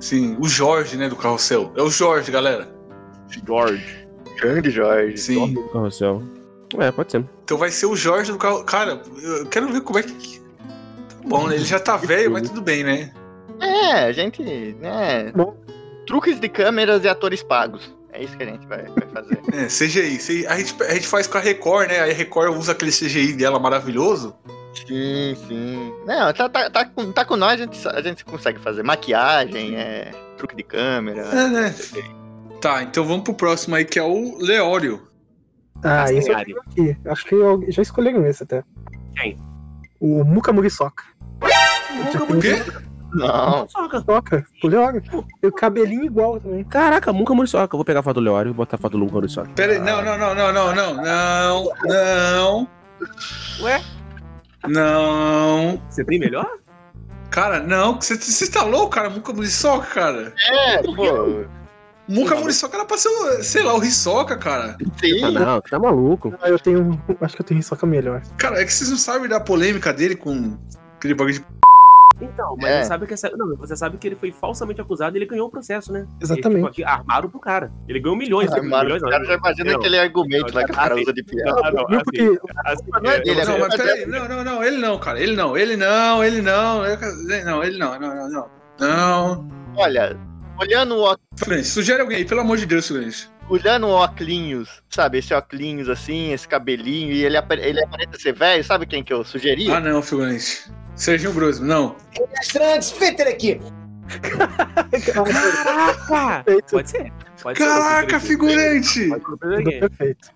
Sim, 0.00 0.36
o 0.40 0.48
Jorge, 0.48 0.96
né, 0.96 1.08
do 1.08 1.14
carrossel. 1.14 1.72
É 1.76 1.82
o 1.82 1.88
Jorge, 1.88 2.32
galera. 2.32 2.68
George. 3.46 4.01
Grande 4.40 4.70
Jorge. 4.70 5.16
Sim. 5.18 5.54
Do 5.54 5.62
carrossel. 5.68 6.22
É, 6.78 6.90
pode 6.90 7.12
ser. 7.12 7.24
Então 7.44 7.58
vai 7.58 7.70
ser 7.70 7.86
o 7.86 7.96
Jorge 7.96 8.32
do 8.32 8.38
carro. 8.38 8.64
Cara, 8.64 9.02
eu 9.22 9.46
quero 9.46 9.70
ver 9.72 9.82
como 9.82 9.98
é 9.98 10.02
que. 10.02 10.40
Tá 10.40 11.16
bom, 11.28 11.46
né? 11.46 11.56
Ele 11.56 11.64
já 11.64 11.78
tá 11.78 11.96
velho, 11.96 12.30
mas 12.30 12.48
tudo 12.48 12.62
bem, 12.62 12.82
né? 12.82 13.12
É, 13.60 14.04
a 14.04 14.12
gente. 14.12 14.42
né? 14.80 15.30
Bom. 15.34 15.54
Truques 16.06 16.40
de 16.40 16.48
câmeras 16.48 17.04
e 17.04 17.08
atores 17.08 17.42
pagos. 17.42 17.94
É 18.12 18.22
isso 18.22 18.36
que 18.36 18.42
a 18.42 18.46
gente 18.46 18.66
vai, 18.66 18.82
vai 18.84 19.08
fazer. 19.12 19.40
É, 19.52 19.66
CGI. 19.66 20.18
CGI. 20.18 20.46
A, 20.46 20.58
gente, 20.58 20.82
a 20.82 20.94
gente 20.94 21.06
faz 21.06 21.26
com 21.26 21.38
a 21.38 21.40
Record, 21.40 21.88
né? 21.88 22.00
Aí 22.00 22.10
a 22.10 22.14
Record 22.14 22.56
usa 22.56 22.72
aquele 22.72 22.90
CGI 22.90 23.32
dela 23.34 23.58
maravilhoso. 23.58 24.34
sim, 24.74 25.36
sim. 25.46 25.92
Não, 26.06 26.32
tá, 26.32 26.48
tá, 26.48 26.70
tá, 26.70 26.84
com, 26.86 27.12
tá 27.12 27.24
com 27.24 27.36
nós, 27.36 27.60
a 27.60 27.64
gente, 27.64 27.88
a 27.88 28.00
gente 28.02 28.24
consegue 28.24 28.58
fazer 28.58 28.82
maquiagem, 28.82 29.76
é, 29.76 30.10
truque 30.36 30.56
de 30.56 30.62
câmera. 30.62 31.20
É, 31.20 31.48
né? 31.48 31.74
Tá, 32.62 32.82
então 32.82 33.04
vamos 33.04 33.24
pro 33.24 33.34
próximo 33.34 33.74
aí, 33.74 33.84
que 33.84 33.98
é 33.98 34.02
o 34.02 34.38
Leório. 34.38 35.02
Ah, 35.84 36.04
esse 36.04 36.14
eu 36.30 36.34
Castanhari. 36.36 36.54
tenho 36.74 36.92
aqui. 36.92 37.08
Acho 37.08 37.24
que 37.26 37.34
eu- 37.34 37.64
já 37.68 37.82
escolheram 37.82 38.24
esse 38.24 38.44
até. 38.44 38.62
Quem? 39.16 39.36
O 40.00 40.22
Muka 40.24 40.52
Muriçoka. 40.52 41.02
O 42.30 42.40
quê? 42.40 42.62
Não, 43.14 43.66
Toca, 44.06 44.46
o 44.62 44.68
Leório. 44.68 45.02
Tem 45.02 45.50
o 45.50 45.52
cabelinho 45.52 46.04
igual 46.04 46.40
também. 46.40 46.64
Caraca, 46.64 47.12
Muca 47.12 47.34
Muriçoca. 47.34 47.74
Eu 47.74 47.78
vou 47.78 47.84
pegar 47.84 48.00
a 48.00 48.02
foto 48.02 48.14
do 48.14 48.20
Leório 48.20 48.50
e 48.50 48.54
botar 48.54 48.76
a 48.76 48.78
foto 48.78 48.92
do 48.92 49.00
Muca 49.00 49.14
Muriçoca. 49.14 49.50
Pera 49.56 49.72
aí, 49.72 49.78
não, 49.80 50.02
não, 50.02 50.16
não, 50.16 50.34
não, 50.34 50.52
não, 50.52 50.74
não, 50.74 50.94
não, 50.94 51.72
não. 51.84 52.68
Ué? 53.60 53.82
Não. 54.68 55.82
Você 55.90 56.04
tem 56.04 56.18
melhor? 56.20 56.48
Cara, 57.30 57.60
não, 57.60 58.00
você, 58.00 58.16
você 58.16 58.50
tá 58.50 58.62
louco, 58.62 58.90
cara? 58.90 59.10
Muca 59.10 59.32
Muriçoca, 59.32 59.86
cara. 59.86 60.32
É, 60.48 60.82
pô. 60.82 61.44
Muca 62.08 62.34
Muriçoca 62.34 62.76
era 62.76 62.84
pra 62.84 62.96
ser, 62.98 63.08
sei 63.44 63.62
lá, 63.62 63.74
o 63.74 63.78
Riçoca, 63.78 64.36
cara. 64.36 64.76
Sim. 65.00 65.22
Ah, 65.24 65.30
não, 65.30 65.60
tá 65.60 65.78
maluco. 65.78 66.34
Ah, 66.42 66.48
eu 66.48 66.58
tenho. 66.58 67.00
Acho 67.20 67.36
que 67.36 67.42
eu 67.42 67.46
tenho 67.46 67.62
soca 67.62 67.86
melhor. 67.86 68.20
Cara, 68.36 68.60
é 68.60 68.64
que 68.64 68.72
vocês 68.72 68.90
não 68.90 68.96
sabem 68.98 69.28
da 69.28 69.38
polêmica 69.40 69.92
dele 69.92 70.16
com 70.16 70.58
aquele 70.96 71.14
bagulho 71.14 71.34
de. 71.34 71.44
Então, 72.20 72.56
mas 72.60 72.70
É. 72.70 72.82
você 72.82 72.88
sabe 72.88 73.06
que 73.06 73.14
essa... 73.14 73.30
não, 73.36 73.56
você 73.56 73.74
sabe 73.76 73.96
que 73.96 74.06
ele 74.06 74.14
foi 74.14 74.30
falsamente 74.30 74.80
acusado 74.80 75.16
e 75.16 75.18
ele 75.18 75.26
ganhou 75.26 75.48
o 75.48 75.50
processo, 75.50 75.92
né? 75.92 76.06
Exatamente. 76.20 76.64
Ele, 76.66 76.70
tipo, 76.72 76.88
armaram 76.88 77.28
pro 77.28 77.40
cara. 77.40 77.72
Ele 77.88 77.98
ganhou 77.98 78.16
milhões. 78.16 78.52
Armaram, 78.52 78.84
milhões 78.84 79.02
o 79.02 79.08
cara 79.08 79.24
já 79.24 79.34
imagina 79.34 79.72
Não. 79.72 79.78
aquele 79.80 79.98
argumento 79.98 80.54
lá 80.54 80.64
que 80.64 80.70
o 80.70 80.74
cara 80.74 80.94
usa 81.00 81.12
de 81.12 81.22
piada. 81.24 81.60
Ah, 81.64 81.72
não, 81.72 81.86
Viu? 81.86 81.96
assim, 81.96 82.04
Porque 82.04 82.40
assim, 82.64 82.84
não 83.02 83.10
é 83.10 83.16
é, 83.16 83.20
dele, 83.22 83.40
é 83.40 83.44
Não, 83.44 83.58
mas 83.58 83.68
verdade. 83.76 83.82
peraí. 83.82 84.06
Não, 84.06 84.28
não, 84.28 84.44
não, 84.44 84.62
ele 84.64 84.76
não, 84.76 84.98
cara. 85.00 85.20
Ele 85.20 85.34
não, 85.34 85.56
ele 85.56 85.76
não, 85.76 86.22
ele 86.24 86.42
não. 86.42 86.84
ele- 86.86 87.44
Não, 87.44 87.64
ele 87.64 87.78
não, 87.78 87.98
não, 87.98 88.14
não, 88.14 88.28
não. 88.30 88.50
Não. 88.78 89.48
Olha, 89.76 90.16
olhando 90.58 90.96
o, 90.96 91.02
ó- 91.02 91.16
Fluminense, 91.36 91.70
sugere 91.70 92.00
alguém 92.02 92.18
aí, 92.18 92.24
pelo 92.24 92.40
amor 92.40 92.56
de 92.56 92.66
Deus, 92.66 92.86
Fluminense. 92.88 93.26
olhando 93.48 93.86
o 93.86 93.90
óculos, 93.90 94.82
sabe? 94.88 95.18
Esse 95.18 95.34
óculos 95.34 95.88
assim, 95.88 96.32
esse 96.32 96.46
cabelinho, 96.48 97.12
e 97.12 97.24
ele, 97.24 97.36
apare- 97.36 97.62
ele 97.62 97.82
aparenta 97.82 98.18
ser 98.18 98.32
velho, 98.34 98.62
sabe 98.64 98.86
quem 98.86 99.02
que 99.02 99.12
eu 99.12 99.24
sugeri? 99.24 99.70
Ah, 99.70 99.80
não, 99.80 100.02
Fluminense. 100.02 100.70
Serginho 100.94 101.32
Grosso, 101.32 101.64
não. 101.64 101.96
Restaurantes, 102.38 102.90
Peter 102.92 103.26
aqui. 103.26 103.60
Caraca! 105.14 106.44
Pode 106.70 106.90
ser. 106.90 107.12
Pode. 107.42 107.58
Caraca, 107.58 108.20
figurante! 108.20 109.10
Perfeito. 109.88 110.28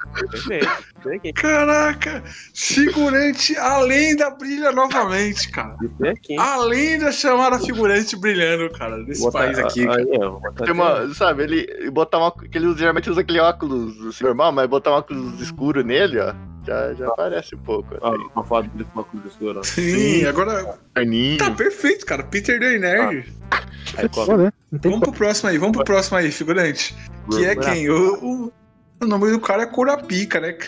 Caraca! 1.34 2.22
Figurante, 2.54 3.56
a 3.56 3.78
lenda 3.78 4.30
brilha 4.30 4.72
novamente, 4.72 5.50
cara. 5.50 5.76
Game. 6.00 6.38
A 6.38 6.56
lenda 6.58 7.12
chamada 7.12 7.58
figurante 7.58 8.16
brilhando, 8.16 8.68
cara, 8.70 8.96
nesse 8.98 9.22
Botar- 9.22 9.38
país 9.40 9.58
aqui. 9.58 9.86
aí, 9.88 10.04
Tem 10.64 10.72
uma, 10.72 11.14
sabe, 11.14 11.44
ele 11.44 11.90
botar 11.90 12.18
uma. 12.18 12.32
Que 12.32 12.58
ele 12.58 12.74
geralmente 12.76 13.08
usa 13.08 13.20
aquele 13.20 13.38
óculos 13.40 14.06
assim, 14.06 14.24
normal, 14.24 14.52
mas 14.52 14.68
botar 14.68 14.90
um 14.90 14.94
óculos 14.94 15.40
escuro 15.40 15.82
nele, 15.84 16.18
ó. 16.18 16.34
Já, 16.66 16.92
já 16.94 17.10
parece 17.12 17.54
um 17.54 17.58
pouco. 17.58 17.94
Ó, 18.00 18.14
Assim. 18.14 18.28
uma 18.34 18.44
foto 18.44 18.68
dele 18.70 18.88
com 18.92 19.00
uma 19.00 19.04
cruz. 19.04 19.66
Sim, 19.68 20.24
agora 20.24 20.76
Carninho. 20.94 21.38
tá 21.38 21.50
perfeito, 21.50 22.04
cara. 22.04 22.24
Peter 22.24 22.58
Day 22.58 22.78
Nerd. 22.78 23.32
Aí, 23.96 24.08
Só, 24.12 24.24
coloca- 24.26 24.36
né? 24.36 24.52
Vamos 24.72 25.00
pro 25.00 25.12
próximo 25.12 25.48
aí, 25.48 25.58
vamos 25.58 25.76
pro 25.76 25.84
próximo 25.84 26.18
aí, 26.18 26.30
figurante. 26.32 26.94
Que 27.30 27.44
é 27.44 27.54
quem? 27.54 27.88
O, 27.88 28.14
o, 28.24 28.52
o 29.00 29.06
nome 29.06 29.30
do 29.30 29.38
cara 29.40 29.62
é 29.62 29.66
Corapica, 29.66 30.40
né? 30.40 30.56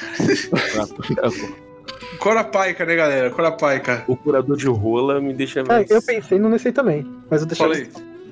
Corapaica, 2.18 2.84
né, 2.84 2.96
galera? 2.96 3.30
Corapaica. 3.30 4.04
O 4.06 4.16
curador 4.16 4.56
de 4.56 4.66
rola 4.66 5.20
me 5.20 5.32
deixa 5.32 5.60
Ah, 5.60 5.64
mais. 5.64 5.90
eu 5.90 6.02
pensei 6.02 6.38
no 6.38 6.48
nesse 6.48 6.72
também. 6.72 7.06
Mas 7.30 7.42
eu 7.42 7.46
deixei. 7.46 7.88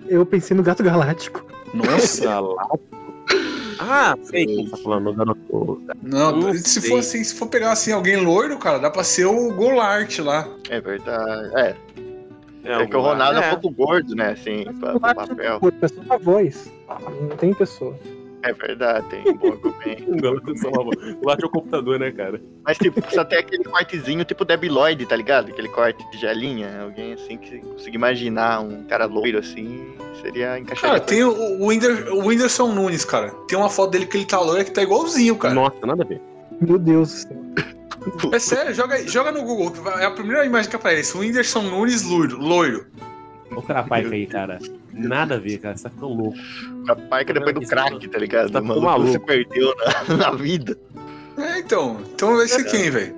Eu 0.08 0.24
pensei 0.24 0.56
no 0.56 0.62
gato 0.62 0.82
galáctico. 0.82 1.44
Nossa. 1.74 2.24
Ah, 3.78 4.16
sei 4.22 4.46
quem 4.46 4.68
tá 4.68 4.76
falando, 4.76 5.10
o 5.10 5.12
garoto. 5.14 5.82
Não, 6.02 6.32
Não 6.36 6.52
se 6.54 6.80
sei. 6.80 6.90
for 6.90 6.98
assim, 7.00 7.22
se 7.22 7.34
for 7.34 7.46
pegar 7.48 7.72
assim 7.72 7.92
alguém 7.92 8.16
loiro, 8.16 8.58
cara, 8.58 8.78
dá 8.78 8.90
pra 8.90 9.04
ser 9.04 9.26
o 9.26 9.52
Golart 9.52 10.18
lá. 10.20 10.48
É 10.70 10.80
verdade. 10.80 11.50
É, 11.56 11.76
é, 12.64 12.78
o 12.78 12.88
que 12.88 12.96
o 12.96 13.00
Ronaldo 13.00 13.38
é. 13.40 13.44
é. 13.44 13.48
um 13.48 13.58
pouco 13.58 13.76
gordo, 13.76 14.14
né? 14.14 14.32
Assim, 14.32 14.64
pra, 14.80 14.98
pra 14.98 15.14
papel. 15.14 15.60
É 15.82 15.88
só 15.88 16.00
uma 16.00 16.18
voz. 16.18 16.72
Não 17.20 17.36
tem 17.36 17.54
pessoa. 17.54 17.96
É 18.46 18.52
verdade, 18.52 19.08
tem 19.08 19.28
um 19.28 19.36
bom 19.36 19.52
argumento. 19.52 20.04
O 20.10 21.26
Late 21.26 21.42
é 21.42 21.46
o 21.46 21.50
computador, 21.50 21.98
né, 21.98 22.12
cara? 22.12 22.40
Mas, 22.64 22.78
tipo, 22.78 23.02
só 23.12 23.24
tem 23.24 23.38
aquele 23.38 23.64
cortezinho 23.64 24.24
tipo 24.24 24.44
Debbie 24.44 24.68
Lloyd, 24.68 25.04
tá 25.06 25.16
ligado? 25.16 25.50
Aquele 25.50 25.68
corte 25.68 26.08
de 26.10 26.18
gelinha. 26.18 26.82
Alguém 26.82 27.12
assim 27.12 27.36
que 27.36 27.58
consiga 27.58 27.96
imaginar 27.96 28.60
um 28.60 28.84
cara 28.84 29.06
loiro 29.06 29.38
assim, 29.38 29.84
seria 30.22 30.58
encaixar. 30.58 30.90
Cara, 30.90 31.00
tem 31.00 31.24
o, 31.24 31.32
o, 31.60 31.66
Whindersson, 31.66 32.12
o 32.12 32.26
Whindersson 32.26 32.72
Nunes, 32.72 33.04
cara. 33.04 33.30
Tem 33.48 33.58
uma 33.58 33.68
foto 33.68 33.90
dele 33.90 34.06
que 34.06 34.16
ele 34.16 34.26
tá 34.26 34.40
loiro 34.40 34.64
que 34.64 34.70
tá 34.70 34.82
igualzinho, 34.82 35.36
cara. 35.36 35.54
Nossa, 35.54 35.84
nada 35.84 36.04
a 36.04 36.06
ver. 36.06 36.20
Meu 36.60 36.78
Deus 36.78 37.24
do 37.24 38.20
céu. 38.20 38.32
É 38.32 38.38
sério, 38.38 38.72
joga, 38.72 39.04
joga 39.08 39.32
no 39.32 39.42
Google. 39.42 39.72
É 39.98 40.04
a 40.04 40.10
primeira 40.10 40.44
imagem 40.44 40.70
que 40.70 40.76
aparece. 40.76 41.16
O 41.16 41.20
Whindersson 41.20 41.62
Nunes 41.62 42.04
loiro. 42.04 42.38
loiro. 42.38 42.86
O 43.56 43.62
Carapaica 43.62 44.14
aí, 44.14 44.26
cara. 44.26 44.58
Nada 44.92 45.34
a 45.36 45.38
ver, 45.38 45.58
cara. 45.58 45.76
Você 45.76 45.84
tá 45.84 45.90
ficando 45.90 46.12
louco. 46.14 46.36
A 46.88 46.94
paica 46.94 47.32
depois 47.34 47.54
do 47.54 47.60
crack, 47.62 48.08
tá 48.08 48.18
ligado? 48.18 48.50
Tá 48.52 48.60
O 48.60 48.80
maluco 48.82 49.10
se 49.12 49.18
perdeu 49.18 49.74
na, 50.08 50.14
na 50.16 50.30
vida. 50.32 50.78
É, 51.38 51.58
então. 51.58 52.00
Então 52.14 52.36
vai 52.36 52.46
ser 52.46 52.64
quem, 52.64 52.90
velho? 52.90 53.14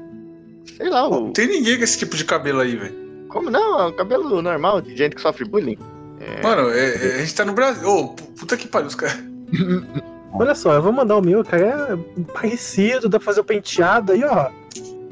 Sei 0.76 0.88
lá, 0.88 1.02
Não 1.08 1.28
o... 1.28 1.32
tem 1.32 1.46
ninguém 1.48 1.76
com 1.76 1.84
esse 1.84 1.98
tipo 1.98 2.16
de 2.16 2.24
cabelo 2.24 2.60
aí, 2.60 2.76
velho. 2.76 2.94
como 3.28 3.50
não? 3.50 3.80
É 3.80 3.86
um 3.86 3.92
cabelo 3.92 4.40
normal 4.40 4.80
de 4.80 4.96
gente 4.96 5.16
que 5.16 5.20
sofre 5.20 5.44
bullying. 5.44 5.78
É, 6.20 6.42
Mano, 6.42 6.68
é- 6.70 6.94
é- 6.94 7.14
a 7.16 7.18
gente 7.18 7.34
tá 7.34 7.44
no 7.44 7.52
Brasil. 7.52 7.88
Ô, 7.88 8.08
puta 8.08 8.56
que 8.56 8.66
pariu, 8.68 8.88
os 8.88 8.94
caras. 8.94 9.18
Olha 10.34 10.54
só, 10.54 10.74
eu 10.74 10.82
vou 10.82 10.92
mandar 10.92 11.16
o 11.16 11.22
meu, 11.22 11.42
cara. 11.44 11.98
É 12.16 12.22
parecido, 12.32 13.08
dá 13.08 13.18
pra 13.18 13.26
fazer 13.26 13.40
o 13.40 13.44
penteado 13.44 14.12
aí, 14.12 14.22
ó. 14.24 14.50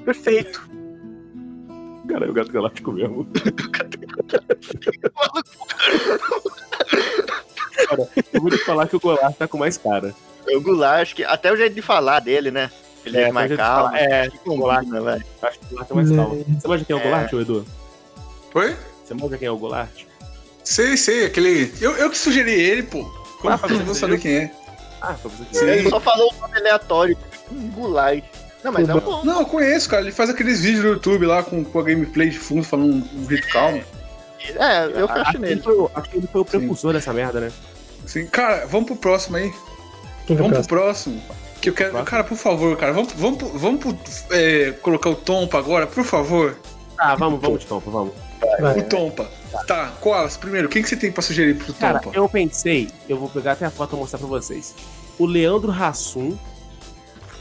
Perfeito. 0.05 0.69
Cara, 2.09 2.27
é 2.27 2.31
o 2.31 2.33
gato 2.33 2.53
galáctico 2.53 2.92
mesmo. 2.92 3.27
cara, 7.88 8.09
eu 8.33 8.40
vou 8.40 8.51
te 8.51 8.59
falar 8.59 8.87
que 8.88 8.97
o 8.97 9.01
Goulart 9.01 9.37
tá 9.37 9.47
com 9.49 9.59
mais 9.59 9.77
cara. 9.77 10.14
o 10.49 10.61
Goulart, 10.61 11.03
acho 11.03 11.14
que 11.16 11.25
até 11.25 11.53
o 11.53 11.57
jeito 11.57 11.75
de 11.75 11.83
falar 11.83 12.21
dele, 12.21 12.51
né? 12.51 12.71
Ele 13.05 13.19
é, 13.19 13.23
É, 13.29 13.33
mais 13.33 13.51
o 13.51 13.57
calmo. 13.57 13.87
falar. 13.90 13.99
É, 14.01 14.29
que 14.29 14.38
combina, 14.38 15.01
velho. 15.01 15.25
Acho 15.42 15.59
que 15.59 15.64
o 15.66 15.69
Goulart 15.71 15.90
é 15.90 15.95
mais 15.95 16.11
calmo. 16.11 16.45
Você 16.61 16.69
manja 16.69 16.85
quem 16.85 16.95
é 16.95 16.99
o 16.99 17.01
É. 17.01 17.03
Goulart, 17.03 17.33
ô 17.33 17.40
Edu? 17.40 17.66
Oi? 18.55 18.77
Você 19.05 19.14
manja 19.14 19.38
quem 19.38 19.49
é 19.49 19.51
o 19.51 19.57
Goulart? 19.59 20.03
Sei, 20.64 20.97
sei, 20.97 21.27
aquele. 21.27 21.73
Eu, 21.81 21.92
eu 21.97 22.11
que 22.11 22.19
sugeri 22.19 22.53
ele, 22.53 22.83
pô. 22.83 23.05
Como 23.40 23.53
Ah, 23.55 23.61
eu 23.62 23.69
não 23.71 23.85
vou 23.85 23.95
você 23.95 24.01
saber 24.01 24.14
viu? 24.14 24.23
quem 24.23 24.37
é? 24.38 24.53
Ah, 25.01 25.14
foi 25.14 25.31
você 25.31 25.45
que. 25.45 25.64
Ele 25.64 25.88
só 25.90 26.01
falou 26.01 26.33
um 26.35 26.40
nome 26.40 26.57
aleatório. 26.59 27.16
Goulart. 27.75 28.25
Não, 28.66 28.72
mas 28.72 28.88
é 28.88 28.94
um 28.94 29.00
bom. 29.00 29.24
Não, 29.24 29.40
eu 29.40 29.46
conheço, 29.46 29.88
cara. 29.88 30.02
Ele 30.02 30.12
faz 30.12 30.29
aqueles 30.29 30.61
vídeos 30.61 30.85
no 30.85 30.90
YouTube 30.90 31.24
lá 31.24 31.42
com, 31.42 31.62
com 31.64 31.79
a 31.79 31.83
gameplay 31.83 32.29
de 32.31 32.38
fundo, 32.38 32.64
falando 32.64 32.94
um, 32.94 33.20
um 33.22 33.29
jeito 33.29 33.48
calmo. 33.48 33.81
É, 34.59 34.87
eu 35.00 35.07
acho 35.09 35.24
fecho 35.26 35.38
nele. 35.38 35.61
foi, 35.62 35.74
o- 35.74 35.90
acho 35.94 36.11
que 36.11 36.16
ele 36.18 36.26
foi 36.31 36.40
o 36.40 36.44
precursor 36.44 36.92
dessa 36.92 37.12
merda, 37.12 37.40
né? 37.40 37.52
Assim, 38.05 38.26
cara, 38.26 38.66
vamos 38.66 38.87
pro 38.87 38.96
próximo 38.96 39.37
aí. 39.37 39.50
Quem 40.26 40.35
que 40.37 40.42
é 40.42 40.48
Vamos 40.48 40.59
pro 40.59 40.66
próximo? 40.66 41.20
próximo. 41.20 41.37
Que 41.61 41.70
eu 41.70 41.74
quero. 41.74 41.90
Próximo? 41.90 42.11
Cara, 42.11 42.24
por 42.24 42.37
favor, 42.37 42.76
cara, 42.76 42.92
vamos, 42.92 43.12
vamos, 43.14 43.42
vamos 43.55 43.81
pro, 43.81 43.96
é, 44.31 44.72
colocar 44.83 45.11
o 45.11 45.14
Tompa 45.14 45.59
agora, 45.59 45.87
por 45.87 46.05
favor. 46.05 46.57
Ah, 46.98 47.14
vamos, 47.14 47.40
vamos 47.40 47.61
de 47.61 47.66
tompa, 47.66 47.90
vamos. 47.90 48.14
Vai. 48.61 48.79
O 48.79 48.83
Tompa. 48.85 49.29
Tá, 49.66 49.92
Koalas, 50.00 50.37
primeiro, 50.37 50.68
quem 50.68 50.83
que 50.83 50.88
você 50.88 50.96
tem 50.96 51.11
pra 51.12 51.22
sugerir 51.22 51.55
pro 51.55 51.72
Cara, 51.74 51.98
Tompa? 52.00 52.16
eu 52.16 52.29
pensei, 52.29 52.88
eu 53.09 53.18
vou 53.18 53.29
pegar 53.29 53.52
até 53.52 53.64
a 53.66 53.70
foto 53.70 53.96
e 53.96 53.98
mostrar 53.98 54.18
pra 54.18 54.29
vocês. 54.29 54.74
O 55.18 55.26
Leandro 55.26 55.70
Hassum, 55.72 56.37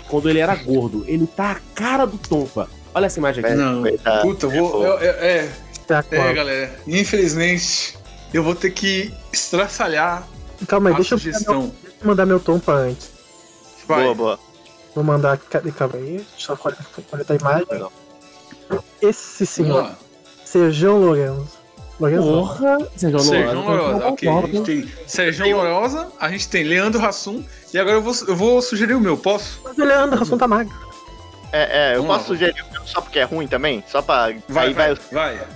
quando 0.10 0.30
ele 0.30 0.40
era 0.40 0.56
gordo, 0.56 1.04
ele 1.08 1.26
tá 1.28 1.52
a 1.52 1.56
cara 1.74 2.06
do 2.06 2.18
Tompa. 2.18 2.70
Olha 2.94 3.06
essa 3.08 3.20
imagem 3.20 3.44
aqui. 3.44 3.54
Não, 3.56 3.82
Verdade. 3.82 4.22
puta, 4.22 4.46
eu 4.46 4.52
vou. 4.52 4.84
eu- 4.84 4.94
eu- 5.00 5.00
é, 5.00 5.50
Tá, 5.88 6.04
é, 6.10 6.34
galera. 6.34 6.80
Infelizmente, 6.88 7.96
eu 8.34 8.42
vou 8.44 8.56
ter 8.56 8.72
que 8.72 9.14
estraçalhar 9.32 10.28
Calma 10.68 10.90
aí, 10.90 10.94
a 10.94 10.98
deixa 10.98 11.14
eu, 11.14 11.18
mandar 11.18 11.30
meu, 11.30 11.34
sugestão. 11.34 11.60
deixa 11.84 11.98
eu 12.02 12.08
mandar 12.08 12.26
meu 12.26 12.40
tom 12.40 12.60
pra 12.60 12.74
antes. 12.76 13.12
Vai. 13.88 14.04
Boa, 14.04 14.16
boa. 14.16 14.40
Vou 14.96 15.04
mandar. 15.04 15.38
Cadê? 15.38 15.72
Calma 15.72 15.96
aí. 15.98 16.26
Deixa 16.32 16.54
eu 16.54 16.58
olhar, 16.64 16.78
olhar 17.12 17.26
a 17.30 17.36
imagem. 17.36 17.90
Esse 19.02 19.46
senhor, 19.46 19.84
lá. 19.84 19.96
Serjão 20.44 21.00
Lourenço. 21.00 21.65
Lourenço. 22.00 22.24
Porra! 22.24 22.78
Sérgio. 22.96 23.54
Lourosa, 23.54 24.08
ok. 24.08 24.30
A 24.30 24.42
gente 24.42 24.62
tem 24.62 24.92
Sérgio 25.08 25.56
Lourosa, 25.56 26.08
a 26.20 26.30
gente 26.30 26.50
tem 26.50 26.64
Leandro 26.64 27.06
Hassum, 27.06 27.44
e 27.74 27.80
agora 27.80 27.98
eu 27.98 28.02
vou, 28.02 28.14
eu 28.28 28.36
vou 28.36 28.62
sugerir 28.62 28.94
o 28.94 29.00
meu, 29.00 29.18
posso? 29.18 29.62
Mas 29.64 29.78
ele 29.78 29.94
anda, 29.94 30.16
Rassum 30.16 30.38
tá 30.38 30.48
magro. 30.48 30.74
É, 31.52 31.92
é, 31.92 31.92
eu 31.92 32.02
Vamos 32.02 32.10
lá. 32.10 32.18
posso 32.18 32.28
sugerir 32.28 32.62
o 32.62 32.72
meu 32.72 32.86
só 32.86 33.00
porque 33.00 33.20
é 33.20 33.24
ruim 33.24 33.48
também? 33.48 33.84
Só 33.88 34.02
pra. 34.02 34.34
Vai, 34.48 34.68
aí 34.68 34.74
vai, 34.74 34.96
vai. 35.12 35.38
vai. 35.38 35.48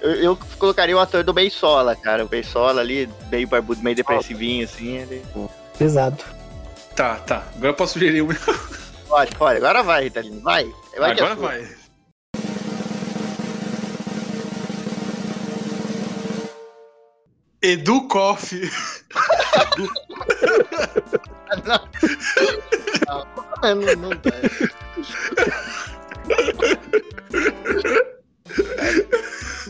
Eu, 0.00 0.12
eu 0.12 0.38
colocaria 0.58 0.96
o 0.96 1.00
ator 1.00 1.24
do 1.24 1.32
Beisola, 1.32 1.96
cara. 1.96 2.24
O 2.24 2.28
Beisola 2.28 2.80
ali, 2.80 3.08
meio 3.30 3.48
barbudo, 3.48 3.82
meio 3.82 3.96
depressivinho, 3.96 4.64
assim. 4.64 4.98
Ele... 4.98 5.24
Pesado. 5.76 6.22
Tá, 6.94 7.16
tá. 7.16 7.42
Agora 7.56 7.70
eu 7.70 7.74
posso 7.74 7.94
sugerir 7.94 8.22
o 8.22 8.28
meu. 8.28 8.36
Pode, 9.08 9.34
pode. 9.34 9.56
Agora 9.56 9.82
vai, 9.82 10.04
Ritalino. 10.04 10.40
Vai. 10.40 10.70
vai 10.96 11.14
que 11.14 11.22
é 11.22 11.24
Agora 11.24 11.34
sua. 11.34 11.48
vai. 11.48 11.77
Edu 17.62 18.08
Koff. 18.08 18.52
Ah, 23.62 23.74
não, 23.74 23.94
não 23.96 24.10
dá. 24.10 24.30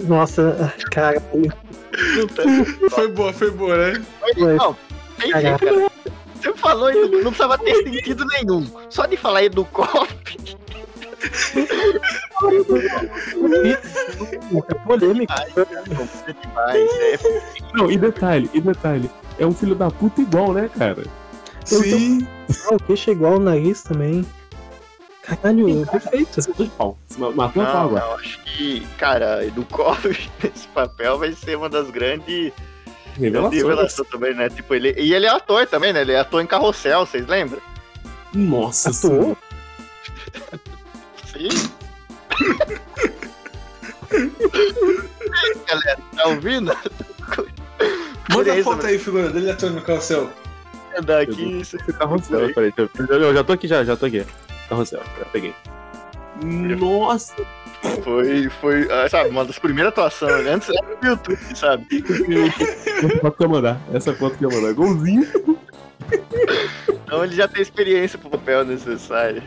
Nossa, 0.06 0.74
cara. 0.90 1.22
Não. 1.34 1.48
Foi 2.90 3.08
boa, 3.08 3.32
foi 3.32 3.50
boa, 3.50 3.76
né? 3.76 4.04
Foi. 4.34 4.54
Não, 4.54 4.76
tem 5.18 5.32
jeito, 5.40 5.64
cara. 5.64 5.90
Você 6.34 6.52
falou, 6.54 6.90
Edu, 6.90 7.22
não 7.22 7.32
precisava 7.32 7.56
ter 7.58 7.74
sentido 7.76 8.24
nenhum. 8.26 8.66
Só 8.90 9.06
de 9.06 9.16
falar 9.16 9.44
Edu 9.44 9.64
Koff. 9.64 10.14
É 14.68 14.74
polêmico. 14.74 15.32
É 15.32 16.32
demais. 16.32 16.90
É, 17.00 17.18
Não, 17.74 17.90
e 17.90 17.96
detalhe, 17.98 18.50
e 18.52 18.60
detalhe. 18.60 19.10
É 19.38 19.46
um 19.46 19.52
filho 19.52 19.74
da 19.74 19.90
puta 19.90 20.20
igual, 20.20 20.52
né, 20.52 20.68
cara? 20.76 21.04
Sim. 21.64 22.26
Ah, 22.70 22.74
o 22.74 22.82
queixo 22.82 23.10
é 23.10 23.12
igual 23.12 23.34
ao 23.34 23.40
nariz 23.40 23.82
também. 23.82 24.26
Caralho, 25.22 25.86
perfeito. 25.86 26.40
Matou 27.34 27.62
a 27.62 27.66
pau 27.66 27.90
não, 27.90 27.98
não, 27.98 28.14
acho 28.14 28.42
que, 28.44 28.80
cara, 28.96 29.44
do 29.50 29.62
Covey 29.66 30.16
nesse 30.42 30.66
papel 30.72 31.18
vai 31.18 31.32
ser 31.32 31.56
uma 31.56 31.68
das 31.68 31.90
grandes 31.90 32.52
Revelações. 33.14 33.62
revelações 33.62 34.08
também, 34.08 34.34
né? 34.34 34.48
Tipo, 34.48 34.74
ele, 34.74 34.94
e 34.96 35.12
ele 35.12 35.26
é 35.26 35.28
ator 35.28 35.66
também, 35.66 35.92
né? 35.92 36.00
Ele 36.00 36.12
é 36.12 36.20
ator 36.20 36.40
em 36.42 36.46
Carrossel, 36.46 37.04
vocês 37.04 37.26
lembram? 37.26 37.60
Nossa 38.32 38.88
Ator? 38.90 39.36
senhora. 41.26 41.58
Galera, 45.66 45.98
tá 46.16 46.26
ouvindo? 46.28 46.76
Manda 48.30 48.40
a 48.40 48.44
Beleza, 48.44 48.64
foto 48.64 48.86
aí, 48.86 48.98
figura 48.98 49.30
dele 49.30 49.50
atuando 49.50 49.76
no 49.76 49.82
carrossel. 49.82 50.30
Andar 50.96 51.22
aqui, 51.22 51.60
isso 51.60 51.76
Carrossel, 51.94 52.52
peraí. 52.54 52.72
Eu, 53.08 53.34
já 53.34 53.44
tô 53.44 53.52
aqui, 53.52 53.68
já, 53.68 53.84
já 53.84 53.96
tô 53.96 54.06
aqui. 54.06 54.24
Carrossel, 54.68 55.02
já 55.18 55.24
peguei. 55.26 55.54
Nossa! 56.42 57.34
foi, 58.02 58.48
foi, 58.60 58.88
ah, 58.90 59.08
sabe, 59.08 59.30
uma 59.30 59.44
das 59.44 59.58
primeiras 59.58 59.92
atuações, 59.92 60.44
né? 60.44 60.52
antes 60.52 60.68
era 60.68 60.96
no 61.00 61.08
YouTube, 61.08 61.38
sabe? 61.54 61.86
Essa 62.98 63.18
foto 63.20 63.36
que 63.36 63.42
eu 63.42 63.46
ia 63.46 63.52
mandar. 63.52 63.80
Essa 63.92 64.14
foto 64.14 64.36
que 64.36 64.44
eu 64.44 64.50
mandar. 64.50 64.72
Golzinho. 64.72 65.26
Então 66.88 67.24
ele 67.24 67.34
já 67.34 67.46
tem 67.46 67.62
experiência 67.62 68.18
pro 68.18 68.30
papel 68.30 68.64
necessário. 68.64 69.42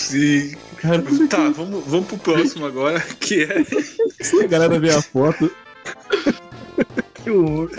Sim. 0.00 0.54
Cara, 0.78 1.02
Tá, 1.28 1.50
vamos, 1.50 1.84
vamos 1.86 2.06
pro 2.08 2.16
próximo 2.18 2.64
agora, 2.66 2.98
que 3.20 3.42
é. 3.44 3.64
se 4.22 4.42
a 4.42 4.46
galera 4.46 4.78
ver 4.80 4.92
a 4.94 5.02
foto. 5.02 5.50
Que 7.22 7.30
horror. 7.30 7.70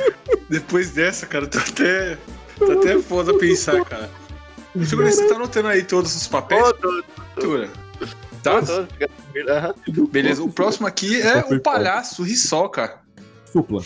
Depois 0.49 0.91
dessa, 0.91 1.25
cara, 1.25 1.47
tô 1.47 1.57
até. 1.57 2.15
Tá 2.59 2.73
até 2.73 2.99
foda 2.99 3.35
pensar, 3.39 3.83
cara. 3.85 4.07
Figura, 4.85 5.11
você 5.11 5.27
tá 5.27 5.33
anotando 5.35 5.67
aí 5.67 5.83
todos 5.83 6.15
os 6.15 6.27
papéis? 6.27 6.61
Ô, 6.63 6.73
tô-? 6.73 7.03
Tá? 8.43 8.61
tô- 8.61 8.85
aham. 9.51 9.73
Beleza, 10.11 10.43
o 10.43 10.51
próximo 10.51 10.85
aqui 10.85 11.19
é 11.21 11.39
o 11.39 11.59
palhaço 11.59 12.21
Risoca. 12.21 12.99
Supla. 13.51 13.81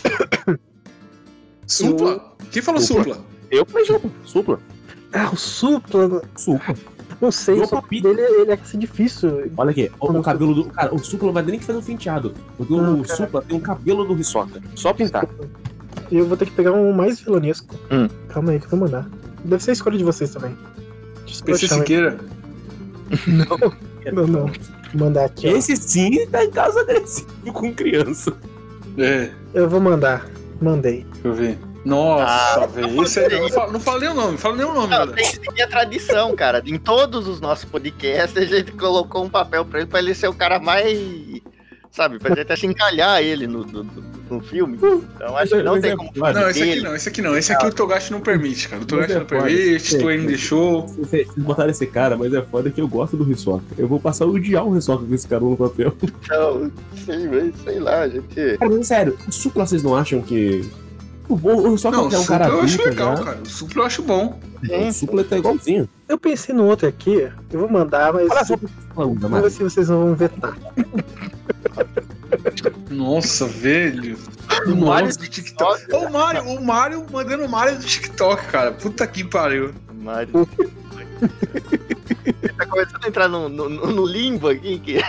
Supla? 1.66 2.36
Quem 2.52 2.60
falou 2.60 2.80
supla? 2.82 3.24
Eu 3.50 3.64
falei 3.64 3.86
supla. 3.86 4.10
Supla. 4.24 4.60
Ah, 5.14 5.30
o 5.32 5.36
supla. 5.36 6.22
Supla. 6.36 6.74
Não 7.20 7.30
sei, 7.30 7.60
o 7.60 7.68
palpite. 7.68 8.02
dele 8.02 8.20
ele 8.20 8.50
é 8.50 8.54
assim 8.54 8.78
difícil. 8.78 9.50
Olha 9.56 9.70
aqui, 9.70 9.90
o, 9.98 10.12
o 10.12 10.22
cabelo 10.22 10.54
do. 10.54 10.64
Cara, 10.66 10.94
o 10.94 10.98
Supla 10.98 11.26
não 11.28 11.32
vai 11.32 11.42
nem 11.42 11.58
que 11.58 11.64
fazer 11.64 11.78
um 11.78 11.82
penteado. 11.82 12.34
Porque 12.56 12.74
Não, 12.74 13.00
o 13.00 13.02
cara. 13.02 13.16
Supla 13.16 13.42
tem 13.42 13.56
um 13.56 13.60
cabelo 13.60 14.04
do 14.04 14.18
Hisoka. 14.20 14.60
Só 14.74 14.92
pintar. 14.92 15.26
Eu 16.12 16.26
vou 16.26 16.36
ter 16.36 16.44
que 16.44 16.50
pegar 16.52 16.72
um 16.72 16.92
mais 16.92 17.20
vilanesco. 17.20 17.74
Hum. 17.90 18.08
Calma 18.28 18.52
aí 18.52 18.58
que 18.60 18.66
eu 18.66 18.70
vou 18.70 18.80
mandar. 18.80 19.08
Deve 19.44 19.62
ser 19.62 19.70
a 19.70 19.72
escolha 19.72 19.96
de 19.98 20.04
vocês 20.04 20.30
também. 20.30 20.56
Achar, 21.24 21.56
Siqueira? 21.56 22.18
Não, 24.12 24.26
não. 24.26 24.46
Vou 24.46 25.06
mandar 25.06 25.24
aqui, 25.24 25.48
ó. 25.48 25.56
Esse 25.56 25.76
sim 25.76 26.26
tá 26.26 26.44
em 26.44 26.50
casa 26.50 26.80
agressivo 26.80 27.28
com 27.52 27.72
criança. 27.74 28.32
É, 28.98 29.30
Eu 29.54 29.68
vou 29.68 29.80
mandar. 29.80 30.26
Mandei. 30.60 31.04
deixa 31.12 31.28
eu 31.28 31.34
ver. 31.34 31.58
Nossa, 31.86 32.62
Ah, 32.64 32.66
velho. 32.66 33.02
Esse 33.04 33.20
aí, 33.20 33.40
não, 33.40 33.48
fala, 33.48 33.72
não 33.72 33.98
nem 34.00 34.08
o 34.08 34.14
nome, 34.14 34.38
fala 34.38 34.56
nem 34.56 34.64
o 34.66 34.74
nome, 34.74 34.80
Não, 34.82 34.98
galera. 34.98 35.12
tem 35.12 35.24
que 35.24 35.36
seguir 35.36 35.62
a 35.62 35.68
tradição, 35.68 36.34
cara. 36.34 36.62
Em 36.66 36.78
todos 36.78 37.28
os 37.28 37.40
nossos 37.40 37.64
podcasts, 37.64 38.36
a 38.36 38.44
gente 38.44 38.72
colocou 38.72 39.24
um 39.24 39.28
papel 39.30 39.64
pra 39.64 39.80
ele, 39.80 39.88
pra 39.88 39.98
ele 40.00 40.14
ser 40.14 40.28
o 40.28 40.34
cara 40.34 40.58
mais. 40.58 40.98
Sabe, 41.92 42.18
pra 42.18 42.34
gente 42.34 42.54
se 42.60 42.66
encalhar 42.66 43.22
ele 43.22 43.46
no, 43.46 43.64
no, 43.64 43.82
no- 43.84 44.16
no 44.28 44.40
filme. 44.40 44.76
Então 44.76 45.34
acho 45.34 45.54
que 45.56 45.62
não 45.62 45.72
Mas 45.74 45.82
tem 45.82 45.92
é- 45.92 45.96
como. 45.96 46.10
Não, 46.14 46.50
esse 46.50 46.62
aqui 46.62 46.80
não, 46.82 46.94
esse 46.96 47.08
aqui 47.08 47.22
não. 47.22 47.38
Esse 47.38 47.52
aqui 47.54 47.66
o 47.66 47.72
Togashi 47.72 48.12
não 48.12 48.20
permite, 48.20 48.68
cara. 48.68 48.82
O 48.82 48.84
Togashi 48.84 49.12
é 49.12 49.18
não 49.20 49.24
permite, 49.24 49.96
É, 49.96 49.98
tu 49.98 50.04
não 50.10 50.26
deixou. 50.26 50.86
Vocês 50.88 51.28
botaram 51.38 51.70
esse 51.70 51.86
cara, 51.86 52.14
mas 52.18 52.34
é 52.34 52.42
foda 52.42 52.70
que 52.70 52.80
eu 52.82 52.88
gosto 52.88 53.16
do 53.16 53.30
Hisoka. 53.32 53.64
Eu 53.78 53.88
vou 53.88 53.98
passar 53.98 54.24
a 54.24 54.28
odiar 54.28 54.66
o 54.66 54.76
Hisoka 54.76 55.06
com 55.06 55.14
esse 55.14 55.26
cara 55.26 55.42
no 55.42 55.56
papel. 55.56 55.94
Então, 56.02 56.70
sim, 56.96 57.28
mas 57.28 57.54
sei 57.64 57.78
lá, 57.78 58.06
gente. 58.08 58.58
Cara, 58.58 58.70
mas 58.76 58.86
sério, 58.88 59.16
o 59.26 59.32
Supla 59.32 59.64
vocês 59.64 59.82
não 59.82 59.94
acham 59.96 60.20
que. 60.20 60.68
O, 61.28 61.34
o 61.34 61.74
Hisoka 61.74 61.96
Não, 61.96 62.08
o 62.08 62.12
é 62.12 62.18
um 62.18 62.20
supla 62.20 62.38
cara 62.38 62.48
eu 62.48 62.60
acho 62.60 62.84
legal, 62.84 63.16
já. 63.16 63.24
cara. 63.24 63.38
O 63.42 63.48
supla 63.48 63.82
eu 63.82 63.86
acho 63.86 64.02
bom. 64.02 64.40
O 64.88 64.92
Supla 64.92 65.24
tá 65.24 65.36
igualzinho. 65.38 65.88
Eu 66.08 66.18
pensei 66.18 66.54
no 66.54 66.64
outro 66.64 66.88
aqui. 66.88 67.30
Eu 67.52 67.60
vou 67.60 67.68
mandar, 67.68 68.12
mas. 68.12 68.30
Olha 68.30 68.44
só 68.44 68.56
que 68.56 68.66
Vamos 68.94 69.42
ver 69.42 69.50
se 69.50 69.62
vocês 69.62 69.88
vão 69.88 70.14
vetar. 70.14 70.56
Nossa, 72.90 73.46
velho. 73.46 74.18
O 74.66 74.70
Nossa. 74.70 74.84
Mario 74.86 75.18
do 75.18 75.28
TikTok. 75.28 75.94
O 75.94 76.10
Mario, 76.10 76.42
o 76.44 76.64
Mario 76.64 77.06
mandando 77.12 77.44
o 77.44 77.48
Mario 77.48 77.78
do 77.78 77.84
TikTok, 77.84 78.46
cara. 78.46 78.72
Puta 78.72 79.06
que 79.06 79.22
pariu. 79.24 79.72
Mario. 79.94 80.48
Ele 82.24 82.52
tá 82.56 82.66
começando 82.66 83.04
a 83.04 83.08
entrar 83.08 83.28
no, 83.28 83.48
no, 83.48 83.68
no 83.68 84.06
limbo 84.06 84.48
aqui, 84.48 84.78
que 84.78 85.04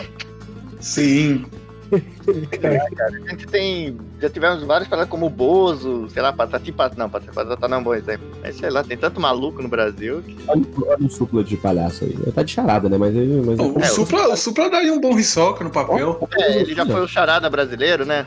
Sim. 0.80 1.46
A 1.94 3.30
gente 3.30 3.48
tem. 3.48 3.98
Já 4.22 4.30
tivemos 4.30 4.64
vários 4.64 4.90
paradas 4.90 5.10
como 5.10 5.26
o 5.28 5.30
Bozo, 5.30 6.10
sei 6.10 6.22
lá, 6.22 6.34
Patati 6.34 6.72
Patata. 6.72 7.00
Não, 7.02 7.10
Patati 7.10 7.34
Patata 7.34 7.68
não 7.68 7.78
é 7.78 7.80
um 7.80 7.84
bom 7.84 7.94
exemplo. 7.96 8.28
Mas 8.42 8.58
sei 8.58 8.70
lá, 8.70 8.84
tem 8.84 8.98
tanto 8.98 9.20
maluco 9.20 9.62
no 9.62 9.70
Brasil 9.70 10.22
que. 10.22 10.38
Olha, 10.48 10.64
o 11.00 11.10
Supla 11.10 11.44
de 11.44 11.58
palhaço 11.58 12.04
aí. 12.06 12.14
Tá 12.34 12.44
de 12.44 12.52
charada, 12.52 12.90
né? 12.90 12.98
Mas, 12.98 13.16
ele- 13.16 13.42
mas 13.46 13.60
O, 13.60 13.78
o 13.78 13.80
É, 13.80 13.86
supla, 13.86 14.28
o 14.34 14.38
supla 14.38 14.70
daria 14.70 14.94
um 14.94 15.00
bom 15.00 15.14
risoca 15.16 15.64
no 15.64 15.70
papel. 15.70 16.28
É, 16.38 16.60
ele 16.62 16.74
já 16.76 16.86
foi 16.86 17.02
o 17.02 17.08
charada 17.08 17.50
brasileiro, 17.50 18.06
né? 18.06 18.26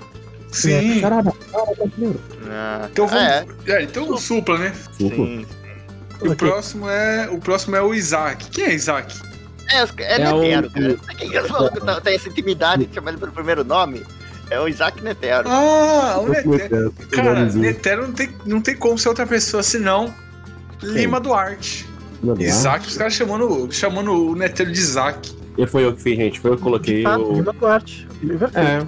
Sim. 0.53 1.01
Charada, 1.01 1.33
charada 1.51 1.75
brasileiro. 1.77 2.21
Ah, 2.49 2.89
Então 2.91 3.07
vamos. 3.07 3.23
é, 3.23 3.47
É, 3.67 3.83
então 3.83 4.09
o 4.11 4.19
supla, 4.19 4.59
né? 4.59 4.73
Supla. 4.99 5.27
sim. 5.27 5.47
E 6.23 6.29
o 6.29 6.37
próximo 6.37 6.89
é. 6.89 7.29
O 7.31 7.39
próximo 7.39 7.77
é 7.77 7.83
o 7.83 7.95
Isaac. 7.95 8.51
Quem 8.51 8.65
é 8.65 8.75
Isaac? 8.75 9.17
É, 9.73 9.85
os- 9.85 9.93
é, 9.99 10.21
É 10.23 10.33
o- 10.35 10.41
Netero, 10.41 10.71
cara. 10.71 10.97
Quem 11.17 11.31
que 11.31 11.41
malucos 11.53 11.83
tão- 11.85 12.01
tem 12.01 12.15
essa 12.15 12.29
intimidade 12.29 12.87
de 12.87 12.95
chamar 12.95 13.11
ele 13.13 13.21
pelo 13.21 13.33
primeiro 13.33 13.65
nome? 13.65 14.03
É 14.51 14.59
o 14.61 14.67
Isaac 14.67 15.01
Netero. 15.03 15.49
Ah, 15.49 16.19
o 16.21 16.29
Netero. 16.29 16.93
Cara. 17.11 17.45
Netero 17.47 18.03
não 18.09 18.13
tem, 18.13 18.31
não 18.45 18.61
tem 18.61 18.77
como 18.77 18.99
ser 18.99 19.09
outra 19.09 19.27
pessoa 19.27 19.63
senão 19.63 20.13
Lima 20.83 21.21
Duarte. 21.21 21.87
Mano, 22.23 22.43
Isaac, 22.43 22.87
os 22.87 22.97
caras 22.97 23.15
chamando, 23.15 23.69
chamando 23.73 24.13
o 24.13 24.35
Netero 24.35 24.73
de 24.73 24.79
Isaac. 24.79 25.35
E 25.57 25.67
foi 25.67 25.85
eu 25.85 25.95
que 25.95 26.03
fiz, 26.03 26.17
gente. 26.17 26.41
Foi 26.41 26.51
eu 26.51 26.57
que 26.57 26.63
coloquei 26.63 27.05
Ah, 27.07 27.17
o. 27.19 27.33
Lima 27.35 27.53
Duarte. 27.53 28.09
É. 28.55 28.79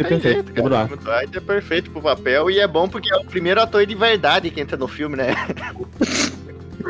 É 0.00 0.04
É 0.04 0.04
perfeito. 0.04 0.50
É 0.50 0.52
cara. 0.52 0.62
mudar. 0.62 0.92
O 0.92 0.96
Dwight 0.96 1.36
é 1.36 1.40
perfeito 1.40 1.90
pro 1.90 2.00
papel 2.02 2.50
e 2.50 2.60
é 2.60 2.68
bom 2.68 2.88
porque 2.88 3.12
é 3.12 3.16
o 3.16 3.24
primeiro 3.24 3.60
ator 3.60 3.84
de 3.86 3.94
verdade 3.94 4.50
que 4.50 4.60
entra 4.60 4.76
no 4.76 4.86
filme, 4.86 5.16
né? 5.16 5.34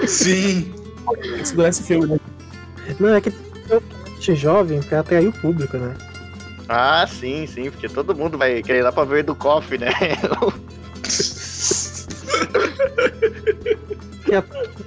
Sim. 0.06 0.72
Que 1.22 1.44
segurar 1.46 1.68
esse 1.68 1.82
filme, 1.82 2.06
né? 2.06 2.20
Não, 2.98 3.14
é 3.14 3.20
que 3.20 3.32
eu 3.68 3.82
jovem 4.34 4.80
pra 4.82 5.00
atrair 5.00 5.28
o 5.28 5.32
público, 5.32 5.76
né? 5.76 5.94
Ah, 6.68 7.06
sim, 7.06 7.46
sim, 7.46 7.70
porque 7.70 7.88
todo 7.88 8.14
mundo 8.14 8.36
vai 8.36 8.62
querer 8.62 8.80
ir 8.80 8.82
lá 8.82 8.92
pra 8.92 9.04
ver 9.04 9.22
do 9.24 9.34
Coffee, 9.34 9.78
né? 9.78 9.90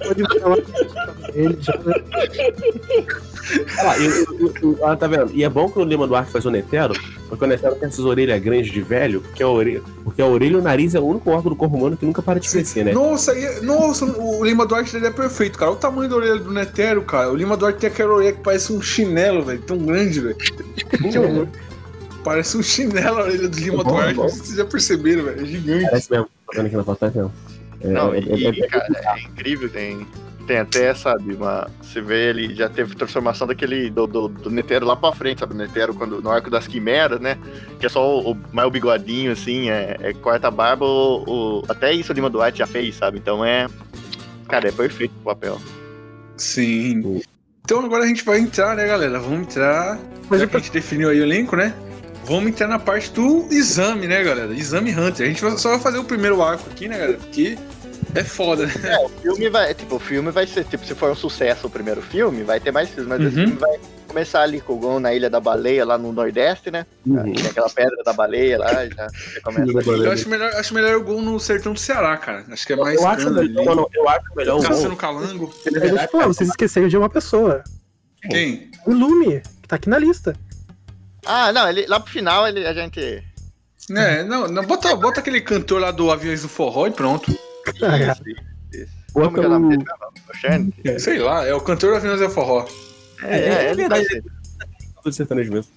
Pode 0.08 0.24
falar 0.40 0.58
ele 1.34 1.58
já. 1.60 1.74
Olha 3.80 3.84
lá, 3.84 3.98
eu, 4.00 4.12
eu- 4.40 4.54
eu- 4.62 4.86
ah, 4.86 4.96
tá 4.96 5.08
vendo? 5.08 5.32
E 5.34 5.44
é 5.44 5.50
bom 5.50 5.70
que 5.70 5.80
o 5.80 5.84
Lima 5.84 6.08
Duarte 6.08 6.32
faz 6.32 6.46
o 6.46 6.52
Netero, 6.52 6.94
porque 7.30 7.44
o 7.44 7.48
Netero 7.48 7.76
tem 7.76 7.88
essas 7.90 8.06
orelhas 8.06 8.42
grandes 8.42 8.72
de 8.72 8.82
velho, 8.82 9.22
porque 9.22 9.42
a 9.44 9.48
orelha, 9.48 9.82
porque 10.04 10.22
a 10.22 10.26
orelha 10.26 10.54
e 10.54 10.56
o 10.58 10.62
nariz 10.62 10.96
é 10.96 11.00
o 11.00 11.06
único 11.06 11.30
órgão 11.30 11.52
do 11.52 11.56
corpo 11.56 11.76
humano 11.76 11.96
que 11.98 12.06
nunca 12.06 12.22
para 12.22 12.40
de 12.40 12.50
crescer, 12.50 12.86
né? 12.86 12.94
Nossa, 12.94 13.34
e- 13.38 13.62
nossa, 13.62 14.06
o 14.06 14.44
Lima 14.44 14.66
Duarte 14.66 14.94
dele 14.94 15.08
é 15.08 15.12
perfeito, 15.12 15.58
cara. 15.58 15.72
Olha 15.72 15.78
o 15.78 15.80
tamanho 15.80 16.10
da 16.10 16.16
orelha 16.16 16.38
do 16.38 16.52
Netero, 16.52 17.02
cara. 17.04 17.32
O 17.32 17.36
Lima 17.36 17.56
Duarte 17.58 17.80
tem 17.80 17.90
aquela 17.90 18.14
orelha 18.14 18.34
que 18.34 18.42
parece 18.42 18.72
um 18.74 18.82
chinelo, 18.82 19.44
velho. 19.44 19.62
Tão 19.62 19.78
grande, 19.78 20.20
velho. 20.20 20.36
Parece 22.24 22.56
um 22.58 22.62
chinelo 22.62 23.18
a 23.20 23.24
orelha 23.24 23.48
do 23.48 23.58
Lima 23.58 23.84
Bom, 23.84 23.90
Duarte. 23.94 24.14
bom. 24.14 24.30
Vocês 24.30 24.56
já 24.56 24.66
perceberam, 24.66 25.24
velho. 25.24 25.42
É 25.42 25.46
gigante. 25.46 25.86
Parece 25.86 26.12
mesmo. 26.12 26.26
Tá 26.26 26.54
vendo 26.58 26.66
aqui 26.68 26.78
na 26.78 26.84
foto, 26.84 26.98
parece 27.00 27.18
mesmo. 27.18 27.34
É, 27.84 27.88
Não, 27.88 28.14
é- 28.14 28.20
e, 28.20 28.46
é- 28.46 28.50
é- 28.50 28.68
cara, 28.68 28.88
é 29.18 29.22
incrível, 29.24 29.68
tem, 29.70 30.06
tem 30.41 30.58
até, 30.58 30.93
sabe, 30.93 31.34
uma. 31.34 31.69
Você 31.82 32.01
vê 32.01 32.30
ele 32.30 32.54
já 32.56 32.67
teve 32.69 32.95
transformação 32.95 33.45
daquele 33.47 33.89
do, 33.89 34.06
do, 34.08 34.27
do 34.27 34.49
Netero 34.49 34.86
lá 34.86 34.95
pra 34.95 35.12
frente, 35.12 35.39
sabe? 35.39 35.54
Netero 35.56 35.93
quando, 35.93 36.21
no 36.21 36.30
arco 36.30 36.49
das 36.49 36.67
quimeras, 36.67 37.19
né? 37.19 37.38
Que 37.80 37.86
é 37.86 37.89
só 37.89 38.19
o, 38.19 38.32
o 38.32 38.38
mais 38.51 38.67
o 38.67 38.71
bigodinho, 38.71 39.32
assim, 39.32 39.69
é, 39.69 39.97
é 40.01 40.13
corta 40.13 40.47
a 40.47 40.51
barba, 40.51 40.86
o, 40.86 41.23
o- 41.60 41.63
até 41.69 41.91
isso 41.93 42.12
o 42.12 42.15
Lima 42.15 42.30
Duarte 42.30 42.60
já 42.60 42.67
fez, 42.67 42.95
sabe? 42.95 43.17
Então 43.17 43.43
é. 43.45 43.67
Cara, 44.47 44.67
é 44.67 44.71
perfeito 44.71 45.13
o 45.21 45.23
papel. 45.23 45.60
Sim. 46.38 47.21
Então 47.63 47.84
agora 47.86 48.04
a 48.04 48.08
gente 48.08 48.23
vai 48.23 48.39
entrar, 48.39 48.75
né, 48.75 48.86
galera? 48.88 49.19
Vamos 49.19 49.41
entrar. 49.47 49.99
Mas 50.30 50.39
Já 50.41 50.47
que 50.47 50.56
a 50.56 50.60
gente 50.60 50.71
definiu 50.71 51.10
aí 51.10 51.19
o 51.19 51.23
elenco, 51.23 51.56
né? 51.56 51.73
Vamos 52.25 52.49
entrar 52.49 52.67
na 52.67 52.80
parte 52.80 53.12
do 53.12 53.47
exame, 53.51 54.08
né, 54.08 54.23
galera? 54.23 54.54
Exame 54.54 54.91
Hunter. 54.91 55.25
A 55.25 55.30
gente 55.30 55.60
só 55.60 55.69
vai 55.71 55.80
fazer 55.80 55.97
o 55.97 56.04
primeiro 56.04 56.41
arco 56.41 56.69
aqui, 56.69 56.88
né, 56.88 56.97
galera? 56.97 57.17
Porque 57.17 57.58
é 58.15 58.24
foda, 58.24 58.65
né? 58.65 58.74
É, 58.84 59.00
o 59.06 59.10
filme 59.10 59.50
vai. 59.50 59.74
Tipo, 59.74 59.95
o 59.95 60.00
filme 60.00 60.32
vai 60.32 60.45
ser. 60.47 60.65
Tipo, 60.65 60.86
se 60.86 60.93
for 60.95 61.12
um 61.12 61.15
sucesso 61.15 61.67
o 61.67 61.69
primeiro 61.69 62.02
filme, 62.02 62.43
vai 62.43 62.60
ter 62.60 62.71
mais 62.71 62.89
filmes, 62.89 63.08
mas 63.08 63.21
esse 63.21 63.38
Uhum. 63.39 63.45
filme 63.47 63.60
vai 63.60 63.80
começar 64.08 64.41
ali 64.41 64.60
com 64.60 64.74
o 64.74 64.78
Gon 64.78 65.00
na 65.00 65.13
Ilha 65.13 65.30
da 65.30 65.39
Baleia, 65.39 65.86
lá 65.86 65.97
no 65.97 66.12
Nordeste, 66.12 66.69
né? 66.69 66.86
Uhum. 67.06 67.32
Tem 67.34 67.47
aquela 67.47 67.69
pedra 67.69 67.95
da 68.04 68.12
baleia 68.12 68.58
lá, 68.60 68.86
já, 68.88 69.08
já 69.08 69.41
começa. 69.43 69.71
Eu 69.91 70.12
acho 70.12 70.28
melhor, 70.30 70.52
acho 70.54 70.74
melhor 70.74 70.95
o 70.97 71.04
gol 71.04 71.21
no 71.21 71.39
sertão 71.39 71.71
do 71.74 71.80
Ceará, 71.80 72.17
cara. 72.17 72.45
Acho 72.52 72.67
que 72.67 72.74
é 72.74 72.76
mais 72.76 73.00
Eu 73.00 73.08
acho, 73.08 73.30
melhor, 73.32 73.88
eu 73.93 74.10
acho 74.10 74.36
melhor 74.36 74.60
o 74.60 74.89
Gon. 74.89 74.95
calango. 74.97 75.54
ele 75.65 75.80
Mas, 75.80 75.91
vai- 75.91 76.08
tipo, 76.08 76.24
vocês 76.24 76.50
esqueceram 76.50 76.88
de 76.89 76.97
uma 76.97 77.10
pessoa. 77.10 77.63
Quem? 78.30 78.69
O 78.86 78.93
Lume, 78.93 79.41
que 79.62 79.67
tá 79.67 79.78
aqui 79.78 79.88
na 79.89 79.97
lista. 79.97 80.36
Ah, 81.26 81.54
não, 81.54 81.69
ele, 81.69 81.86
lá 81.88 82.00
pro 82.00 82.12
final 82.12 82.47
ele, 82.47 82.65
a 82.67 82.74
gente. 82.74 83.24
É, 83.95 84.24
não, 84.24 84.47
não 84.47 84.63
bota, 84.65 84.95
bota 84.95 85.19
aquele 85.21 85.41
cantor 85.41 85.80
lá 85.82 85.91
do 85.91 86.12
Aviões 86.12 86.41
do 86.41 86.50
Forró 86.50 86.88
e 86.88 86.91
pronto. 86.91 87.34
Isso. 88.74 88.91
Como 89.13 89.34
que 89.34 89.39
é 89.39 89.45
o 89.45 89.50
nome 89.50 89.78
dele? 89.78 89.89
O 90.30 90.38
Xande? 90.38 90.74
Sei 91.00 91.19
lá, 91.19 91.45
é 91.45 91.54
o 91.54 91.60
cantor 91.60 91.91
do 91.91 91.95
Aviões 91.97 92.19
do 92.19 92.30
Forró. 92.30 92.65
É, 93.24 93.38
é 93.38 93.65
ele 93.71 93.76
verdade. 93.76 94.06
vai 94.06 94.06
ser. 94.06 94.24
Tudo 95.04 95.13
sertanejo 95.13 95.52
mesmo. 95.52 95.71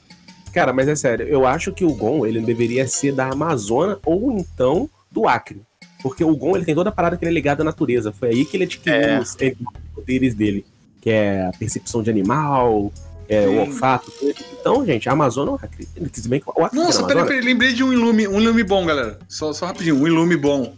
Cara, 0.52 0.72
mas 0.72 0.86
é 0.86 0.94
sério, 0.94 1.26
eu 1.26 1.44
acho 1.46 1.72
que 1.72 1.84
o 1.84 1.92
Gon, 1.92 2.24
ele 2.24 2.40
deveria 2.40 2.86
ser 2.86 3.12
da 3.12 3.28
Amazônia 3.28 3.98
ou 4.04 4.38
então 4.38 4.88
do 5.10 5.26
Acre. 5.26 5.60
Porque 6.00 6.22
o 6.22 6.36
Gon, 6.36 6.54
ele 6.56 6.64
tem 6.64 6.74
toda 6.74 6.90
a 6.90 6.92
parada 6.92 7.16
que 7.16 7.24
ele 7.24 7.30
é 7.30 7.34
ligado 7.34 7.62
à 7.62 7.64
natureza. 7.64 8.12
Foi 8.12 8.28
aí 8.28 8.44
que 8.44 8.56
ele 8.56 8.64
adquiriu 8.64 9.00
É. 9.00 9.18
os 9.18 9.34
os 9.34 9.94
poderes 9.94 10.34
dele. 10.34 10.64
Que 11.00 11.10
é 11.10 11.46
a 11.46 11.50
percepção 11.58 12.02
de 12.02 12.10
animal, 12.10 12.92
é, 13.28 13.46
o 13.48 13.60
olfato. 13.60 14.12
Então, 14.60 14.84
gente, 14.86 15.08
a 15.08 15.12
Amazônia 15.12 15.52
ou 15.52 15.58
o 15.58 15.60
Acre? 15.64 15.88
Se 16.12 16.28
bem 16.28 16.40
que 16.40 16.46
o 16.48 16.64
Acre 16.64 16.78
Nossa, 16.78 16.98
é 16.98 17.02
da 17.02 17.08
peraí, 17.08 17.24
peraí, 17.26 17.40
lembrei 17.40 17.72
de 17.72 17.82
um 17.82 17.92
ilume, 17.92 18.28
um 18.28 18.40
ilume 18.40 18.62
bom, 18.62 18.86
galera. 18.86 19.18
Só, 19.28 19.52
só 19.52 19.66
rapidinho, 19.66 19.96
um 20.00 20.06
ilume 20.06 20.36
bom. 20.36 20.74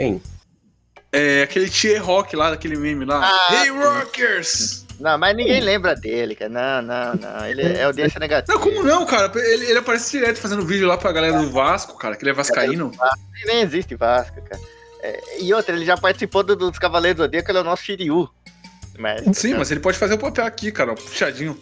Quem? 0.00 0.22
É 1.12 1.42
aquele 1.42 1.68
Tier 1.68 2.02
Rock 2.02 2.34
lá, 2.36 2.50
daquele 2.50 2.76
meme 2.76 3.04
lá. 3.04 3.20
Ah, 3.22 3.64
hey, 3.64 3.70
Rockers! 3.70 4.86
Não, 4.98 5.18
mas 5.18 5.36
ninguém 5.36 5.60
lembra 5.60 5.94
dele, 5.94 6.34
cara. 6.34 6.50
Não, 6.50 6.82
não, 6.82 7.14
não. 7.14 7.46
Ele 7.46 7.62
é 7.62 7.84
audiência 7.84 8.18
negativa. 8.20 8.56
Não, 8.56 8.62
como 8.64 8.82
não, 8.82 9.04
cara? 9.04 9.30
Ele, 9.34 9.66
ele 9.66 9.78
aparece 9.78 10.10
direto 10.12 10.38
fazendo 10.38 10.64
vídeo 10.64 10.86
lá 10.86 10.96
pra 10.96 11.10
galera 11.12 11.38
do 11.38 11.50
Vasco, 11.50 11.98
cara, 11.98 12.16
que 12.16 12.22
ele 12.22 12.30
é 12.30 12.34
vascaíno. 12.34 12.92
Nem 13.46 13.60
existe 13.62 13.94
Vasco, 13.94 14.40
cara. 14.42 14.60
É, 15.02 15.42
e 15.42 15.52
outra, 15.52 15.74
ele 15.74 15.84
já 15.84 15.96
participou 15.96 16.42
do- 16.42 16.54
dos 16.56 16.78
Cavaleiros 16.78 17.16
do 17.18 17.22
Zodíaco, 17.24 17.50
ele 17.50 17.58
é 17.58 17.60
o 17.62 17.64
nosso 17.64 17.82
Shiryu. 17.82 18.28
Mas, 18.98 19.36
Sim, 19.36 19.54
mas 19.54 19.70
ele 19.70 19.80
pode 19.80 19.96
fazer 19.98 20.14
o 20.14 20.18
papel 20.18 20.44
aqui, 20.44 20.70
cara, 20.70 20.94
puxadinho. 20.94 21.58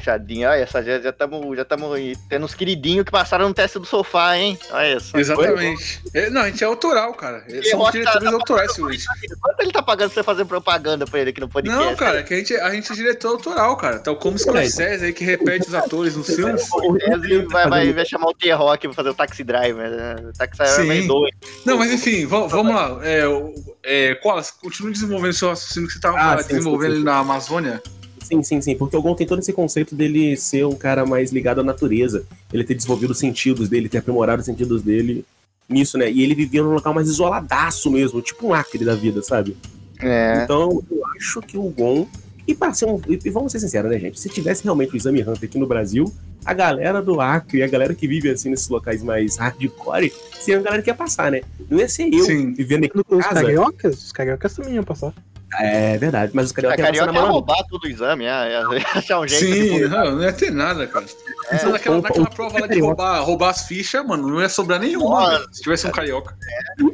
Puxadinho, 0.00 0.48
olha, 0.48 0.60
essa 0.62 0.82
já 0.82 0.96
estamos 0.96 1.56
já 1.56 1.64
tamo 1.64 1.90
tendo 2.28 2.44
uns 2.44 2.54
queridinhos 2.54 3.04
que 3.04 3.10
passaram 3.12 3.48
no 3.48 3.54
teste 3.54 3.78
do 3.78 3.84
sofá, 3.84 4.36
hein? 4.36 4.58
Olha 4.70 4.98
só. 4.98 5.18
Exatamente. 5.18 6.02
É, 6.14 6.30
não, 6.30 6.42
a 6.42 6.46
gente 6.50 6.64
é 6.64 6.66
autoral, 6.66 7.12
cara. 7.14 7.44
E 7.48 7.62
São 7.64 7.78
diretores 7.90 8.04
tá- 8.24 8.30
tá 8.30 8.36
autorais, 8.36 8.76
Luiz. 8.78 9.04
Quanto 9.40 9.60
ele 9.60 9.70
tá 9.72 9.82
pagando 9.82 10.10
pra 10.10 10.14
você 10.14 10.24
fazer 10.24 10.44
propaganda 10.44 11.04
pra 11.06 11.20
ele 11.20 11.30
aqui 11.30 11.40
no 11.40 11.48
podcast? 11.48 11.84
Não, 11.84 11.94
cara, 11.96 12.20
é 12.20 12.22
que 12.22 12.34
a 12.34 12.36
gente, 12.38 12.54
a 12.56 12.70
gente 12.70 12.90
é 12.90 12.94
diretor 12.94 13.28
autoral, 13.28 13.76
cara. 13.76 13.98
Tal 13.98 14.16
como 14.16 14.38
Scorsese 14.38 15.04
aí 15.04 15.12
que 15.12 15.24
repete 15.24 15.68
os 15.68 15.74
atores 15.74 16.16
nos 16.16 16.26
filmes. 16.26 16.68
Ele 17.12 17.42
vai, 17.46 17.68
vai, 17.68 17.92
vai 17.92 18.04
chamar 18.06 18.28
o 18.28 18.34
T-Rock 18.34 18.88
pra 18.88 18.94
fazer 18.94 19.10
o 19.10 19.14
Taxi 19.14 19.44
Driver. 19.44 19.90
Né? 19.90 20.16
O 20.28 20.32
Taxi 20.32 20.56
Driver 20.58 20.96
Sim. 20.96 21.04
é 21.04 21.06
dois. 21.06 21.30
Não, 21.66 21.76
mas 21.78 21.92
enfim, 21.92 22.26
va- 22.26 22.46
vamos 22.46 22.74
lá. 22.74 22.98
É, 23.06 23.26
o- 23.28 23.54
é, 23.82 24.14
Koalas, 24.16 24.50
continue 24.50 24.92
desenvolvendo 24.92 25.32
seu 25.34 25.48
raciocínio 25.50 25.88
que 25.88 25.94
você 25.94 26.00
tava 26.00 26.18
Ah, 26.18 26.38
sim, 26.42 26.48
desenvolvendo 26.48 26.90
sim, 26.92 26.96
sim. 26.96 27.02
ali 27.02 27.04
na 27.04 27.18
Amazônia. 27.18 27.82
Sim, 28.30 28.42
sim, 28.44 28.60
sim. 28.60 28.76
Porque 28.76 28.96
o 28.96 29.02
Gon 29.02 29.14
tem 29.16 29.26
todo 29.26 29.40
esse 29.40 29.52
conceito 29.52 29.92
dele 29.92 30.36
ser 30.36 30.64
um 30.64 30.76
cara 30.76 31.04
mais 31.04 31.32
ligado 31.32 31.60
à 31.60 31.64
natureza. 31.64 32.24
Ele 32.52 32.62
ter 32.62 32.74
desenvolvido 32.74 33.10
os 33.10 33.18
sentidos 33.18 33.68
dele, 33.68 33.88
ter 33.88 33.98
aprimorado 33.98 34.38
os 34.38 34.46
sentidos 34.46 34.82
dele 34.82 35.24
nisso, 35.68 35.98
né? 35.98 36.10
E 36.10 36.22
ele 36.22 36.34
vivia 36.34 36.62
num 36.62 36.72
local 36.72 36.94
mais 36.94 37.08
isoladaço 37.08 37.90
mesmo, 37.90 38.22
tipo 38.22 38.46
um 38.46 38.54
acre 38.54 38.84
da 38.84 38.94
vida, 38.94 39.20
sabe? 39.20 39.56
É. 40.00 40.42
Então, 40.44 40.82
eu 40.90 41.02
acho 41.16 41.40
que 41.42 41.58
o 41.58 41.62
Gon. 41.62 42.06
E 42.46 42.54
para 42.54 42.72
ser 42.72 42.86
um. 42.86 43.00
E 43.08 43.30
vamos 43.30 43.50
ser 43.50 43.58
sinceros, 43.58 43.90
né, 43.90 43.98
gente? 43.98 44.18
Se 44.18 44.28
tivesse 44.28 44.62
realmente 44.62 44.94
o 44.94 44.96
Exame 44.96 45.22
Hunter 45.22 45.48
aqui 45.48 45.58
no 45.58 45.66
Brasil, 45.66 46.12
a 46.44 46.54
galera 46.54 47.02
do 47.02 47.20
Acre, 47.20 47.62
a 47.62 47.68
galera 47.68 47.94
que 47.94 48.06
vive 48.06 48.30
assim 48.30 48.48
nesses 48.48 48.68
locais 48.68 49.02
mais 49.02 49.36
hardcore, 49.36 50.12
seria 50.40 50.60
a 50.60 50.62
galera 50.62 50.82
que 50.82 50.90
ia 50.90 50.94
passar, 50.94 51.30
né? 51.32 51.42
Não 51.68 51.78
ia 51.78 51.88
ser 51.88 52.12
eu 52.12 52.24
Sim. 52.24 52.52
vivendo 52.52 52.84
aqui 52.84 52.96
em 52.96 53.16
os 53.16 53.24
casa. 53.24 53.42
cariocas, 53.42 54.04
os 54.04 54.12
cariocas 54.12 54.54
também 54.54 54.74
iam 54.74 54.84
passar. 54.84 55.12
É 55.58 55.98
verdade, 55.98 56.30
mas 56.34 56.46
os 56.46 56.52
A 56.52 56.54
carioca 56.54 56.76
iam 56.80 56.86
passar 56.86 56.92
Carioca 56.92 57.12
ia 57.18 57.22
mão. 57.22 57.32
roubar 57.32 57.64
todo 57.68 57.84
o 57.84 57.88
exame, 57.88 58.24
ia, 58.24 58.48
ia 58.48 58.86
achar 58.94 59.18
um 59.20 59.26
jeito 59.26 59.44
Sim, 59.44 59.78
de 59.80 59.88
não, 59.88 60.12
não 60.16 60.22
ia 60.22 60.32
ter 60.32 60.52
nada, 60.52 60.86
cara. 60.86 61.04
É, 61.50 61.58
Só 61.58 61.70
naquela, 61.70 61.98
o- 61.98 62.02
naquela 62.02 62.26
o- 62.26 62.30
prova 62.30 62.60
lá 62.60 62.66
de 62.68 62.80
roubar, 62.80 63.20
roubar 63.24 63.50
as 63.50 63.66
fichas, 63.66 64.06
mano, 64.06 64.28
não 64.28 64.40
ia 64.40 64.48
sobrar 64.48 64.78
nenhuma, 64.78 65.08
Nossa. 65.32 65.48
se 65.52 65.62
tivesse 65.62 65.86
um 65.88 65.90
carioca. 65.90 66.36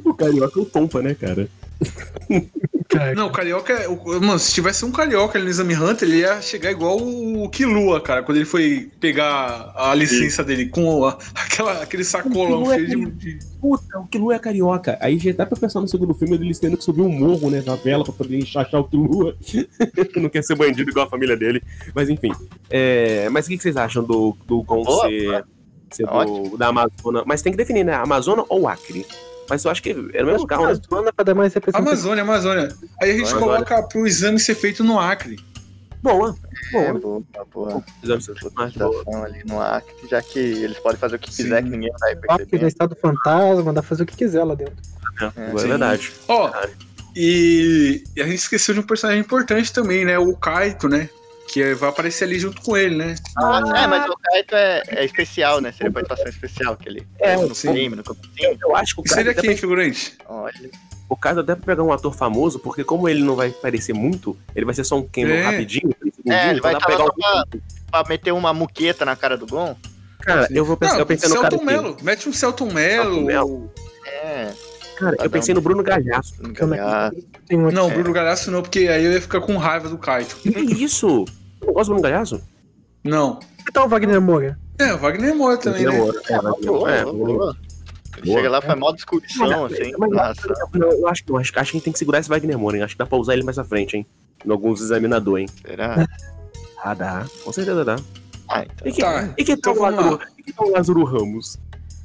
O 0.05 0.15
carioca 0.15 0.59
é 0.59 0.63
o 0.63 0.65
Tompa, 0.65 1.03
né, 1.03 1.15
cara? 1.15 1.49
Não, 3.15 3.27
o 3.29 3.31
carioca, 3.31 3.73
é- 3.73 3.89
o- 3.89 4.21
mano, 4.21 4.39
se 4.39 4.53
tivesse 4.53 4.85
um 4.85 4.91
carioca 4.93 5.37
ali 5.39 5.45
no 5.45 5.51
Exame 5.51 5.75
Hunter, 5.75 6.09
ele 6.09 6.19
ia 6.19 6.41
chegar 6.41 6.71
igual 6.71 6.97
o 6.99 7.49
Kilua, 7.51 8.01
cara, 8.01 8.23
quando 8.23 8.37
ele 8.37 8.45
foi 8.45 8.91
pegar 9.01 9.73
a 9.77 9.95
licença 9.95 10.43
dele 10.45 10.67
com 10.69 11.05
a- 11.05 11.17
aquela, 11.35 11.83
aquele 11.83 12.05
sacolão 12.05 12.71
é 12.73 12.77
cheio 12.77 13.11
de, 13.11 13.11
de- 13.39 13.57
Puta, 13.61 13.99
o 13.99 14.07
Kilua 14.07 14.35
é 14.37 14.39
carioca. 14.39 14.97
Aí 15.01 15.19
já 15.19 15.33
dá 15.33 15.45
pra 15.47 15.59
pensar 15.59 15.81
no 15.81 15.89
segundo 15.89 16.15
filme 16.15 16.35
eles 16.37 16.59
tendo 16.59 16.77
que 16.77 16.85
subir 16.85 17.03
um 17.03 17.09
morro, 17.09 17.51
né, 17.51 17.63
na 17.67 17.75
vela 17.75 18.05
pra 18.05 18.13
poder 18.13 18.37
enxachar 18.39 18.81
o 18.81 18.85
Kilua. 18.85 19.37
não 20.17 20.29
quer 20.29 20.43
ser 20.43 20.55
bandido 20.55 20.91
igual 20.91 21.07
a 21.07 21.11
família 21.11 21.37
dele. 21.37 21.63
Mas 21.95 22.09
enfim. 22.09 22.33
É, 22.71 23.29
Mas 23.31 23.47
o 23.47 23.49
que 23.49 23.59
vocês 23.59 23.77
acham 23.77 24.05
do, 24.05 24.37
do 24.47 24.63
Gon 24.63 24.85
ser, 25.03 25.45
ser 25.91 26.07
do- 26.07 26.57
da 26.57 26.69
Amazônia? 26.69 27.23
Mas 27.27 27.43
tem 27.43 27.53
que 27.53 27.57
definir, 27.59 27.85
né? 27.85 27.95
Amazônia 27.95 28.45
ou 28.49 28.69
Acre? 28.69 29.05
Mas 29.49 29.65
eu 29.65 29.71
acho 29.71 29.83
que 29.83 29.91
é 29.91 29.95
no 30.23 30.27
mesmo 30.27 30.47
carro, 30.47 30.67
né? 30.67 30.73
Amazônia 30.73 31.13
pra 31.13 31.25
dar 31.25 31.35
mais. 31.35 31.53
Amazônia, 31.75 32.23
Amazônia. 32.23 32.69
Aí 33.01 33.11
a 33.11 33.13
gente 33.17 33.31
Amazônia. 33.31 33.65
coloca 33.65 33.83
pro 33.85 34.07
exame 34.07 34.39
ser 34.41 34.55
feito 34.55 34.83
no 34.83 34.99
Acre. 34.99 35.39
Boa, 36.03 36.37
É, 36.75 36.93
boa. 36.93 37.01
boa, 37.01 37.19
isso. 37.19 37.27
Ah, 37.39 37.45
boa. 37.53 37.85
Organização 38.45 39.25
ali 39.25 39.43
no 39.47 39.61
Acre, 39.61 39.95
já 40.09 40.23
que 40.23 40.39
eles 40.39 40.79
podem 40.79 40.99
fazer 40.99 41.17
o 41.17 41.19
que 41.19 41.31
quiser, 41.31 41.59
Sim. 41.63 41.65
que 41.65 41.71
ninguém 41.77 41.91
vai 41.99 42.15
Rock 42.15 42.29
no 42.31 42.37
perceber. 42.39 42.67
estado 42.69 42.97
fantasma, 43.01 43.73
dá 43.73 43.81
pra 43.81 43.89
fazer 43.89 44.03
o 44.03 44.07
que 44.07 44.17
quiser 44.17 44.45
lá 44.45 44.55
dentro. 44.55 44.75
É, 45.21 45.25
é 45.55 45.59
sim. 45.59 45.69
verdade. 45.69 46.13
Ó, 46.29 46.53
e, 47.15 48.05
e 48.15 48.21
a 48.23 48.25
gente 48.27 48.37
esqueceu 48.39 48.75
de 48.75 48.81
um 48.81 48.85
personagem 48.85 49.21
importante 49.23 49.73
também, 49.73 50.05
né? 50.05 50.19
O 50.19 50.37
Kaito, 50.37 50.89
né? 50.89 51.09
Que 51.57 51.73
vai 51.75 51.89
aparecer 51.89 52.25
ali 52.25 52.39
junto 52.39 52.61
com 52.61 52.77
ele, 52.77 52.97
né? 52.97 53.15
Ah, 53.35 53.63
é, 53.75 53.87
mas 53.87 54.07
o 54.11 54.15
Kaito 54.15 54.55
é, 54.55 54.83
é 54.89 55.05
especial, 55.07 55.59
né? 55.59 55.73
Seria 55.73 55.91
participação 55.91 56.29
especial 56.29 56.77
que 56.77 56.87
ele 56.87 57.07
É, 57.19 57.35
no 57.35 57.55
sim. 57.55 57.73
filme, 57.73 57.97
no 57.97 58.05
comecinho. 58.05 58.59
Eu 58.61 58.77
acho 58.77 58.95
que 58.95 59.01
o 59.01 59.05
E 59.07 59.09
seria 59.09 59.33
quem, 59.33 59.57
figurante? 59.57 60.19
Olha, 60.29 60.53
O 61.09 61.17
caso 61.17 61.41
até 61.41 61.55
pra 61.55 61.65
pegar 61.65 61.83
um 61.83 61.91
ator 61.91 62.15
famoso, 62.15 62.59
porque 62.59 62.85
como 62.85 63.09
ele 63.09 63.23
não 63.23 63.35
vai 63.35 63.49
aparecer 63.49 63.95
muito, 63.95 64.37
ele 64.55 64.67
vai 64.67 64.75
ser 64.75 64.85
só 64.85 64.99
um 64.99 65.09
Keno 65.09 65.33
É. 65.33 65.41
rapidinho, 65.41 65.95
É, 66.29 66.51
ele 66.51 66.61
vai 66.61 66.75
estar 66.75 66.87
pegar 66.87 67.05
só 67.07 67.11
pra, 67.13 67.45
pra 67.91 68.05
meter 68.07 68.33
uma 68.33 68.53
muqueta 68.53 69.07
na 69.07 69.17
cara 69.17 69.39
do 69.39 69.47
Gon. 69.47 69.75
Cara, 70.21 70.47
eu 70.51 70.63
vou 70.63 70.77
pensar, 70.77 70.93
Não, 70.95 71.01
eu 71.01 71.07
pensei 71.07 71.29
no 71.31 71.37
cara 71.37 71.49
Celton. 71.51 71.65
Mello. 71.65 71.97
Mete 72.03 72.29
um 72.29 72.33
Celton 72.35 72.67
Celton 72.67 73.21
Mello. 73.23 73.73
É. 74.05 74.53
Cara, 74.99 75.17
eu 75.23 75.31
pensei 75.31 75.55
um. 75.55 75.57
no 75.57 75.63
Bruno 75.63 75.83
Galhaço. 75.83 76.35
Um 76.45 76.53
aqui. 76.53 77.57
Não, 77.73 77.89
Bruno 77.89 78.13
Galhaço 78.13 78.51
não, 78.51 78.61
porque 78.61 78.81
aí 78.89 79.05
eu 79.07 79.13
ia 79.13 79.21
ficar 79.23 79.41
com 79.41 79.57
raiva 79.57 79.89
do 79.89 79.97
Kaito. 79.97 80.37
Que 80.37 80.51
isso? 80.51 81.25
Gosta 81.77 81.93
do 81.93 81.97
Bruno 82.01 82.03
Galhaço? 82.03 82.41
Não. 83.05 83.39
Que 83.67 83.71
tal 83.71 83.85
o 83.85 83.89
Wagner 83.91 84.19
Moura? 84.19 84.59
É, 84.79 84.95
o 84.95 84.99
Wagner 84.99 85.35
Moura 85.37 85.59
também, 85.59 85.85
né? 85.85 85.91
Demora. 85.91 86.23
É, 86.27 86.39
demorar. 86.59 86.93
É, 86.97 87.05
boa. 87.05 87.13
Boa. 87.15 87.57
chega 88.25 88.49
lá, 88.49 88.63
faz 88.63 88.79
mó 88.81 88.93
discussão, 88.93 89.65
Mas, 89.65 89.73
assim. 89.79 89.93
mas, 89.99 90.11
Nossa. 90.11 90.69
não, 90.73 90.91
eu 90.91 91.07
acho 91.07 91.23
que 91.23 91.31
não. 91.31 91.37
Acho, 91.39 91.51
acho 91.51 91.53
que 91.53 91.59
a 91.59 91.63
gente 91.65 91.85
tem 91.85 91.93
que 91.93 91.99
segurar 91.99 92.21
esse 92.21 92.31
Wagner 92.31 92.59
Moura, 92.59 92.79
hein? 92.79 92.83
Acho 92.83 92.95
que 92.95 92.99
dá 92.99 93.05
pra 93.05 93.19
usar 93.19 93.35
ele 93.35 93.43
mais 93.43 93.59
à 93.59 93.65
frente, 93.65 93.95
hein? 93.95 94.07
Em 94.43 94.51
alguns 94.51 94.81
examinadores, 94.81 95.51
hein? 95.51 95.57
Será? 95.67 96.09
Ah, 96.83 96.95
dá. 96.95 97.27
Com 97.43 97.53
certeza 97.53 97.85
dá. 97.85 97.97
Ah, 98.49 98.63
então. 98.65 98.87
E 98.87 98.93
que, 98.93 99.01
Tá, 99.03 99.35
e 99.37 99.45
que 99.45 99.57
tal 99.57 99.73
então 99.73 99.73
o 99.73 99.77
vamos 99.91 99.97
Lázaro, 100.05 100.21
e 100.39 100.43
que 100.45 100.53
tal 100.53 100.69
o 100.69 100.71
Lázaro 100.71 101.05
Ramos? 101.05 101.59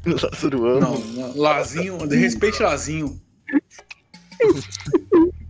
Lázaro 0.05 0.63
Ramos. 0.63 0.81
Não, 1.15 1.27
não, 1.27 1.37
Lazinho, 1.37 2.07
de 2.07 2.15
respeite 2.17 2.61
Lazinho. 2.63 3.21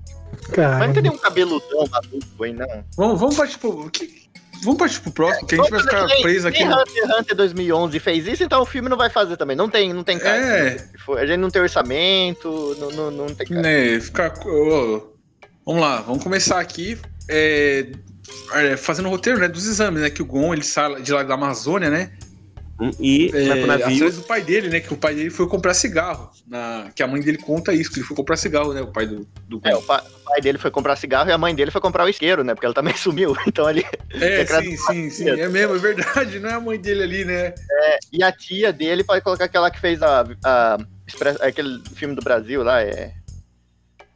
Cara, 0.51 0.77
Mas 0.79 0.87
não 0.87 0.93
tem 0.93 1.03
nenhum 1.03 1.17
cabeludão 1.17 1.87
maluco 1.91 2.43
aí, 2.43 2.53
não. 2.53 2.83
Vamos, 2.97 3.19
vamos 3.19 3.35
partir 3.37 3.57
pro. 3.57 3.89
que- 3.89 4.21
vamos 4.63 4.77
partir 4.77 4.99
pro 5.01 5.11
próximo, 5.11 5.47
que 5.47 5.55
a 5.55 5.57
gente 5.57 5.69
vai 5.71 5.79
ficar 5.81 6.05
Nem- 6.05 6.21
preso 6.21 6.47
aqui. 6.47 6.63
no- 6.65 6.75
Hunter 6.79 6.93
x 7.07 7.19
Hunter 7.19 7.35
2011 7.35 7.99
fez 7.99 8.27
isso, 8.27 8.43
então 8.43 8.61
o 8.61 8.65
filme 8.65 8.87
não 8.89 8.97
vai 8.97 9.09
fazer 9.09 9.37
também. 9.37 9.55
Não 9.55 9.69
tem, 9.69 9.91
não 9.93 10.03
tem 10.03 10.19
cara. 10.19 10.37
É, 10.37 10.85
A 11.17 11.25
gente 11.25 11.37
não 11.39 11.49
tem 11.49 11.61
orçamento, 11.61 12.75
não, 12.79 12.91
não, 12.91 13.11
não 13.11 13.27
tem 13.35 13.47
cara. 13.47 13.61
né? 13.61 13.99
Ficar. 13.99 14.33
ô, 14.45 15.13
vamos 15.65 15.81
lá, 15.81 16.01
vamos 16.01 16.23
começar 16.23 16.59
aqui. 16.59 16.97
é, 17.29 17.87
é, 18.53 18.77
fazendo 18.77 19.07
o 19.07 19.09
roteiro 19.11 19.39
né, 19.39 19.47
dos 19.47 19.65
exames, 19.65 20.01
né? 20.01 20.09
Que 20.09 20.21
o 20.21 20.25
Gon 20.25 20.53
ele 20.53 20.63
sai 20.63 21.01
de 21.01 21.11
lá 21.13 21.23
da 21.23 21.33
Amazônia, 21.35 21.89
né? 21.89 22.11
E 22.99 23.29
vai 23.31 23.41
É, 23.41 23.55
pro 23.57 23.67
navio. 23.67 24.11
do 24.11 24.21
pai 24.23 24.41
dele, 24.41 24.69
né? 24.69 24.79
Que 24.79 24.93
o 24.93 24.97
pai 24.97 25.13
dele 25.13 25.29
foi 25.29 25.47
comprar 25.47 25.73
cigarro. 25.73 26.31
Na, 26.47 26.89
que 26.95 27.03
a 27.03 27.07
mãe 27.07 27.21
dele 27.21 27.37
conta 27.37 27.73
isso, 27.73 27.91
que 27.91 27.99
ele 27.99 28.05
foi 28.07 28.15
comprar 28.15 28.35
cigarro, 28.37 28.73
né? 28.73 28.81
O 28.81 28.87
pai 28.87 29.05
do, 29.05 29.27
do 29.47 29.61
É, 29.63 29.75
o 29.75 29.81
pai, 29.81 29.99
o 30.01 30.25
pai 30.25 30.41
dele 30.41 30.57
foi 30.57 30.71
comprar 30.71 30.95
cigarro 30.95 31.29
e 31.29 31.33
a 31.33 31.37
mãe 31.37 31.53
dele 31.53 31.69
foi 31.71 31.79
comprar 31.81 32.05
o 32.05 32.09
isqueiro, 32.09 32.43
né? 32.43 32.53
Porque 32.55 32.65
ela 32.65 32.73
também 32.75 32.95
sumiu. 32.97 33.35
Então 33.47 33.65
ali. 33.67 33.85
É, 34.13 34.45
sim, 34.45 34.77
sim, 34.77 35.09
sim. 35.09 35.29
É 35.29 35.47
mesmo, 35.47 35.75
é 35.75 35.79
verdade. 35.79 36.39
Não 36.39 36.49
é 36.49 36.53
a 36.53 36.59
mãe 36.59 36.79
dele 36.79 37.03
ali, 37.03 37.25
né? 37.25 37.53
E 38.11 38.23
a 38.23 38.31
tia 38.31 38.73
dele 38.73 39.03
pode 39.03 39.23
colocar 39.23 39.45
aquela 39.45 39.69
que 39.69 39.79
fez 39.79 40.01
a, 40.01 40.25
a- 40.43 40.77
aquele 41.41 41.81
filme 41.95 42.15
do 42.15 42.21
Brasil 42.21 42.63
lá, 42.63 42.81
é. 42.81 43.13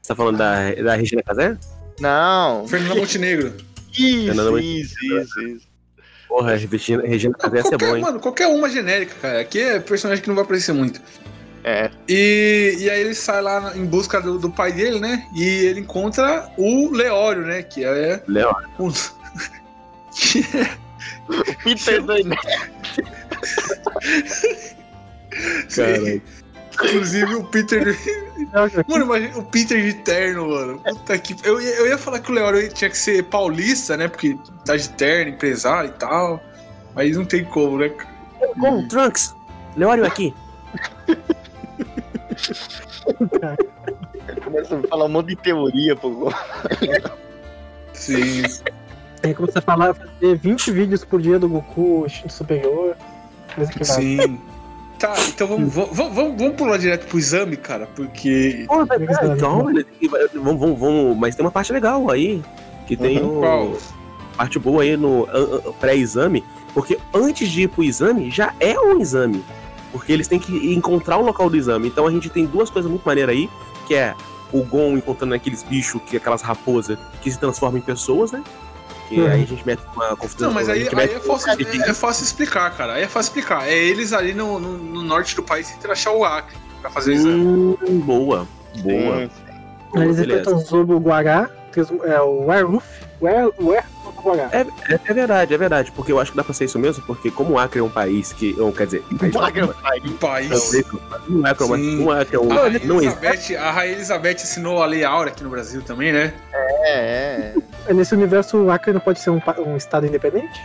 Você 0.02 0.08
tá 0.10 0.16
falando 0.16 0.38
da, 0.38 0.72
da 0.76 0.96
Regina 0.96 1.22
Casé? 1.24 1.58
Não, 2.00 2.68
Fernanda 2.68 2.96
Montenegro. 2.96 3.54
Isso, 3.98 4.26
Fernanda 4.26 4.52
Montenegro. 4.52 4.82
isso, 4.82 4.96
isso, 5.18 5.42
isso. 5.42 5.68
Porra, 6.36 6.56
Regina, 6.68 7.04
Regina 7.04 7.34
Casé 7.38 7.62
Qualquer, 7.62 7.78
bom, 7.78 7.96
hein? 7.96 8.02
mano, 8.02 8.20
qualquer 8.20 8.48
uma 8.48 8.70
genérica, 8.70 9.16
cara. 9.22 9.40
Aqui 9.40 9.62
é 9.62 9.80
personagem 9.80 10.22
que 10.22 10.28
não 10.28 10.36
vai 10.36 10.44
aparecer 10.44 10.74
muito. 10.74 11.02
É. 11.64 11.90
E, 12.10 12.76
e 12.78 12.90
aí 12.90 13.00
ele 13.00 13.16
sai 13.16 13.42
lá 13.42 13.72
em 13.76 13.86
busca 13.86 14.22
do, 14.22 14.38
do 14.38 14.52
pai 14.52 14.74
dele, 14.74 15.00
né? 15.00 15.26
E 15.34 15.44
ele 15.44 15.80
encontra 15.80 16.52
o 16.58 16.92
Leório, 16.92 17.44
né? 17.44 17.64
Que 17.64 17.86
é 17.86 18.22
Léo, 18.28 18.54
um. 18.78 18.92
que 20.12 20.40
é 20.58 20.78
O 21.30 21.64
Peter 21.64 22.04
Doiné. 22.04 22.36
Caralho. 25.74 26.22
Inclusive 26.76 27.36
o 27.36 27.44
Peter. 27.44 27.98
Mano, 28.88 29.06
imagina 29.06 29.38
o 29.38 29.44
Peter 29.44 29.82
de 29.82 29.94
terno, 29.94 30.50
mano. 30.50 30.80
Puta 30.80 31.18
que. 31.18 31.36
Eu 31.44 31.62
ia, 31.62 31.76
eu 31.76 31.88
ia 31.88 31.98
falar 31.98 32.20
que 32.20 32.32
o 32.32 32.34
Leório 32.34 32.68
tinha 32.70 32.90
que 32.90 32.98
ser 32.98 33.24
paulista, 33.24 33.96
né? 33.98 34.08
Porque 34.08 34.38
tá 34.66 34.76
de 34.76 34.90
terno, 34.90 35.32
empresário 35.32 35.90
e 35.90 35.94
tal. 35.94 36.42
Mas 36.94 37.18
não 37.18 37.26
tem 37.26 37.44
como, 37.46 37.78
né? 37.78 37.90
cara? 37.90 38.10
Bom, 38.58 38.88
Trunks, 38.88 39.36
Leório 39.76 40.06
aqui. 40.06 40.34
Começa 44.44 44.78
a 44.78 44.88
falar 44.88 45.06
um 45.06 45.10
monte 45.10 45.28
de 45.28 45.36
teoria, 45.38 45.96
pô. 45.96 46.32
Sim. 47.94 48.44
Aí 49.24 49.34
começa 49.34 49.60
a 49.60 49.62
falar, 49.62 49.94
fazer 49.94 50.38
20 50.38 50.72
vídeos 50.72 51.04
por 51.04 51.22
dia 51.22 51.40
do 51.40 51.50
Goku 51.50 52.06
superior. 52.30 52.96
Coisa 53.56 53.72
que 53.72 53.84
vai. 53.84 53.98
Sim. 53.98 54.40
Tá, 55.00 55.14
então 55.28 55.48
vamos, 55.48 55.74
vamos, 55.74 55.96
vamos, 55.96 56.38
vamos 56.38 56.56
pular 56.56 56.78
direto 56.78 57.08
pro 57.08 57.20
exame, 57.20 57.58
cara, 57.58 57.88
porque. 57.96 58.66
Pô, 58.68 58.84
então, 58.84 59.66
vamos, 60.34 60.60
vamos, 60.60 60.80
vamos, 60.80 61.18
mas 61.18 61.36
tem 61.36 61.46
uma 61.46 61.52
parte 61.52 61.74
legal 61.74 62.10
aí, 62.10 62.42
que 62.88 62.96
tem 62.96 63.22
Uhum, 63.22 63.38
o, 63.38 63.40
qual? 63.42 63.78
parte 64.38 64.58
boa 64.60 64.84
aí 64.84 64.96
no 64.96 65.28
pré-exame, 65.80 66.44
porque 66.74 66.98
antes 67.14 67.50
de 67.50 67.64
ir 67.64 67.68
pro 67.70 67.84
exame, 67.84 68.32
já 68.32 68.54
é 68.60 68.80
um 68.80 69.00
exame. 69.00 69.44
Porque 69.92 70.12
eles 70.12 70.28
têm 70.28 70.40
que 70.40 70.74
encontrar 70.74 71.18
o 71.18 71.22
local 71.26 71.50
do 71.50 71.56
exame. 71.56 71.88
Então 71.88 72.06
a 72.06 72.12
gente 72.12 72.30
tem 72.30 72.46
duas 72.46 72.70
coisas 72.70 72.90
muito 72.90 73.04
maneiras 73.06 73.34
aí, 73.36 73.50
que 73.88 73.96
é 73.96 74.14
o 74.52 74.62
Gon 74.64 74.98
encontrando 74.98 75.34
aqueles 75.34 75.64
bichos, 75.64 76.02
que 76.06 76.18
aquelas 76.18 76.42
raposas 76.42 76.98
que 77.22 77.32
se 77.32 77.40
transformam 77.40 77.78
em 77.80 77.82
pessoas, 77.82 78.32
né? 78.32 78.44
Que 79.08 79.20
Uhum. 79.20 79.28
aí 79.28 79.44
a 79.44 79.46
gente 79.46 79.66
mete 79.66 79.82
uma 79.96 80.16
confusão. 80.16 80.48
Não, 80.48 80.54
mas 80.54 80.68
aí, 80.68 80.88
aí 80.88 80.96
mete 80.96 81.16
é, 81.16 81.20
fácil, 81.20 81.52
é, 81.52 81.90
é 81.90 81.94
fácil 81.94 82.24
explicar, 82.24 82.76
cara. 82.76 82.94
Aí 82.94 83.04
é 83.04 83.08
fácil 83.08 83.30
explicar. 83.30 83.68
É 83.68 83.76
eles 83.76 84.14
ali 84.14 84.34
no, 84.34 84.60
no, 84.60 84.78
no 84.78 85.04
norte 85.04 85.36
do 85.36 85.44
país 85.44 85.70
tentando 85.70 85.92
achar 85.92 86.12
o 86.12 86.24
Acre 86.26 86.56
pra 86.82 86.90
fazer 86.90 87.12
o 87.12 87.14
exame. 87.14 87.46
Hum, 87.46 88.00
boa, 88.00 88.48
boa. 88.82 89.20
Sim, 89.20 89.30
boa, 89.92 90.06
eles 90.06 90.20
enfrentam 90.20 90.58
o 90.58 91.00
Guará, 91.00 91.50
é 92.04 92.22
o 92.22 92.46
Werewolf. 92.46 92.86
Were, 93.22 93.52
Were 93.60 93.84
Guará. 94.22 94.50
É, 94.52 94.62
é, 94.62 95.00
é 95.06 95.14
verdade, 95.14 95.54
é 95.54 95.58
verdade, 95.58 95.92
porque 95.92 96.12
eu 96.12 96.20
acho 96.20 96.32
que 96.32 96.38
dá 96.38 96.44
pra 96.44 96.54
ser 96.54 96.66
isso 96.66 96.80
mesmo, 96.80 97.04
porque 97.06 97.30
como 97.30 97.54
o 97.54 97.60
Acre 97.60 97.80
é 97.80 97.84
um 97.84 97.90
país 97.90 98.34
que. 98.34 98.56
Ou, 98.60 98.74
quer 98.74 98.86
dizer, 98.86 99.04
um 99.12 99.18
país 99.18 99.34
Pai. 99.82 100.00
O 100.00 100.12
país. 100.14 100.84
não 101.28 101.48
é 101.48 101.54
como 101.54 101.76
Sim. 101.76 102.04
um 102.04 102.12
Acre 102.12 102.36
é 102.36 102.40
um. 102.40 102.52
A 102.52 102.62
Rainha, 102.64 102.82
Não. 102.84 102.98
Elizabeth, 103.02 103.56
a 103.56 103.72
Rainha 103.72 103.94
Elizabeth 103.94 104.36
assinou 104.36 104.82
a 104.82 104.86
Lei 104.86 105.04
Áurea 105.04 105.32
aqui 105.32 105.44
no 105.44 105.50
Brasil 105.50 105.82
também, 105.82 106.12
né? 106.12 106.34
É, 106.54 106.92
é. 106.92 107.56
Nesse 107.94 108.14
universo, 108.16 108.58
o 108.58 108.72
Acre 108.72 108.94
não 108.94 109.00
pode 109.00 109.20
ser 109.20 109.30
um, 109.30 109.42
um 109.66 109.78
estado 109.78 110.06
independente? 110.06 110.60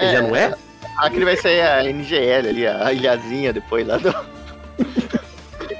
Já 0.00 0.22
não 0.22 0.34
é? 0.36 0.54
Aquele 0.98 1.24
vai 1.24 1.36
ser 1.36 1.60
a 1.62 1.82
NGL 1.84 2.48
ali, 2.48 2.66
a 2.66 2.92
ilhazinha 2.92 3.52
depois 3.52 3.86
lá 3.86 3.96
do. 3.96 4.08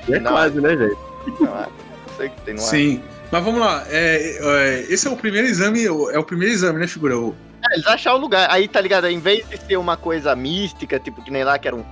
É 0.09 0.19
Não. 0.21 0.33
quase, 0.33 0.61
né, 0.61 0.71
gente? 0.77 0.97
Não, 1.41 1.47
não 1.47 1.69
sei 2.17 2.29
que 2.29 2.41
tem 2.43 2.55
no 2.55 2.61
ar. 2.61 2.67
Sim. 2.67 3.03
Mas 3.31 3.45
vamos 3.45 3.61
lá. 3.61 3.85
é, 3.89 4.39
é, 4.41 4.81
esse 4.93 5.07
é 5.09 5.11
o 5.11 5.17
primeiro 5.17 5.47
exame, 5.47 5.85
é 5.87 5.91
o 6.19 6.25
primeiro 6.25 6.53
exame, 6.53 6.79
né, 6.79 6.87
figura? 6.87 7.19
O- 7.19 7.35
É, 7.71 7.75
eles 7.75 7.87
acharam 7.87 8.19
o 8.19 8.21
lugar. 8.21 8.49
Aí, 8.51 8.69
tá 8.69 8.81
ligado? 8.81 9.07
Em 9.09 9.19
vez 9.19 9.49
de 9.49 9.57
ser 9.57 9.77
uma 9.77 9.97
coisa 9.97 10.35
mística, 10.37 10.99
tipo, 10.99 11.23
que 11.23 11.31
nem 11.31 11.43
lá, 11.45 11.59
que 11.59 11.67
era 11.67 11.77
um 11.77 11.85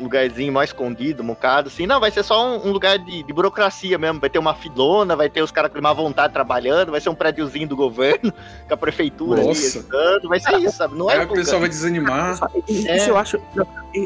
lugarzinho 0.00 0.52
mais 0.52 0.70
escondido, 0.70 1.22
mocado, 1.24 1.68
assim, 1.68 1.86
não, 1.86 1.98
vai 2.00 2.10
ser 2.10 2.22
só 2.22 2.46
um, 2.56 2.68
um 2.68 2.72
lugar 2.72 2.98
de, 2.98 3.22
de 3.22 3.32
burocracia 3.32 3.96
mesmo. 3.98 4.20
Vai 4.20 4.30
ter 4.30 4.38
uma 4.38 4.54
filona, 4.54 5.16
vai 5.16 5.28
ter 5.30 5.42
os 5.42 5.50
caras 5.50 5.72
com 5.72 5.80
má 5.80 5.92
vontade 5.92 6.32
trabalhando, 6.32 6.90
vai 6.90 7.00
ser 7.00 7.08
um 7.08 7.14
prédiozinho 7.14 7.68
do 7.68 7.76
governo, 7.76 8.32
com 8.68 8.74
a 8.74 8.76
prefeitura 8.76 9.40
ali, 9.40 9.48
Nossa. 9.48 9.78
ajudando, 9.78 10.28
vai 10.28 10.40
ser 10.40 10.56
isso, 10.58 10.76
sabe? 10.76 10.96
Não 10.96 11.08
Aí 11.08 11.18
é 11.18 11.24
o 11.24 11.28
pessoal 11.28 11.60
vai 11.60 11.68
desanimar. 11.68 12.36
Só- 12.36 12.48
Isso 12.68 12.88
É. 12.88 13.10
eu 13.10 13.16
acho. 13.16 13.38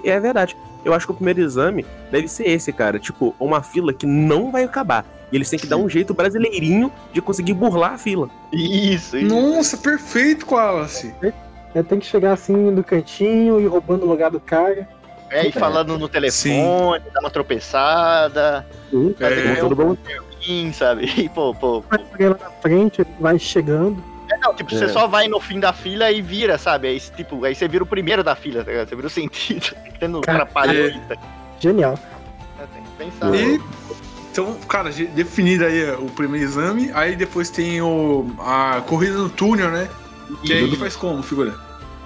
É 0.04 0.20
verdade. 0.20 0.56
Eu 0.84 0.94
acho 0.94 1.06
que 1.06 1.12
o 1.12 1.14
primeiro 1.14 1.40
exame 1.40 1.84
deve 2.10 2.26
ser 2.28 2.48
esse, 2.48 2.72
cara. 2.72 2.98
Tipo, 2.98 3.34
uma 3.38 3.62
fila 3.62 3.92
que 3.92 4.06
não 4.06 4.50
vai 4.50 4.64
acabar. 4.64 5.04
E 5.30 5.36
eles 5.36 5.48
têm 5.50 5.58
que 5.58 5.66
dar 5.66 5.76
um 5.76 5.88
jeito 5.88 6.12
brasileirinho 6.14 6.90
de 7.12 7.20
conseguir 7.20 7.52
burlar 7.54 7.92
a 7.94 7.98
fila. 7.98 8.28
Isso, 8.52 9.16
isso. 9.18 9.26
Nossa, 9.34 9.76
perfeito, 9.76 10.46
Wallace. 10.52 11.14
É, 11.74 11.82
tem 11.82 12.00
que 12.00 12.06
chegar 12.06 12.32
assim 12.32 12.74
do 12.74 12.82
cantinho 12.82 13.60
e 13.60 13.66
roubando 13.66 14.04
o 14.04 14.08
lugar 14.08 14.30
do 14.30 14.40
cara. 14.40 14.88
É, 15.30 15.46
e 15.46 15.52
falando 15.52 15.96
no 15.98 16.08
telefone, 16.08 17.02
dar 17.12 17.20
uma 17.20 17.30
tropeçada, 17.30 18.66
É, 19.20 19.54
Tudo 19.56 19.76
bom? 19.76 19.96
sim, 20.42 20.72
sabe? 20.72 21.06
E, 21.16 21.28
pô, 21.28 21.54
pô, 21.54 21.80
Vai 21.88 22.00
chegar 22.10 22.30
lá 22.30 22.38
na 22.42 22.50
frente, 22.50 23.06
vai 23.20 23.38
chegando. 23.38 24.02
É, 24.30 24.36
não, 24.38 24.54
tipo, 24.54 24.70
você 24.70 24.84
É. 24.84 24.88
só 24.88 25.06
vai 25.06 25.28
no 25.28 25.40
fim 25.40 25.58
da 25.60 25.72
fila 25.72 26.10
e 26.10 26.20
vira, 26.22 26.56
sabe? 26.58 26.88
Aí, 26.88 27.00
tipo, 27.00 27.44
aí 27.44 27.54
você 27.54 27.66
vira 27.68 27.82
o 27.84 27.86
primeiro 27.86 28.22
da 28.24 28.34
fila, 28.34 28.64
tá 28.64 28.70
ligado? 28.70 28.88
Você 28.88 28.94
vira 28.96 29.06
o 29.06 29.10
sentido. 29.10 29.74
Tendo 30.00 30.20
Cara, 30.20 30.42
atrapalhota. 30.44 31.16
Genial. 31.58 31.98
É, 32.58 32.64
tem 32.66 32.82
que 32.82 32.90
pensar. 32.98 33.34
E, 33.34 33.60
então, 34.32 34.54
cara, 34.68 34.90
de- 34.90 35.06
definido 35.06 35.64
aí 35.64 35.90
o 35.92 36.06
primeiro 36.06 36.46
exame. 36.46 36.90
Aí 36.94 37.16
depois 37.16 37.50
tem 37.50 37.80
o, 37.82 38.26
a 38.38 38.80
corrida 38.86 39.14
no 39.18 39.28
túnel, 39.28 39.70
né? 39.70 39.88
Que 40.44 40.52
aí 40.52 40.72
E- 40.72 40.76
faz 40.76 40.94
como, 40.96 41.22
figura? 41.22 41.54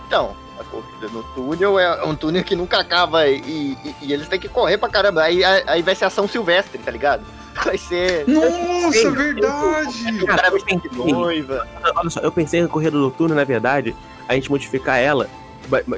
Então, 0.06 0.34
corrida 0.82 1.08
no 1.12 1.22
túnel 1.34 1.78
é 1.78 2.04
um 2.04 2.14
túnel 2.14 2.42
que 2.44 2.54
nunca 2.56 2.78
acaba 2.78 3.26
e, 3.26 3.38
e- 3.84 3.94
e 4.02 4.12
eles 4.12 4.28
têm 4.28 4.38
que 4.40 4.48
correr 4.48 4.76
pra 4.78 4.88
caramba. 4.88 5.22
Aí, 5.22 5.42
aí 5.44 5.82
vai 5.82 5.94
ser 5.94 6.04
ação 6.06 6.26
silvestre, 6.28 6.78
tá 6.78 6.90
ligado? 6.90 7.24
Vai 7.64 7.78
ser. 7.78 8.24
Nossa, 8.28 8.90
Sim. 8.98 9.10
verdade! 9.12 10.22
O 10.22 10.26
cara 10.26 10.48
eu 10.48 10.58
de 10.58 10.64
pensei- 10.64 10.90
noiva. 11.12 11.64
Olha 11.94 12.10
só, 12.10 12.18
eu 12.20 12.32
pensei 12.32 12.60
na 12.60 12.66
corrida 12.68 12.96
noturna, 12.98 13.32
na 13.34 13.44
verdade, 13.44 13.94
a 14.28 14.34
gente 14.34 14.50
modificar 14.50 14.98
ela, 14.98 15.28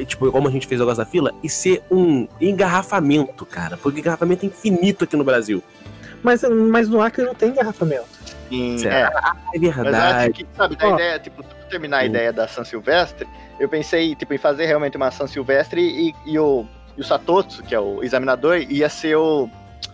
tipo, 0.07 0.31
como 0.31 0.49
a 0.49 0.51
gente 0.51 0.67
fez 0.67 0.79
o 0.79 0.85
negócio 0.85 1.03
da 1.03 1.11
fila, 1.11 1.33
e 1.43 1.49
ser 1.49 1.83
um 1.91 2.29
engarrafamento, 2.39 3.47
cara. 3.47 3.79
Porque 3.79 4.01
engarrafamento 4.01 4.45
é 4.45 4.49
infinito 4.49 5.05
aqui 5.05 5.17
no 5.17 5.25
Brasil. 5.25 5.63
Mas, 6.23 6.43
mas 6.43 6.89
no 6.91 7.01
Acre 7.01 7.25
não 7.25 7.35
tem 7.35 7.49
engarrafamento. 7.49 8.05
Sim, 8.49 8.87
é. 8.87 8.91
É 8.91 9.11
Mas 9.11 9.69
acho 9.69 9.83
verdade. 9.83 10.33
que, 10.33 10.47
sabe, 10.57 10.77
da 10.77 10.87
Ó. 10.87 10.95
ideia, 10.95 11.19
tipo, 11.19 11.43
terminar 11.69 11.99
a 11.99 12.03
Sim. 12.03 12.07
ideia 12.09 12.33
da 12.33 12.47
São 12.49 12.65
Silvestre, 12.65 13.27
eu 13.59 13.69
pensei, 13.69 14.15
tipo, 14.15 14.33
em 14.35 14.39
fazer 14.39 14.67
realmente 14.67 14.97
uma 14.97 15.11
São 15.11 15.27
Silvestre 15.27 15.81
e, 15.81 16.15
e 16.25 16.39
o, 16.39 16.67
e 16.97 17.01
o 17.01 17.05
Satotsu, 17.05 17.63
que 17.63 17.75
é 17.75 17.81
o 17.81 18.03
examinador, 18.03 18.59
ia 18.59 18.89
ser 18.89 19.17
o, 19.17 19.49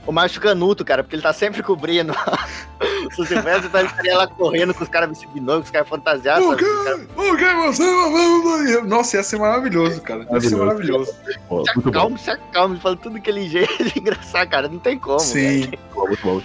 o 0.06 0.12
Márcio 0.12 0.40
Canuto, 0.40 0.84
cara, 0.84 1.02
porque 1.02 1.14
ele 1.14 1.22
tá 1.22 1.32
sempre 1.32 1.62
cobrindo 1.62 2.12
o 3.06 3.14
São 3.14 3.24
Silvestre, 3.24 3.70
ele 3.72 3.86
estaria 3.86 4.16
lá 4.16 4.26
correndo 4.26 4.74
com 4.74 4.82
os 4.82 4.88
caras 4.88 5.08
vestidos 5.08 5.34
de 5.34 5.40
noivo, 5.40 5.60
com 5.60 5.66
os 5.66 5.70
caras 5.70 5.88
fantasiados, 5.88 6.46
O 6.46 6.56
que? 6.56 6.64
O 6.64 7.36
que 7.36 7.54
você. 7.54 8.82
Nossa, 8.82 9.16
ia 9.16 9.22
ser 9.22 9.38
maravilhoso, 9.38 10.00
cara. 10.02 10.26
Ia 10.30 10.40
ser 10.40 10.56
maravilhoso. 10.56 11.14
Pô, 11.48 11.64
Se 11.64 11.88
acalme, 11.88 12.18
se 12.18 12.30
acalme, 12.30 12.80
falando 12.80 12.98
tudo 12.98 13.16
aquele 13.16 13.48
jeito 13.48 13.98
engraçado, 13.98 14.48
cara, 14.48 14.68
não 14.68 14.78
tem 14.78 14.98
como, 14.98 15.20
Sim. 15.20 15.70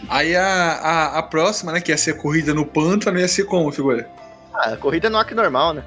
Aí 0.10 0.36
a, 0.36 0.46
a, 0.46 1.20
a 1.20 1.24
próxima, 1.24 1.72
né, 1.72 1.82
que 1.82 1.92
ia 1.92 1.98
ser 1.98 2.12
a 2.12 2.18
corrida 2.18 2.54
no 2.54 2.66
pântano, 2.66 3.20
ia 3.20 3.28
ser 3.28 3.46
como, 3.46 3.72
figura? 3.72 4.08
Ah, 4.54 4.74
a 4.74 4.78
corrida 4.78 5.10
no 5.10 5.18
Acre 5.18 5.36
normal, 5.36 5.74
né? 5.74 5.84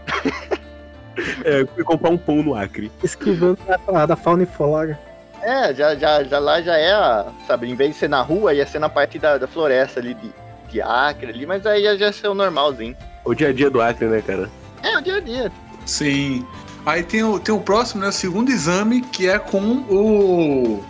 É, 1.45 1.63
eu 1.63 1.67
fui 1.67 1.85
comprar 1.85 2.11
um 2.11 2.17
pão 2.17 2.43
no 2.43 2.55
Acre. 2.55 2.91
Esquivando 3.03 3.59
a, 3.69 4.03
a 4.03 4.07
da 4.07 4.17
fauna 4.17 4.45
e 4.45 4.47
flora. 4.47 4.99
É, 5.43 5.75
já, 5.75 5.95
já, 5.95 6.23
já 6.23 6.39
lá 6.39 6.61
já 6.61 6.77
é, 6.77 6.93
a, 6.93 7.27
sabe, 7.47 7.71
em 7.71 7.75
vez 7.75 7.93
de 7.93 7.97
ser 7.97 8.09
na 8.09 8.21
rua, 8.21 8.53
ia 8.53 8.67
ser 8.67 8.79
na 8.79 8.89
parte 8.89 9.19
da, 9.19 9.39
da 9.39 9.47
floresta 9.47 10.01
ali, 10.01 10.15
de, 10.15 10.33
de 10.69 10.83
Acre 10.83 11.31
ali, 11.31 11.47
mas 11.47 11.67
aí 11.67 11.83
já 11.83 11.95
ia 11.95 12.13
ser 12.13 12.29
o 12.29 12.35
normalzinho. 12.35 12.97
O 13.25 13.35
dia 13.35 13.49
a 13.49 13.53
dia 13.53 13.71
do 13.71 13.81
Acre, 13.81 14.07
né, 14.07 14.23
cara? 14.23 14.51
É, 14.83 14.97
o 14.97 15.01
dia 15.01 15.17
a 15.17 15.21
dia. 15.21 15.53
Sim. 15.87 16.47
Aí 16.85 17.03
tem 17.03 17.23
o, 17.23 17.39
tem 17.39 17.55
o 17.55 17.61
próximo, 17.61 18.03
né, 18.03 18.09
o 18.09 18.13
segundo 18.13 18.51
exame, 18.51 19.01
que 19.01 19.29
é 19.29 19.39
com 19.39 19.85
o. 19.91 20.83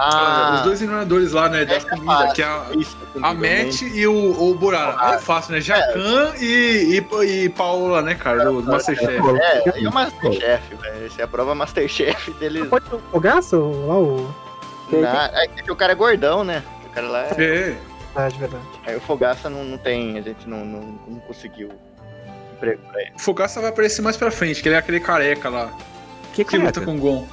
Ah, 0.00 0.52
os 0.56 0.62
dois 0.62 0.78
treinadores 0.78 1.32
lá, 1.32 1.48
né, 1.48 1.64
da 1.64 1.74
é 1.74 1.80
comida, 1.80 2.04
fácil. 2.06 2.34
que 2.34 2.42
é 2.42 2.46
a, 2.46 2.66
isso, 2.76 2.96
a 3.22 3.34
Matt 3.34 3.82
e 3.82 4.06
o, 4.06 4.50
o 4.50 4.54
Burara. 4.54 4.94
Aí 4.98 5.14
é 5.16 5.18
fácil, 5.18 5.52
né? 5.54 5.60
Jacan 5.60 6.34
e, 6.40 7.00
e, 7.20 7.44
e 7.44 7.48
Paola, 7.48 8.00
né, 8.02 8.14
cara, 8.14 8.44
do, 8.44 8.62
do 8.62 8.70
Masterchef. 8.70 9.10
É, 9.40 9.80
e 9.80 9.86
o 9.88 9.92
Masterchef, 9.92 10.74
velho. 10.76 11.06
Essa 11.06 11.20
é 11.22 11.24
a 11.24 11.28
prova 11.28 11.54
Masterchef 11.54 12.30
deles. 12.38 12.68
Pode 12.68 12.88
ser 12.88 12.94
o 12.94 13.00
Fogaça, 13.10 13.56
o- 13.56 13.86
lá 13.88 13.98
o. 13.98 14.34
Na, 15.00 15.26
é 15.42 15.48
que 15.48 15.70
o 15.70 15.76
cara 15.76 15.92
é 15.92 15.96
gordão, 15.96 16.44
né? 16.44 16.62
O 16.86 16.90
cara 16.90 17.08
lá 17.08 17.26
é. 17.26 17.34
É. 17.38 17.76
Ah, 18.16 18.28
de 18.28 18.38
verdade. 18.38 18.64
Aí 18.86 18.96
o 18.96 19.00
Fogaça 19.00 19.50
não, 19.50 19.64
não 19.64 19.78
tem, 19.78 20.16
a 20.18 20.22
gente 20.22 20.48
não, 20.48 20.64
não, 20.64 20.80
não 21.06 21.18
conseguiu 21.20 21.70
emprego 22.56 22.80
pra 22.90 23.00
ele. 23.02 23.12
O 23.16 23.18
Fogaça 23.20 23.60
vai 23.60 23.70
aparecer 23.70 24.00
mais 24.02 24.16
pra 24.16 24.30
frente, 24.30 24.62
que 24.62 24.68
ele 24.68 24.74
é 24.76 24.78
aquele 24.78 24.98
careca 25.00 25.48
lá, 25.48 25.70
Que 26.32 26.44
que 26.44 26.56
luta 26.56 26.80
com 26.80 26.96
o 26.96 26.98
Gon. 26.98 27.28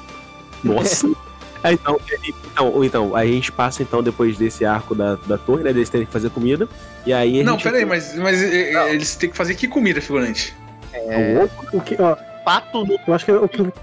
Nossa. 0.64 1.08
Ah, 1.66 1.74
então, 1.74 2.00
então, 2.24 2.84
então, 2.84 3.16
aí 3.16 3.32
a 3.32 3.34
gente 3.34 3.52
passa 3.52 3.82
então 3.82 4.04
depois 4.04 4.38
desse 4.38 4.64
arco 4.64 4.94
da, 4.94 5.16
da 5.16 5.36
torre, 5.36 5.64
né? 5.64 5.74
Deles 5.74 5.90
terem 5.90 6.06
que 6.06 6.14
fazer 6.14 6.30
comida. 6.30 6.70
E 7.06 7.12
aí 7.12 7.42
a 7.42 7.44
Não, 7.44 7.54
gente. 7.54 7.64
peraí, 7.64 7.86
mas, 7.86 8.14
mas 8.16 8.42
é, 8.42 8.74
é, 8.74 8.94
eles 8.94 9.16
têm 9.16 9.32
que 9.32 9.36
fazer 9.36 9.56
que 9.56 9.68
comida, 9.68 10.00
figurante? 10.00 10.56
É 10.94 11.50
o? 11.74 11.78
O 11.78 11.82
que, 11.82 12.00
ó, 12.00 12.16
Pato 12.44 12.86
no 12.86 13.00
eu 13.08 13.14
acho 13.14 13.26
que 13.26 13.32
o 13.32 13.48
que 13.48 13.62
eu 13.62 13.74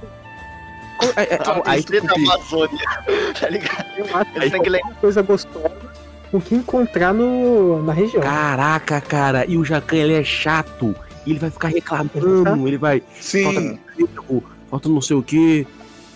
É, 1.17 1.35
é, 1.35 1.39
aí 1.67 1.83
tu 1.83 1.93
da 2.01 2.15
Amazônia. 2.15 2.87
Tá 3.41 3.49
ligado? 3.49 3.87
acho 4.15 4.31
Eles 4.37 4.53
têm 4.53 4.63
que 4.63 4.71
ler. 4.71 4.81
uma 4.85 4.95
coisa 4.95 5.23
gostosa 5.23 5.93
o 6.33 6.41
que 6.41 6.55
encontrar 6.55 7.13
no, 7.13 7.83
na 7.83 7.93
região. 7.93 8.23
Caraca, 8.23 9.01
cara, 9.01 9.45
e 9.47 9.59
o 9.59 9.65
Jacan 9.65 9.97
ele 9.97 10.15
é 10.15 10.25
chato. 10.25 10.97
E 11.27 11.31
ele 11.31 11.39
vai 11.39 11.51
ficar 11.51 11.69
reclamando, 11.69 12.67
ele 12.67 12.79
vai. 12.79 13.03
Sim. 13.21 13.45
Falta, 13.45 14.47
falta 14.71 14.89
não 14.89 15.01
sei 15.01 15.17
o 15.17 15.23
que. 15.23 15.67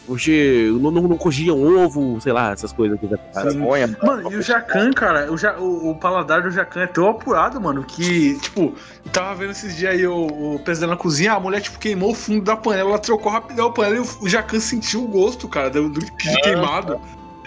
Hoje 0.09 0.71
não, 0.81 0.91
não, 0.91 1.03
não 1.03 1.17
cogiam 1.17 1.61
ovo, 1.61 2.21
sei 2.21 2.33
lá, 2.33 2.53
essas 2.53 2.73
coisas 2.73 2.99
que 2.99 3.09
já 3.09 3.17
Vergonha, 3.43 3.97
Mano, 4.03 4.33
e 4.33 4.37
o 4.37 4.43
Jacan, 4.43 4.93
cara, 4.93 5.33
o, 5.33 5.37
ja, 5.37 5.59
o, 5.59 5.91
o 5.91 5.95
paladar 5.97 6.43
do 6.43 6.51
Jacan 6.51 6.83
é 6.83 6.87
tão 6.87 7.09
apurado, 7.09 7.61
mano, 7.61 7.83
que, 7.83 8.39
tipo, 8.41 8.75
eu 9.05 9.13
tava 9.13 9.35
vendo 9.35 9.51
esses 9.51 9.77
dias 9.77 9.95
aí 9.95 10.07
o, 10.07 10.55
o 10.55 10.59
Pesadelo 10.61 10.93
na 10.93 10.97
cozinha, 10.97 11.33
a 11.33 11.41
mulher, 11.41 11.61
tipo, 11.61 11.79
queimou 11.79 12.13
o 12.13 12.15
fundo 12.15 12.45
da 12.45 12.57
panela, 12.57 12.91
ela 12.91 12.99
trocou 12.99 13.33
rapidão 13.33 13.67
a 13.67 13.73
panela 13.73 13.97
e 13.97 14.01
o, 14.01 14.07
o 14.21 14.29
Jacan 14.29 14.61
sentiu 14.61 15.05
o 15.05 15.09
gosto, 15.09 15.49
cara, 15.49 15.71
do, 15.71 15.89
do 15.89 16.01
de 16.01 16.41
queimado. 16.43 17.01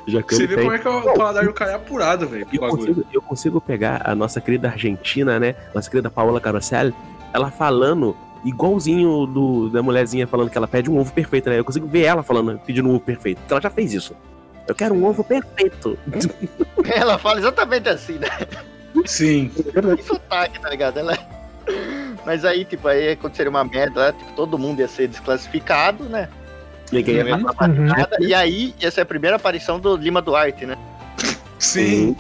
Jacan 0.05 0.35
Você 0.35 0.47
vê 0.47 0.55
tem. 0.55 0.63
como 0.63 0.75
é 0.75 0.79
que 0.79 0.87
o 0.87 1.13
paladar 1.13 1.45
do 1.45 1.53
cara 1.53 1.71
é 1.71 1.75
apurado, 1.75 2.27
velho. 2.27 2.47
Eu 2.51 3.05
eu 3.13 3.21
consigo 3.21 3.61
pegar 3.61 4.01
a 4.03 4.13
nossa 4.15 4.41
querida 4.41 4.67
Argentina, 4.67 5.39
né? 5.39 5.55
Nossa 5.73 5.89
querida 5.89 6.09
Paola 6.09 6.41
Carosel, 6.41 6.91
ela 7.31 7.51
falando 7.51 8.15
igualzinho 8.45 9.25
do, 9.25 9.69
da 9.69 9.81
mulherzinha 9.83 10.25
falando 10.27 10.49
que 10.49 10.57
ela 10.57 10.67
pede 10.67 10.89
um 10.89 10.97
ovo 10.97 11.11
perfeito, 11.13 11.49
né? 11.49 11.59
Eu 11.59 11.65
consigo 11.65 11.87
ver 11.87 12.03
ela 12.03 12.23
falando, 12.23 12.59
pedindo 12.59 12.87
um 12.87 12.91
ovo 12.91 12.99
perfeito. 13.01 13.39
Porque 13.39 13.53
ela 13.53 13.61
já 13.61 13.69
fez 13.69 13.93
isso. 13.93 14.15
Eu 14.67 14.75
quero 14.75 14.93
um 14.93 15.03
ovo 15.05 15.23
perfeito. 15.23 15.97
Ela 16.85 17.17
fala 17.17 17.39
exatamente 17.39 17.89
assim, 17.89 18.19
né? 18.19 18.27
Sim. 19.03 19.51
É. 19.75 19.95
Tem 19.95 20.05
sotaque, 20.05 20.59
tá 20.61 20.69
ligado? 20.69 20.99
Ela... 20.99 21.17
Mas 22.23 22.45
aí, 22.45 22.63
tipo, 22.65 22.87
aí 22.87 23.13
aconteceria 23.13 23.49
uma 23.49 23.63
merda 23.63 23.99
lá, 23.99 24.13
tipo, 24.13 24.31
todo 24.33 24.59
mundo 24.59 24.79
ia 24.79 24.87
ser 24.87 25.07
desclassificado, 25.07 26.03
né? 26.03 26.29
Ninguém 26.91 27.15
ia 27.15 27.35
Uhum. 27.35 27.43
passar 27.45 27.69
Uhum. 27.69 27.85
Nada, 27.85 28.17
E 28.19 28.31
aí, 28.33 28.75
ia 28.79 28.91
ser 28.91 29.01
a 29.01 29.05
primeira 29.05 29.37
aparição 29.37 29.79
do 29.79 29.95
Lima 29.95 30.21
Duarte, 30.21 30.67
né? 30.67 30.77
Sim. 31.57 32.15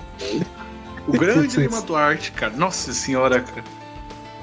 O 1.07 1.11
grande 1.11 1.55
Lima 1.59 1.81
Duarte, 1.81 2.31
cara. 2.31 2.53
Nossa 2.55 2.93
senhora, 2.93 3.41
cara. 3.41 3.63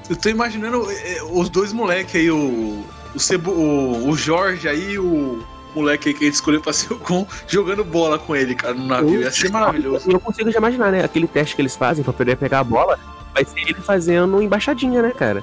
Eu 0.08 0.16
tô 0.16 0.28
imaginando 0.28 0.86
eh, 0.90 1.18
os 1.30 1.48
dois 1.48 1.72
moleques 1.72 2.14
aí, 2.14 2.30
o. 2.30 2.84
O, 3.14 3.18
Cebu, 3.18 3.50
o, 3.50 4.10
o 4.10 4.16
Jorge 4.16 4.68
aí, 4.68 4.98
o 4.98 5.42
moleque 5.74 6.10
aí 6.10 6.14
que 6.14 6.24
a 6.24 6.26
gente 6.26 6.34
escolheu 6.34 6.60
pra 6.60 6.72
ser 6.72 6.92
o 6.92 6.98
Gon, 6.98 7.26
jogando 7.46 7.82
bola 7.82 8.18
com 8.18 8.36
ele, 8.36 8.54
cara, 8.54 8.74
no 8.74 8.86
navio. 8.86 9.22
Ia 9.22 9.30
ser 9.30 9.50
maravilhoso. 9.50 10.10
Eu 10.10 10.20
consigo 10.20 10.50
já 10.50 10.58
imaginar, 10.58 10.92
né? 10.92 11.02
Aquele 11.02 11.26
teste 11.26 11.56
que 11.56 11.62
eles 11.62 11.74
fazem 11.74 12.04
pra 12.04 12.12
poder 12.12 12.36
pegar 12.36 12.60
a 12.60 12.64
bola, 12.64 12.98
vai 13.32 13.44
ser 13.44 13.60
ele 13.60 13.74
fazendo 13.74 14.42
embaixadinha, 14.42 15.00
né, 15.00 15.12
cara? 15.16 15.42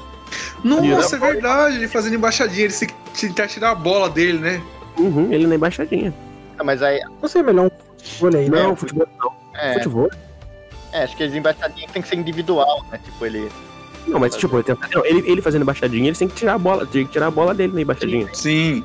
Nossa, 0.64 1.16
é 1.16 1.20
verdade, 1.20 1.78
ele 1.78 1.88
fazendo 1.88 2.16
embaixadinha, 2.16 2.66
ele 2.66 2.74
se 2.74 2.88
tentar 3.20 3.47
tirar 3.47 3.72
a 3.72 3.76
bola 3.76 4.09
dele, 4.09 4.38
né? 4.38 4.61
Uhum, 4.97 5.32
ele 5.32 5.47
na 5.47 5.55
embaixadinha. 5.55 6.14
Ah, 6.57 6.64
Mas 6.64 6.82
aí, 6.82 6.99
Não 7.22 7.28
sei 7.28 7.41
melhor 7.41 7.66
um 7.68 7.72
vôlei 8.20 8.43
aí, 8.43 8.49
né? 8.49 8.64
Não, 8.64 8.76
futebol 8.76 9.07
não. 9.20 9.32
é, 9.59 9.74
Futebol. 9.74 10.09
é, 10.91 11.03
acho 11.03 11.18
que 11.18 11.24
as 11.24 11.34
embaixadinhas 11.34 11.91
tem 11.91 12.01
que 12.01 12.07
ser 12.07 12.16
individual, 12.16 12.86
né? 12.91 12.99
Tipo, 13.03 13.26
ele. 13.26 13.51
Não, 14.07 14.19
mas 14.19 14.35
tipo, 14.35 14.55
ele, 14.55 14.63
tenta- 14.63 14.87
não, 14.93 15.05
ele, 15.05 15.29
ele 15.29 15.41
fazendo 15.41 15.61
embaixadinha, 15.63 16.07
ele 16.07 16.17
tem 16.17 16.27
que 16.27 16.35
tirar 16.35 16.53
a 16.53 16.57
bola, 16.57 16.85
tem 16.85 17.05
que 17.05 17.11
tirar 17.11 17.27
a 17.27 17.31
bola 17.31 17.53
dele 17.53 17.73
na 17.73 17.81
embaixadinha. 17.81 18.27
Sim. 18.33 18.83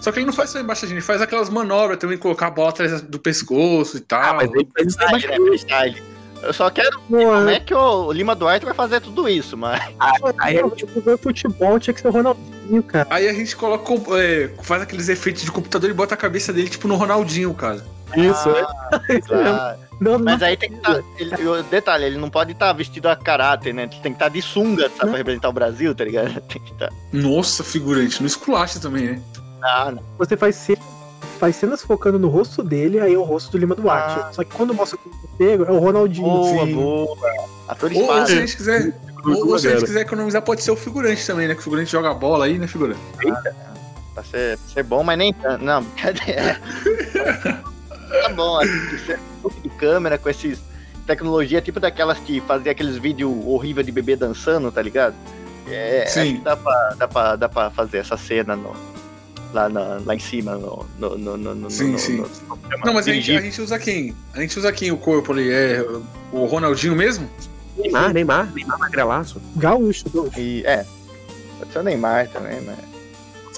Só 0.00 0.12
que 0.12 0.18
ele 0.20 0.26
não 0.26 0.32
faz 0.32 0.50
só 0.50 0.60
embaixadinha, 0.60 0.96
ele 0.98 1.04
faz 1.04 1.20
aquelas 1.20 1.50
manobras 1.50 1.98
também, 1.98 2.16
colocar 2.18 2.46
a 2.46 2.50
bola 2.50 2.70
atrás 2.70 3.00
do 3.02 3.18
pescoço 3.18 3.96
e 3.96 4.00
tal. 4.00 4.22
Ah, 4.22 4.34
mas 4.34 4.50
ele 4.52 4.68
faz 4.76 4.88
isso 4.88 4.98
na 4.98 5.08
Freestyle, 5.08 5.40
né? 5.40 5.46
embaixadinha. 5.46 6.18
Eu 6.42 6.52
só 6.52 6.70
quero 6.70 7.00
Não, 7.08 7.18
como 7.18 7.48
é, 7.48 7.54
é 7.54 7.60
que 7.60 7.74
o 7.74 8.12
Lima 8.12 8.34
Duarte 8.34 8.64
vai 8.64 8.74
fazer 8.74 9.00
tudo 9.00 9.28
isso, 9.28 9.56
mas. 9.56 9.80
Aí 10.38 10.56
é 10.56 10.70
tipo, 10.70 11.00
ver 11.00 11.18
futebol 11.18 11.78
tinha 11.80 11.92
que 11.92 12.00
ser 12.00 12.08
o 12.08 12.12
Ronaldinho, 12.12 12.82
cara. 12.82 13.06
Aí 13.10 13.28
a 13.28 13.32
gente 13.32 13.56
coloca, 13.56 13.92
é, 14.16 14.50
faz 14.62 14.82
aqueles 14.82 15.08
efeitos 15.08 15.42
de 15.42 15.50
computador 15.50 15.90
e 15.90 15.92
bota 15.92 16.14
a 16.14 16.16
cabeça 16.16 16.52
dele, 16.52 16.68
tipo, 16.68 16.86
no 16.86 16.94
Ronaldinho, 16.94 17.52
cara. 17.54 17.84
Isso, 18.16 18.50
é. 18.50 19.20
Claro. 19.20 19.78
Não, 20.00 20.12
não, 20.12 20.24
Mas 20.24 20.42
aí 20.42 20.56
tem 20.56 20.70
que 20.70 20.76
estar. 20.76 21.62
detalhe, 21.62 22.04
ele 22.04 22.18
não 22.18 22.30
pode 22.30 22.52
estar 22.52 22.72
vestido 22.72 23.08
a 23.08 23.16
caráter, 23.16 23.74
né? 23.74 23.88
Tem 23.88 24.00
que 24.00 24.08
estar 24.08 24.28
de 24.28 24.40
sunga, 24.40 24.88
sabe, 24.96 25.10
pra 25.10 25.18
representar 25.18 25.48
o 25.48 25.52
Brasil, 25.52 25.94
tá 25.94 26.04
ligado? 26.04 26.40
Tem 26.46 26.62
que 26.62 26.72
estar. 26.72 26.88
Nossa, 27.12 27.64
figurante, 27.64 28.20
no 28.20 28.26
esculacha 28.26 28.78
também, 28.78 29.06
né? 29.06 29.22
Ah, 29.62 29.90
não. 29.90 30.02
você 30.16 30.36
faz 30.36 30.54
cenas, 30.54 30.84
faz 31.40 31.56
cenas 31.56 31.82
focando 31.82 32.16
no 32.16 32.28
rosto 32.28 32.62
dele, 32.62 33.00
aí 33.00 33.12
é 33.12 33.18
o 33.18 33.24
rosto 33.24 33.50
do 33.50 33.58
Lima 33.58 33.74
Duarte. 33.74 34.20
Ah. 34.20 34.32
Só 34.32 34.44
que 34.44 34.54
quando 34.54 34.72
mostra 34.72 34.96
o 35.04 35.34
inteiro, 35.34 35.64
é 35.64 35.72
o 35.72 35.78
Ronaldinho. 35.78 36.28
Boa, 36.28 36.64
sim. 36.64 36.74
boa. 36.74 37.16
Ator 37.66 37.90
Ou, 37.92 38.02
ou 38.04 38.26
se 38.26 38.32
a 38.32 38.36
gente 38.36 38.56
quiser. 38.56 38.94
Ou, 39.24 39.48
ou 39.48 39.58
se 39.58 39.66
a 39.66 39.70
gente 39.72 39.84
quiser 39.84 40.02
economizar, 40.02 40.42
pode 40.42 40.62
ser 40.62 40.70
o 40.70 40.76
figurante 40.76 41.26
também, 41.26 41.48
né? 41.48 41.54
Que 41.54 41.60
o 41.60 41.64
figurante 41.64 41.90
joga 41.90 42.14
bola 42.14 42.44
aí, 42.44 42.56
né, 42.56 42.68
figurante? 42.68 43.00
Pra 44.14 44.22
ser, 44.22 44.58
pra 44.58 44.68
ser 44.74 44.82
bom, 44.84 45.02
mas 45.02 45.18
nem 45.18 45.32
tanto. 45.32 45.64
Não, 45.64 45.82
brincadeira. 45.82 46.60
tá 48.08 48.28
bom, 48.30 48.58
ser 49.06 49.18
truque 49.40 49.60
de 49.62 49.68
câmera 49.70 50.18
com 50.18 50.28
esses 50.28 50.58
tecnologia 51.06 51.60
tipo 51.62 51.80
daquelas 51.80 52.18
que 52.18 52.40
fazia 52.42 52.72
aqueles 52.72 52.96
vídeos 52.98 53.32
horríveis 53.46 53.86
de 53.86 53.92
bebê 53.92 54.14
dançando, 54.14 54.70
tá 54.70 54.82
ligado? 54.82 55.14
É, 55.66 56.04
Sim. 56.06 56.40
dá 56.44 56.56
pra, 56.56 56.94
dá, 56.98 57.08
pra, 57.08 57.36
dá 57.36 57.48
pra 57.48 57.70
fazer 57.70 57.98
essa 57.98 58.16
cena 58.16 58.54
no, 58.56 58.72
lá, 59.54 59.68
na- 59.68 60.00
lá 60.04 60.14
em 60.14 60.18
cima, 60.18 60.54
no. 60.56 60.86
no, 60.98 61.16
no, 61.18 61.36
no, 61.36 61.54
no 61.54 61.70
Sim, 61.70 61.92
no- 61.92 61.98
sim. 61.98 62.16
no- 62.18 62.28
no- 62.48 62.58
Não, 62.84 62.92
mas 62.94 63.08
a 63.08 63.12
gente, 63.12 63.34
a 63.36 63.40
gente 63.40 63.60
usa 63.60 63.78
quem? 63.78 64.14
A 64.34 64.40
gente 64.40 64.58
usa 64.58 64.70
quem 64.72 64.90
o 64.92 64.96
corpo 64.98 65.32
ali? 65.32 65.50
É 65.50 65.82
o 66.32 66.44
Ronaldinho 66.46 66.94
mesmo? 66.94 67.28
Neymar, 67.76 68.12
Neymar, 68.12 68.52
Neymar 68.52 68.78
magrelaço. 68.78 69.40
Gaúcho, 69.56 70.04
gaúcho. 70.12 70.38
E, 70.38 70.62
é, 70.66 70.84
pode 71.58 71.72
ser 71.72 71.78
o 71.78 71.82
Neymar 71.82 72.28
também, 72.28 72.60
mas. 72.62 72.76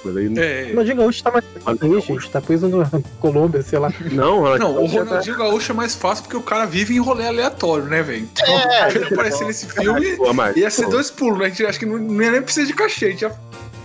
Mas 0.05 0.17
aí- 0.17 0.39
É. 0.39 0.69
Ronaldinho 0.71 0.97
Gaúcho 0.97 1.23
tá 1.23 1.31
mais 1.31 1.45
aí, 1.67 2.01
gente. 2.01 2.31
Tá 2.31 2.41
preso 2.41 2.69
na 2.69 2.87
Colômbia, 3.21 3.63
sei 3.63 3.79
lá. 3.79 3.93
Não, 4.13 4.57
Não, 4.59 4.85
o 4.85 4.89
tá- 4.89 4.99
Ronaldinho 4.99 5.37
Gaúcho 5.37 5.73
é 5.73 5.75
mais 5.75 5.95
fácil 5.95 6.25
porque 6.25 6.37
o 6.37 6.43
cara 6.43 6.65
vive 6.65 6.95
em 6.95 6.99
rolê 7.01 7.27
aleatório, 7.27 7.85
né, 7.85 8.03
velho? 8.03 8.27
Então, 8.33 8.59
É, 8.59 8.89
ele 8.95 9.05
aparecer 9.05 9.47
nesse 9.47 9.67
filme 9.67 10.17
Marcos, 10.35 10.57
ia 10.61 10.71
ser 10.71 10.85
pô. 10.85 10.91
dois 10.91 11.11
pulos, 11.11 11.39
né? 11.39 11.47
A 11.47 11.49
gente 11.49 11.67
acha 11.67 11.79
que 11.79 11.87
não, 11.87 11.99
não 11.99 12.23
ia 12.23 12.31
nem 12.33 12.43
precisar 12.43 12.67
de 12.67 12.73
cachê. 12.75 13.07
A 13.07 13.11
gente 13.11 13.23
ia 13.23 13.33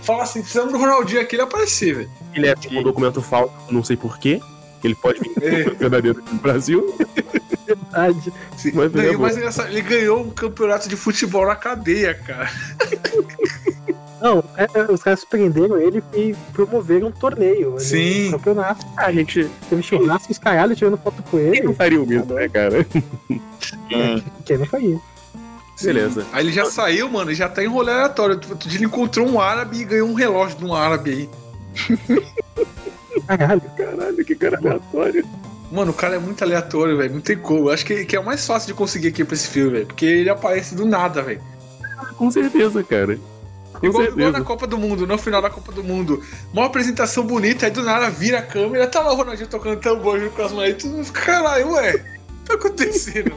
falar 0.02 0.22
assim, 0.22 0.40
precisamos 0.40 0.72
do 0.72 0.78
Ronaldinho 0.78 1.20
aqui 1.20 1.36
ele 1.36 1.42
aparecer, 1.42 1.94
velho. 1.96 2.10
Ele 2.34 2.46
é 2.46 2.54
tipo 2.54 2.74
um 2.78 2.82
documento 2.82 3.20
falso, 3.20 3.52
não 3.70 3.82
sei 3.84 3.96
porquê. 3.96 4.40
Ele 4.84 4.94
pode 4.94 5.18
vir 5.20 5.32
É. 5.42 5.62
verdadeiro 5.74 6.18
aqui 6.20 6.32
no 6.34 6.40
Brasil. 6.40 6.96
Verdade. 7.66 8.32
Sim. 8.56 8.70
Mas 8.74 8.92
lembra. 8.92 9.18
mais 9.18 9.36
engraçado, 9.36 9.68
ele 9.68 9.80
ganhou 9.82 10.20
um 10.20 10.30
campeonato 10.30 10.88
de 10.88 10.94
futebol 10.96 11.44
na 11.46 11.56
cadeia, 11.56 12.14
cara. 12.14 12.48
Não, 14.20 14.42
é, 14.56 14.66
é, 14.72 14.90
os 14.90 15.02
caras 15.02 15.24
prenderam 15.24 15.78
ele 15.78 16.02
e 16.14 16.34
promoveram 16.52 17.08
um 17.08 17.12
torneio. 17.12 17.78
Sim. 17.78 18.28
Um 18.28 18.32
campeonato. 18.32 18.86
A 18.96 19.12
gente 19.12 19.48
Teve 19.68 19.82
churrasco, 19.82 20.32
os 20.32 20.38
caralho 20.38 20.74
tirando 20.74 20.96
foto 20.96 21.22
com 21.22 21.38
quem 21.38 21.62
não 21.62 21.70
ele. 21.70 21.74
faria 21.74 22.02
o 22.02 22.06
mesmo, 22.06 22.34
né, 22.34 22.48
cara? 22.48 22.86
Hum, 23.30 24.22
Quem 24.46 24.58
não 24.58 24.66
faria? 24.66 24.98
Beleza. 25.82 26.24
Aí 26.32 26.44
ele 26.44 26.52
já 26.52 26.64
saiu, 26.66 27.08
mano, 27.10 27.30
e 27.30 27.34
já 27.34 27.48
tá 27.48 27.62
em 27.62 27.66
rolê 27.66 27.92
aleatório. 27.92 28.40
Outro 28.48 28.68
dia 28.68 28.78
ele 28.78 28.86
encontrou 28.86 29.28
um 29.28 29.38
árabe 29.38 29.80
e 29.80 29.84
ganhou 29.84 30.08
um 30.08 30.14
relógio 30.14 30.56
de 30.56 30.64
um 30.64 30.72
árabe 30.74 31.10
aí. 31.10 31.30
Caralho. 33.26 33.62
Caralho, 33.76 34.24
que 34.24 34.34
cara 34.34 34.56
aleatório. 34.58 35.26
Mano, 35.70 35.90
o 35.90 35.94
cara 35.94 36.16
é 36.16 36.18
muito 36.18 36.42
aleatório, 36.42 36.96
velho. 36.96 37.12
Não 37.14 37.20
tem 37.20 37.36
como. 37.36 37.68
Eu 37.68 37.72
acho 37.74 37.84
que, 37.84 38.04
que 38.06 38.16
é 38.16 38.20
o 38.20 38.24
mais 38.24 38.46
fácil 38.46 38.68
de 38.68 38.74
conseguir 38.74 39.08
aqui 39.08 39.24
pra 39.24 39.34
esse 39.34 39.48
filme, 39.48 39.72
velho. 39.72 39.86
Porque 39.86 40.06
ele 40.06 40.30
aparece 40.30 40.74
do 40.74 40.86
nada, 40.86 41.22
velho. 41.22 41.42
Com 42.16 42.30
certeza, 42.30 42.82
cara. 42.82 43.18
Igual, 43.82 44.04
igual 44.04 44.32
na 44.32 44.40
Copa 44.42 44.66
do 44.66 44.78
Mundo, 44.78 45.06
no 45.06 45.18
final 45.18 45.42
da 45.42 45.50
Copa 45.50 45.70
do 45.72 45.84
Mundo. 45.84 46.22
Uma 46.52 46.66
apresentação 46.66 47.24
bonita, 47.24 47.66
aí 47.66 47.72
do 47.72 47.82
nada 47.82 48.08
vira 48.10 48.38
a 48.38 48.42
câmera, 48.42 48.86
tá 48.86 49.00
lá 49.00 49.12
o 49.12 49.16
Ronaldinho 49.16 49.48
tocando 49.48 49.80
tambor 49.80 50.18
junto 50.18 50.32
com 50.34 50.42
as 50.42 50.52
mulheres. 50.52 50.82
Todo 50.82 50.92
mundo 50.92 51.04
fica, 51.04 51.20
caralho, 51.20 51.72
ué. 51.72 51.90
O 51.94 51.98
que 51.98 52.04
tá 52.46 52.54
acontecendo? 52.54 53.32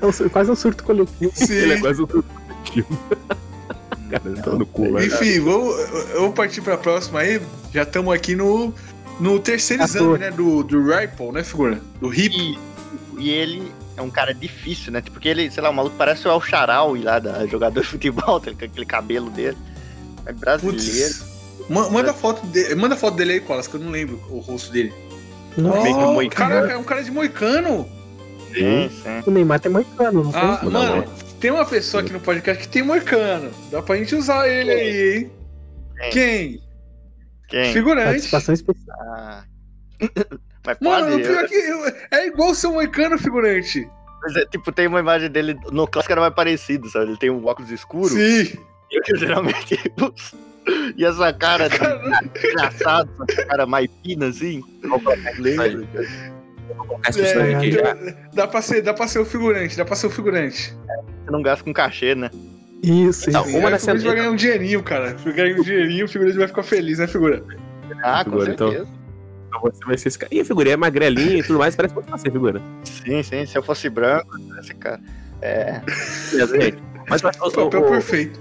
É 0.00 0.06
um- 0.06 0.28
quase 0.28 0.50
um 0.50 0.56
surto 0.56 0.84
coletivo. 0.84 1.32
Ele 1.50 1.72
é 1.72 1.76
Sim. 1.76 1.82
quase 1.82 2.02
um 2.02 2.06
coletivo. 2.06 2.98
cara, 4.10 4.22
ele 4.26 4.42
tá 4.42 4.50
no 4.50 4.66
cu, 4.66 4.92
velho. 4.92 5.06
Enfim, 5.06 5.40
vamos, 5.40 5.74
vamos 6.14 6.34
partir 6.34 6.60
pra 6.60 6.76
próxima 6.76 7.20
aí. 7.20 7.40
Já 7.72 7.82
estamos 7.82 8.14
aqui 8.14 8.36
no, 8.36 8.72
no 9.18 9.38
terceiro 9.40 9.82
Ator. 9.82 9.96
exame, 9.96 10.18
né? 10.18 10.30
Do, 10.30 10.62
do 10.62 10.82
Ripple, 10.84 11.32
né, 11.32 11.42
figura? 11.42 11.80
Do 12.00 12.12
Hip. 12.14 12.36
E, 12.36 12.58
e 13.18 13.30
ele 13.30 13.72
é 13.96 14.02
um 14.02 14.10
cara 14.10 14.32
difícil, 14.34 14.92
né? 14.92 15.00
Porque 15.02 15.28
ele, 15.28 15.50
sei 15.50 15.62
lá, 15.62 15.70
o 15.70 15.74
maluco 15.74 15.96
parece 15.96 16.26
o 16.26 16.30
El 16.30 16.40
Charal 16.40 16.94
lá 16.94 17.18
da 17.18 17.46
jogador 17.48 17.80
de 17.80 17.86
futebol, 17.86 18.38
tá 18.40 18.52
com 18.52 18.64
aquele 18.64 18.86
cabelo 18.86 19.30
dele. 19.30 19.56
É 20.26 20.32
brasileiro. 20.32 21.14
Manda 21.68 22.12
foto, 22.12 22.46
de, 22.46 22.74
manda 22.74 22.96
foto 22.96 23.16
dele 23.16 23.32
aí, 23.34 23.40
Colas, 23.40 23.66
que 23.66 23.74
eu 23.74 23.80
não 23.80 23.90
lembro 23.90 24.20
o 24.30 24.38
rosto 24.38 24.70
dele. 24.72 24.92
Nossa, 25.56 25.80
Meio 25.82 25.96
que 25.96 26.04
Oh, 26.04 26.12
moicano. 26.12 26.50
cara, 26.50 26.72
é 26.72 26.76
um 26.76 26.84
cara 26.84 27.02
de 27.02 27.10
moicano. 27.10 27.88
Sim, 28.54 28.88
sim. 28.90 29.22
o 29.26 29.30
Neymar 29.30 29.58
tem 29.60 29.72
moicano, 29.72 30.24
não 30.24 30.30
Ah, 30.34 30.58
tem? 30.58 30.70
mano, 30.70 31.04
tem 31.40 31.50
uma 31.50 31.64
pessoa 31.64 32.02
aqui 32.02 32.12
no 32.12 32.20
podcast 32.20 32.62
que 32.62 32.68
tem 32.68 32.82
moicano. 32.82 33.50
Dá 33.70 33.82
pra 33.82 33.96
gente 33.96 34.14
usar 34.14 34.48
ele 34.48 34.70
aí, 34.70 35.16
hein? 35.18 35.30
Quem? 35.98 36.10
Quem? 36.10 36.62
Quem? 37.48 37.72
Figurante. 37.72 38.10
Participação 38.10 38.54
especial. 38.54 38.96
Ah. 39.00 39.44
Mas 40.66 40.76
Mano, 40.80 41.06
pode. 41.10 41.22
o 41.22 41.26
pior 41.26 41.44
é 41.44 41.48
que 41.48 41.54
eu- 41.54 41.92
é 42.10 42.26
igual 42.26 42.50
o 42.50 42.54
seu 42.54 42.72
moicano, 42.72 43.16
figurante. 43.18 43.88
Mas 44.22 44.34
é, 44.36 44.44
tipo, 44.46 44.72
tem 44.72 44.88
uma 44.88 44.98
imagem 45.00 45.30
dele 45.30 45.56
no 45.70 45.86
clássico 45.86 46.12
era 46.12 46.20
mais 46.20 46.34
parecido, 46.34 46.88
sabe? 46.90 47.06
Ele 47.10 47.16
tem 47.16 47.30
um 47.30 47.44
óculos 47.46 47.70
escuro. 47.70 48.08
Sim. 48.08 48.58
Eu, 48.90 49.02
geralmente. 49.16 49.80
E 50.96 51.04
essa 51.04 51.32
cara 51.32 51.68
de 51.68 51.76
engraçado, 52.48 53.08
essa 53.28 53.44
cara 53.46 53.66
mais 53.66 53.88
fina 54.02 54.26
assim. 54.28 54.60
Lembra, 55.38 55.86
É, 57.16 57.54
aqui 57.54 57.70
já. 57.72 57.96
dá, 58.34 58.46
pra 58.48 58.60
ser, 58.60 58.82
dá 58.82 58.92
pra 58.92 59.06
ser 59.06 59.20
o 59.20 59.24
figurante, 59.24 59.76
dá 59.76 59.84
pra 59.84 59.94
ser 59.94 60.08
o 60.08 60.10
figurante. 60.10 60.76
Você 61.24 61.30
não 61.30 61.42
gasta 61.42 61.64
com 61.64 61.72
cachê, 61.72 62.14
né? 62.16 62.30
Isso, 62.82 63.30
Então, 63.30 63.42
isso. 63.46 63.56
uma 63.56 63.68
o 63.74 63.78
figurante 63.78 64.04
vai 64.04 64.16
ganhar 64.16 64.30
um 64.30 64.36
dinheirinho, 64.36 64.82
cara. 64.82 65.14
Vai 65.14 65.32
ganhar 65.32 65.56
um 65.58 65.62
dinheirinho, 65.62 66.04
o 66.04 66.08
figurante 66.08 66.36
vai 66.38 66.48
ficar 66.48 66.62
feliz, 66.64 66.98
né, 66.98 67.06
figura? 67.06 67.44
Ah, 68.02 68.24
com 68.24 68.32
Figura, 68.32 68.52
então. 68.52 68.86
Você 69.60 69.84
vai 69.84 69.96
ser 69.98 70.08
esse 70.08 70.18
cara. 70.18 70.34
Ih, 70.34 70.40
a 70.40 70.44
figurinha 70.44 70.74
é 70.74 70.76
magrelinha 70.76 71.38
e 71.38 71.42
tudo 71.42 71.58
mais, 71.58 71.74
parece 71.76 71.94
muito 71.94 72.10
você, 72.10 72.30
figura. 72.30 72.60
Sim, 72.84 73.22
sim. 73.22 73.46
Se 73.46 73.56
eu 73.58 73.62
fosse 73.62 73.88
branco, 73.88 74.36
esse 74.60 74.74
cara. 74.74 75.00
É. 75.42 75.80
Beleza, 76.30 76.60
gente. 76.60 76.78
Mas 77.08 77.22
eu 77.22 77.28
acho- 77.28 77.44
O 77.46 77.50
papel 77.52 77.82
perfeito. 77.84 78.40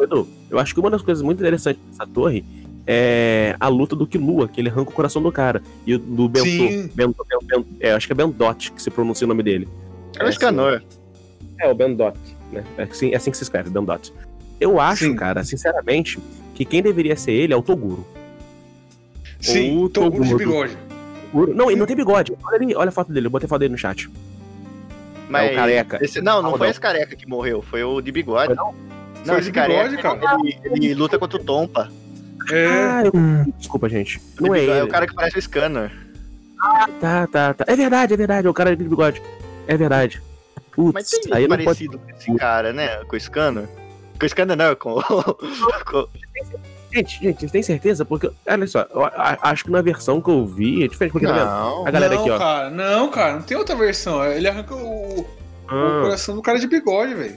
Edu, 0.00 0.26
eu 0.50 0.58
acho 0.58 0.74
que 0.74 0.80
uma 0.80 0.90
das 0.90 1.02
coisas 1.02 1.22
muito 1.22 1.38
interessantes 1.38 1.80
dessa 1.90 2.06
torre 2.06 2.44
é 2.86 3.56
a 3.58 3.68
luta 3.68 3.94
do 3.96 4.06
Kilua, 4.06 4.46
que 4.48 4.60
ele 4.60 4.68
arranca 4.68 4.90
o 4.90 4.92
coração 4.94 5.22
do 5.22 5.30
cara. 5.32 5.62
E 5.86 5.94
o 5.94 5.98
do 5.98 6.28
Bento. 6.28 6.44
Sim. 6.46 6.90
Bento, 6.94 7.24
Bento, 7.28 7.44
Bento- 7.46 7.68
é, 7.80 7.92
acho 7.92 8.06
que 8.06 8.12
é 8.12 8.16
Bendot 8.16 8.72
que 8.72 8.82
se 8.82 8.90
pronuncia 8.90 9.24
o 9.24 9.28
nome 9.28 9.42
dele. 9.42 9.68
É 10.18 10.24
o 10.24 10.32
Scanor. 10.32 10.82
É, 11.60 11.70
o 11.70 11.74
Bendot. 11.74 12.18
Né? 12.52 12.62
É, 12.76 12.82
assim, 12.82 13.12
é 13.12 13.16
assim 13.16 13.30
que 13.30 13.36
se 13.36 13.42
escreve, 13.44 13.70
Bendot. 13.70 14.12
Eu 14.60 14.78
acho, 14.80 15.04
Sim. 15.04 15.16
cara, 15.16 15.42
sinceramente, 15.44 16.18
que 16.54 16.64
quem 16.64 16.82
deveria 16.82 17.16
ser 17.16 17.32
ele 17.32 17.52
é 17.52 17.56
o 17.56 17.62
Toguro. 17.62 18.06
Sim, 19.52 19.78
o 19.84 19.88
Toguro 19.88 20.24
de 20.24 20.34
bigode. 20.36 20.76
Não, 21.32 21.70
ele 21.70 21.78
não 21.80 21.86
tem 21.86 21.96
bigode. 21.96 22.32
Olha, 22.44 22.56
ali, 22.56 22.74
olha 22.76 22.88
a 22.88 22.92
foto 22.92 23.12
dele, 23.12 23.26
eu 23.26 23.30
botei 23.30 23.46
a 23.46 23.48
foto 23.48 23.58
dele 23.60 23.72
no 23.72 23.78
chat. 23.78 24.08
Mas 25.28 25.50
É 25.50 25.52
o 25.52 25.56
careca. 25.56 25.98
Esse, 26.04 26.20
não, 26.20 26.36
não 26.42 26.50
Não, 26.50 26.58
foi 26.58 26.66
não. 26.66 26.70
esse 26.70 26.80
careca 26.80 27.16
que 27.16 27.26
morreu, 27.28 27.60
foi 27.62 27.82
o 27.82 28.00
de 28.00 28.12
bigode. 28.12 28.54
Foi 28.54 28.56
Não, 28.56 28.72
Foi 29.24 29.38
esse 29.38 29.50
de 29.50 29.60
bigode, 29.60 29.96
careca, 29.96 30.16
cara. 30.26 30.36
ele, 30.44 30.58
ele 30.86 30.94
luta 30.94 31.18
contra 31.18 31.40
o 31.40 31.44
Tompa. 31.44 31.90
É, 32.50 32.66
Ah, 32.66 33.02
eu... 33.04 33.12
Desculpa, 33.58 33.88
gente. 33.88 34.20
Não 34.40 34.54
é 34.54 34.58
de 34.60 34.64
bigode 34.66 34.78
ele. 34.80 34.86
o 34.88 34.90
cara 34.90 35.06
que 35.06 35.14
parece 35.14 35.38
o 35.38 35.42
Scanner. 35.42 35.90
Tá, 37.00 37.26
tá, 37.26 37.54
tá. 37.54 37.64
É 37.66 37.74
verdade, 37.76 38.14
é 38.14 38.16
verdade. 38.16 38.46
É 38.46 38.50
o 38.50 38.54
cara 38.54 38.76
de 38.76 38.84
bigode. 38.84 39.20
É 39.66 39.76
verdade. 39.76 40.22
Putz, 40.72 40.92
Mas 40.94 41.08
tem 41.10 41.32
aí 41.34 41.42
não 41.48 41.56
pode. 41.56 41.64
parecido 41.64 41.98
com 41.98 42.10
esse 42.10 42.34
cara, 42.36 42.72
né? 42.72 42.96
Com 43.04 43.16
o 43.16 43.20
Scanner. 43.20 43.68
Com 44.18 44.26
o 44.26 44.28
Scanner 44.28 44.56
não, 44.56 44.74
com, 44.76 44.94
com- 45.90 46.08
Gente, 46.94 47.20
gente, 47.20 47.40
vocês 47.40 47.50
têm 47.50 47.62
certeza? 47.62 48.04
Porque, 48.04 48.30
olha 48.48 48.66
só, 48.66 48.86
eu 48.94 49.04
a- 49.04 49.38
acho 49.42 49.64
que 49.64 49.70
na 49.70 49.82
versão 49.82 50.20
que 50.20 50.30
eu 50.30 50.46
vi 50.46 50.84
é 50.84 50.88
diferente. 50.88 51.12
Porque, 51.12 51.26
tá 51.26 51.32
vendo? 51.32 51.44
Não. 51.46 51.86
A 51.86 51.90
galera 51.90 52.14
não, 52.14 52.20
aqui, 52.20 52.30
ó. 52.30 52.38
cara, 52.38 52.70
não, 52.70 53.10
cara, 53.10 53.32
não 53.34 53.42
tem 53.42 53.56
outra 53.56 53.74
versão. 53.74 54.24
Ele 54.24 54.46
arranca 54.46 54.74
o, 54.76 55.20
o 55.20 55.26
Ah, 55.66 56.00
coração 56.02 56.36
do 56.36 56.42
cara 56.42 56.58
de 56.60 56.66
bigode, 56.68 57.14
velho. 57.14 57.36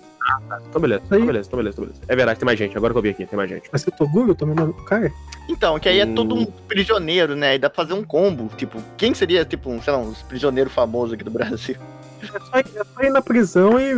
então 0.70 0.80
beleza, 0.82 1.01
então 1.05 1.26
beleza, 1.26 1.47
então 1.47 1.58
beleza, 1.58 1.76
então 1.76 1.86
beleza. 1.86 2.01
É 2.08 2.16
verdade, 2.16 2.39
tem 2.39 2.45
mais 2.45 2.60
gente. 2.60 2.78
Agora 2.78 2.93
que 2.93 2.97
eu 2.99 3.01
vi 3.01 3.10
aqui, 3.10 3.26
tem 3.26 3.36
mais 3.38 3.49
gente. 3.49 3.68
mas 3.72 3.82
se 3.82 3.89
o 3.89 3.91
Toguro 3.91 4.36
também 4.36 4.55
não 4.55 4.70
o 4.70 4.74
cara? 4.86 5.12
Então, 5.49 5.80
que 5.80 5.89
aí 5.89 5.99
é 6.01 6.05
Hum. 6.05 6.14
todo 6.14 6.36
um 6.36 6.45
prisioneiro, 6.45 7.36
né? 7.36 7.55
E 7.55 7.58
dá 7.58 7.70
pra 7.70 7.84
fazer 7.84 7.93
um 7.97 8.03
combo. 8.03 8.51
Tipo, 8.58 8.80
quem 8.97 9.14
seria, 9.16 9.43
tipo, 9.43 9.70
um, 9.72 9.82
sei 9.82 9.91
lá, 9.93 9.97
um 9.99 10.14
prisioneiro 10.28 10.70
famoso 10.70 11.14
aqui 11.16 11.24
do 11.24 11.32
Brasil? 11.32 11.78
É 12.22 12.39
só, 12.39 12.59
é 12.59 12.84
só 12.84 13.01
ir 13.03 13.09
na 13.11 13.22
prisão 13.22 13.80
e, 13.80 13.91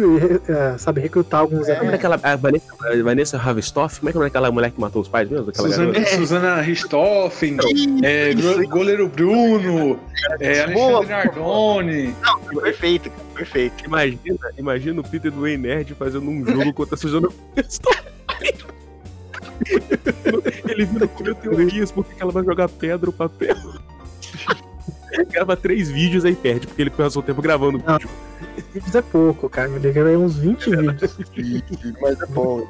é, 0.48 0.78
sabe, 0.78 1.02
recrutar 1.02 1.42
alguns 1.42 1.68
Como 1.68 1.92
é 1.92 1.96
aquela. 1.96 2.20
A 2.22 2.36
Vanessa, 2.36 2.66
a 2.82 3.04
Vanessa 3.04 3.38
Ravistoff? 3.38 4.00
Como 4.00 4.10
é 4.10 4.14
que 4.14 4.18
é 4.20 4.26
aquela 4.26 4.52
mulher 4.52 4.72
que 4.72 4.80
matou 4.80 5.02
os 5.02 5.08
pais 5.08 5.30
mesmo? 5.30 5.50
Aquela 5.50 5.70
Suzana? 5.70 6.06
Susana 6.06 6.62
é, 8.04 8.30
Isso, 8.32 8.62
go- 8.64 8.68
goleiro 8.70 9.08
Bruno, 9.08 10.00
é, 10.40 10.62
Alexandre 10.62 11.08
Nardoni. 11.10 12.16
Perfeito, 12.62 13.10
cara, 13.10 13.24
perfeito. 13.34 13.86
Imagina, 13.86 14.38
imagina 14.58 15.02
o 15.02 15.04
Peter 15.04 15.32
do 15.32 15.48
Ei 15.48 15.58
Nerd 15.58 15.94
fazendo 15.96 16.30
um 16.30 16.46
jogo 16.46 16.74
contra 16.74 16.96
a 16.96 16.98
Suzana 16.98 17.30
Ravistoff. 17.56 18.04
Ele 20.70 20.86
vira 20.86 21.08
com 21.08 21.24
teorias 21.34 21.92
porque 21.92 22.16
que 22.16 22.22
ela 22.22 22.32
vai 22.32 22.44
jogar 22.44 22.70
pedra 22.70 23.10
ou 23.10 23.14
papel. 23.14 23.56
Grava 25.32 25.56
três 25.58 25.90
vídeos 25.90 26.24
aí 26.26 26.36
perde, 26.36 26.68
porque 26.68 26.82
ele 26.82 26.90
passou 26.90 27.22
o 27.22 27.26
tempo 27.26 27.42
gravando 27.42 27.78
o 27.78 27.84
Ah. 27.86 27.94
vídeo. 27.98 28.10
Vídeos 28.74 28.96
é 28.96 29.02
pouco, 29.02 29.50
cara. 29.50 29.70
Eu 29.70 29.78
liguei 29.78 30.16
uns 30.16 30.38
20 30.38 30.70
vídeos. 30.70 31.14
Mas 32.02 32.22
é 32.22 32.26
bom. 32.28 32.68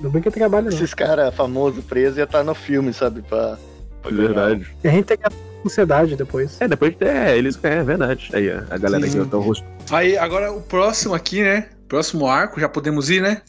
Não 0.00 0.10
bem 0.10 0.22
que 0.22 0.30
trabalha, 0.30 0.70
não. 0.70 0.76
Esses 0.76 0.94
caras 0.94 1.34
famosos 1.34 1.84
presos 1.84 2.18
ia 2.18 2.24
estar 2.24 2.42
no 2.44 2.54
filme, 2.54 2.92
sabe? 2.92 3.22
Pra, 3.22 3.56
pra. 4.02 4.10
Verdade. 4.10 4.66
E 4.82 4.88
a 4.88 4.90
gente 4.90 5.04
tem 5.06 5.16
que 5.18 5.26
a 5.26 5.30
sociedade 5.62 6.16
depois. 6.16 6.60
É, 6.60 6.68
depois 6.68 6.94
é, 7.00 7.36
eles. 7.36 7.58
É 7.62 7.82
verdade. 7.82 8.30
Aí, 8.32 8.50
a 8.50 8.78
galera 8.78 9.06
Sim. 9.06 9.20
aqui, 9.20 9.30
tá 9.30 9.36
o 9.36 9.40
rosto. 9.40 9.64
Aí, 9.90 10.16
agora 10.18 10.52
o 10.52 10.60
próximo 10.62 11.14
aqui, 11.14 11.42
né? 11.42 11.68
Próximo 11.88 12.26
arco, 12.26 12.60
já 12.60 12.68
podemos 12.68 13.10
ir, 13.10 13.20
né? 13.22 13.42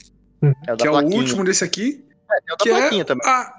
É 0.67 0.73
o 0.73 0.75
da 0.75 0.75
Que 0.77 0.87
é 0.87 0.89
o 0.89 0.93
plaquinha. 0.93 1.17
último 1.17 1.43
desse 1.43 1.63
aqui. 1.63 2.05
É, 2.31 2.41
tem 2.41 2.53
o 2.53 2.57
da 2.57 2.63
que 2.63 2.69
é 2.69 2.77
plaquinha 2.79 3.05
também. 3.05 3.27
a, 3.27 3.53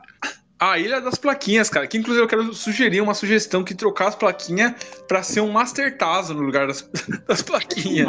a 0.58 0.78
Ilha 0.78 1.00
das 1.00 1.16
Plaquinhas, 1.16 1.68
cara. 1.68 1.86
Que 1.86 1.98
inclusive 1.98 2.24
eu 2.24 2.28
quero 2.28 2.52
sugerir 2.54 3.00
uma 3.00 3.14
sugestão 3.14 3.62
que 3.62 3.74
trocar 3.74 4.08
as 4.08 4.14
plaquinhas 4.14 4.72
pra 5.06 5.22
ser 5.22 5.40
um 5.40 5.52
Master 5.52 5.96
Tazo 5.98 6.34
no 6.34 6.40
lugar 6.42 6.66
das, 6.66 6.88
das 7.28 7.42
plaquinhas. 7.42 8.08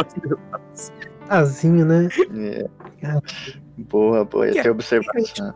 Azinho, 1.30 1.86
né? 1.86 2.08
É. 2.36 2.66
Boa, 3.78 4.24
boa. 4.26 4.48
Que 4.48 4.54
Ia 4.56 4.60
é- 4.60 4.64
ter 4.64 4.70
observação. 4.70 5.54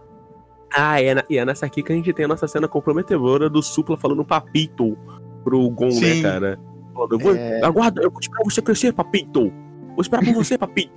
Ah, 0.73 1.01
é, 1.01 1.15
na- 1.15 1.23
e 1.29 1.37
é 1.37 1.45
nessa 1.45 1.65
aqui 1.65 1.81
que 1.83 1.91
a 1.91 1.95
gente 1.95 2.13
tem 2.13 2.25
a 2.25 2.27
nossa 2.27 2.47
cena 2.47 2.67
comprometedora 2.67 3.49
do 3.49 3.61
Supla 3.61 3.97
falando 3.97 4.23
papito 4.23 4.97
pro 5.43 5.69
Gon, 5.69 5.91
Sim. 5.91 6.21
né, 6.21 6.21
cara? 6.21 6.59
Falando, 6.93 7.11
eu 7.13 7.19
vou, 7.19 7.35
É. 7.35 7.61
aguarda, 7.65 8.01
eu 8.01 8.09
vou 8.11 8.19
esperar 8.21 8.43
você 8.43 8.61
crescer, 8.61 8.93
papito. 8.93 9.51
Vou 9.89 10.01
esperar 10.01 10.23
por 10.23 10.33
você, 10.33 10.57
papito. 10.57 10.93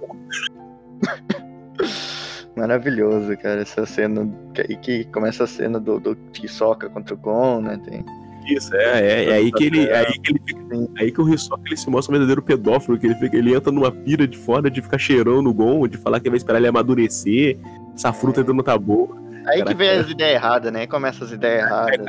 Maravilhoso, 2.56 3.36
cara. 3.36 3.62
Essa 3.62 3.84
cena. 3.84 4.28
Que, 4.54 4.60
aí 4.62 4.76
que 4.76 5.04
começa 5.04 5.44
a 5.44 5.46
cena 5.46 5.80
do, 5.80 5.98
do 5.98 6.16
Hisoka 6.42 6.88
contra 6.88 7.14
o 7.14 7.18
Gon, 7.18 7.60
né? 7.60 7.80
Tem... 7.84 8.04
Isso, 8.46 8.74
é, 8.76 9.00
é, 9.00 9.24
é 9.30 9.32
aí 9.32 9.50
que 9.50 9.64
ele, 9.64 9.88
é 9.88 10.00
aí 10.00 10.18
que 10.18 10.32
ele 10.32 10.42
fica, 10.46 10.60
aí 10.98 11.10
que 11.10 11.20
o 11.20 11.32
Hisoka 11.32 11.62
ele 11.64 11.76
se 11.78 11.88
mostra 11.88 12.12
um 12.12 12.18
verdadeiro 12.18 12.42
pedófilo, 12.42 12.98
que 12.98 13.06
ele 13.06 13.14
fica, 13.14 13.36
ele 13.36 13.54
entra 13.54 13.72
numa 13.72 13.90
pira 13.90 14.28
de 14.28 14.36
foda 14.36 14.70
de 14.70 14.82
ficar 14.82 14.98
cheirando 14.98 15.48
o 15.48 15.54
Gon, 15.54 15.88
de 15.88 15.96
falar 15.96 16.20
que 16.20 16.28
vai 16.28 16.36
esperar 16.36 16.58
ele 16.58 16.68
amadurecer, 16.68 17.58
essa 17.94 18.12
fruta 18.12 18.40
ainda 18.40 18.52
não 18.52 18.62
tá 18.62 18.76
boa. 18.76 19.16
Aí 19.46 19.62
que 19.64 19.74
vem 19.74 19.88
as 19.90 20.10
ideias 20.10 20.34
erradas, 20.34 20.72
né? 20.72 20.80
Aí 20.80 20.86
começa 20.86 21.24
as 21.24 21.32
ideias 21.32 21.64
erradas. 21.64 22.06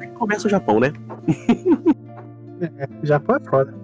Aí 0.00 0.06
começa 0.08 0.46
o 0.46 0.50
Japão, 0.50 0.80
né? 0.80 0.92
O 3.02 3.06
Japão 3.06 3.36
é 3.36 3.48
foda. 3.48 3.74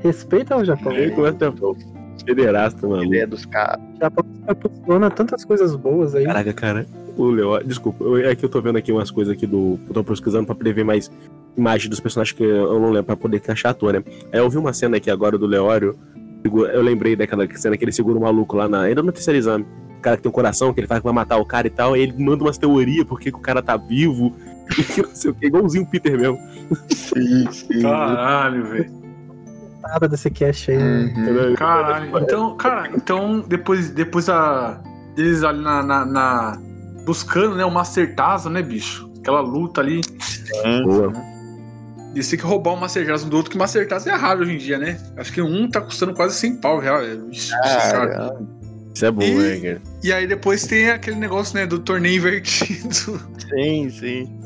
Respeita 0.00 0.56
o 0.56 0.64
Japão. 0.64 0.92
Aí 0.92 1.10
começa 1.10 1.36
o 1.36 1.50
Japão. 1.52 1.76
Federasta, 2.24 2.86
mano. 2.86 3.04
ideia 3.04 3.26
dos 3.26 3.44
caras. 3.44 3.80
Japão 4.02 4.24
proporciona 4.46 5.10
tantas 5.10 5.44
coisas 5.44 5.74
boas 5.76 6.14
aí. 6.14 6.24
Caraca, 6.24 6.52
cara. 6.52 6.86
O 7.16 7.26
Leo, 7.26 7.62
desculpa, 7.64 8.02
eu- 8.04 8.16
é 8.16 8.34
que 8.34 8.44
eu 8.44 8.48
tô 8.48 8.60
vendo 8.60 8.76
aqui 8.78 8.90
umas 8.90 9.10
coisas 9.10 9.32
aqui 9.34 9.46
do. 9.46 9.78
Eu 9.88 9.94
tô 9.94 10.02
pesquisando 10.04 10.46
pra 10.46 10.54
poder 10.54 10.72
ver 10.72 10.84
mais 10.84 11.10
imagens 11.56 11.88
dos 11.90 12.00
personagens 12.00 12.36
que 12.36 12.42
eu 12.42 12.80
não 12.80 12.88
lembro 12.90 13.04
pra 13.04 13.16
poder 13.16 13.36
encaixar 13.36 13.70
a 13.70 13.72
ator, 13.72 13.92
né? 13.92 14.02
Aí 14.32 14.38
eu 14.40 14.48
vi 14.48 14.56
uma 14.56 14.72
cena 14.72 14.96
aqui 14.96 15.10
agora 15.10 15.36
do 15.38 15.46
Leório. 15.46 15.94
Eu 16.44 16.82
lembrei 16.82 17.14
daquela 17.14 17.46
cena 17.56 17.76
que 17.76 17.84
ele 17.84 17.92
segura 17.92 18.18
o 18.18 18.22
maluco 18.22 18.56
lá 18.56 18.66
na. 18.68 18.80
Ainda 18.82 19.02
no 19.02 19.12
terceiro 19.12 19.38
exame. 19.38 19.64
O 19.98 20.00
cara 20.00 20.16
que 20.16 20.22
tem 20.24 20.30
um 20.30 20.32
coração, 20.32 20.72
que 20.74 20.80
ele 20.80 20.86
faz 20.88 21.00
que 21.00 21.04
vai 21.04 21.12
matar 21.14 21.36
o 21.36 21.44
cara 21.44 21.66
e 21.66 21.70
tal. 21.70 21.92
Aí 21.92 22.00
ele 22.02 22.14
manda 22.18 22.42
umas 22.42 22.58
teorias 22.58 23.04
porque 23.06 23.30
que 23.30 23.36
o 23.38 23.40
cara 23.40 23.62
tá 23.62 23.76
vivo. 23.76 24.34
E 24.78 24.82
que 24.84 25.02
não 25.02 25.14
sei 25.14 25.30
o 25.30 25.34
que, 25.34 25.46
igualzinho 25.46 25.84
o 25.84 25.86
Peter 25.86 26.18
mesmo. 26.18 26.38
Sim, 26.88 27.50
sim. 27.50 27.82
Caralho, 27.82 28.64
velho. 28.64 29.01
Nada 29.92 30.08
desse 30.08 30.30
cast 30.30 30.70
aí. 30.70 30.78
Uhum. 30.78 31.04
Entendeu? 31.04 31.54
Caralho. 31.54 32.18
Então, 32.18 32.56
cara, 32.56 32.90
então 32.94 33.40
depois, 33.46 33.90
depois 33.90 34.26
a, 34.28 34.80
deles 35.14 35.44
ali 35.44 35.60
na, 35.62 35.82
na- 35.82 36.06
na- 36.06 36.58
buscando, 37.04 37.54
né, 37.56 37.64
o 37.64 37.70
Master 37.70 38.14
Tazo, 38.14 38.48
né, 38.48 38.62
bicho? 38.62 39.10
Aquela 39.20 39.40
luta 39.42 39.82
ali. 39.82 40.00
Boa. 40.84 41.12
Eles 42.14 42.28
têm 42.28 42.38
que 42.38 42.44
roubar 42.44 42.72
o 42.72 42.80
Master 42.80 43.06
Tazo 43.06 43.26
um 43.26 43.28
do 43.28 43.36
outro, 43.36 43.50
que 43.50 43.56
o 43.56 43.58
Master 43.58 43.86
Tazo 43.86 44.08
é 44.08 44.14
raro 44.14 44.40
hoje 44.40 44.54
em 44.54 44.58
dia, 44.58 44.78
né? 44.78 44.98
Acho 45.16 45.30
que 45.32 45.42
um 45.42 45.68
tá 45.68 45.80
custando 45.82 46.14
quase 46.14 46.36
100 46.36 46.56
pau 46.56 46.78
real. 46.78 47.02
É, 47.02 47.14
Ixi, 47.30 47.50
cara. 47.52 48.34
Isso 48.94 49.04
é 49.06 49.10
bom, 49.10 49.22
E- 49.22 49.34
né, 49.34 49.60
cara? 49.60 49.82
E 50.02 50.12
aí 50.12 50.26
depois 50.26 50.66
tem 50.66 50.88
aquele 50.90 51.16
negócio, 51.16 51.54
né, 51.54 51.66
do 51.66 51.78
torneio 51.78 52.16
invertido. 52.16 53.20
sim, 53.50 53.90
sim. 53.90 54.41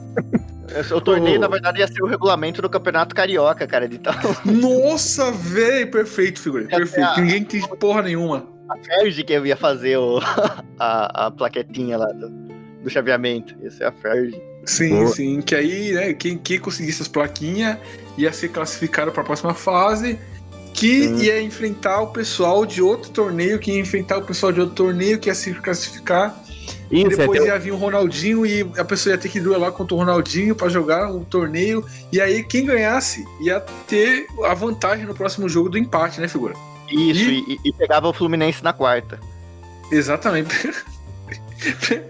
Esse- 0.79 0.93
O 0.95 1.01
torneio, 1.01 1.39
na 1.39 1.49
verdade, 1.49 1.79
ia 1.81 1.87
ser 1.87 2.03
o 2.03 2.07
regulamento 2.07 2.61
do 2.61 2.69
Campeonato 2.69 3.15
Carioca, 3.15 3.67
cara. 3.67 3.89
De 3.89 3.99
tal. 3.99 4.15
Nossa, 4.45 5.31
velho, 5.31 5.91
perfeito, 5.91 6.41
figura. 6.41 6.65
Perfeito. 6.65 7.09
é. 7.09 7.21
Ninguém 7.21 7.45
tem 7.45 7.61
porra 7.79 8.03
nenhuma. 8.03 8.47
A 8.69 8.77
Ferg 8.79 9.23
que 9.23 9.33
ia 9.39 9.57
fazer 9.57 9.97
o, 9.97 10.19
a, 10.79 11.27
a 11.27 11.31
plaquetinha 11.31 11.97
lá 11.97 12.07
do, 12.07 12.29
do 12.83 12.91
chaveamento. 12.91 13.55
Ia 13.63 13.71
ser 13.71 13.85
a 13.85 13.93
Ferg. 13.93 14.35
Sim, 14.65 14.89
Boa. 14.91 15.07
sim. 15.07 15.41
Que 15.41 15.55
aí, 15.55 15.93
né, 15.93 16.13
quem, 16.15 16.37
quem 16.37 16.59
conseguisse 16.59 17.01
as 17.01 17.07
plaquinhas 17.07 17.79
ia 18.19 18.33
ser 18.33 18.49
classificado 18.49 19.13
para 19.13 19.23
a 19.23 19.25
próxima 19.25 19.55
fase. 19.55 20.19
Que 20.75 21.05
Sim. 21.05 21.23
ia 21.23 21.41
enfrentar 21.41 22.03
o 22.03 22.09
pessoal 22.09 22.67
de 22.67 22.83
outro 22.83 23.11
torneio, 23.11 23.59
que 23.59 23.71
ia 23.71 23.81
enfrentar 23.81 24.19
o 24.19 24.23
pessoal 24.23 24.53
de 24.53 24.61
outro 24.61 24.75
torneio, 24.75 25.19
que 25.19 25.31
ia 25.31 25.35
se 25.35 25.55
classificar. 25.55 26.37
E 26.91 26.99
Isso, 27.03 27.07
é 27.15 27.17
depois 27.17 27.41
até- 27.41 27.49
ia 27.51 27.59
vir 27.59 27.73
o 27.73 27.77
Ronaldinho 27.77 28.45
e 28.47 28.61
a 28.79 28.85
pessoa 28.85 29.15
ia 29.15 29.19
ter 29.19 29.29
que 29.29 29.41
duelar 29.41 29.73
contra 29.73 29.95
o 29.95 29.99
Ronaldinho 29.99 30.55
para 30.55 30.69
jogar 30.69 31.11
o 31.13 31.25
torneio. 31.25 31.85
E 32.13 32.21
aí, 32.21 32.43
quem 32.45 32.65
ganhasse 32.67 33.25
ia 33.41 33.61
ter 33.89 34.27
a 34.45 34.55
vantagem 34.55 35.05
no 35.07 35.15
próximo 35.15 35.49
jogo 35.49 35.69
do 35.69 35.79
empate, 35.79 36.21
né, 36.21 36.29
figura? 36.29 36.55
Isso, 36.89 37.23
e, 37.31 37.55
e- 37.55 37.61
e 37.65 37.73
pegava 37.73 38.09
o 38.09 38.13
Fluminense 38.13 38.63
na 38.63 38.73
quarta. 38.73 39.19
Exatamente. 39.91 40.71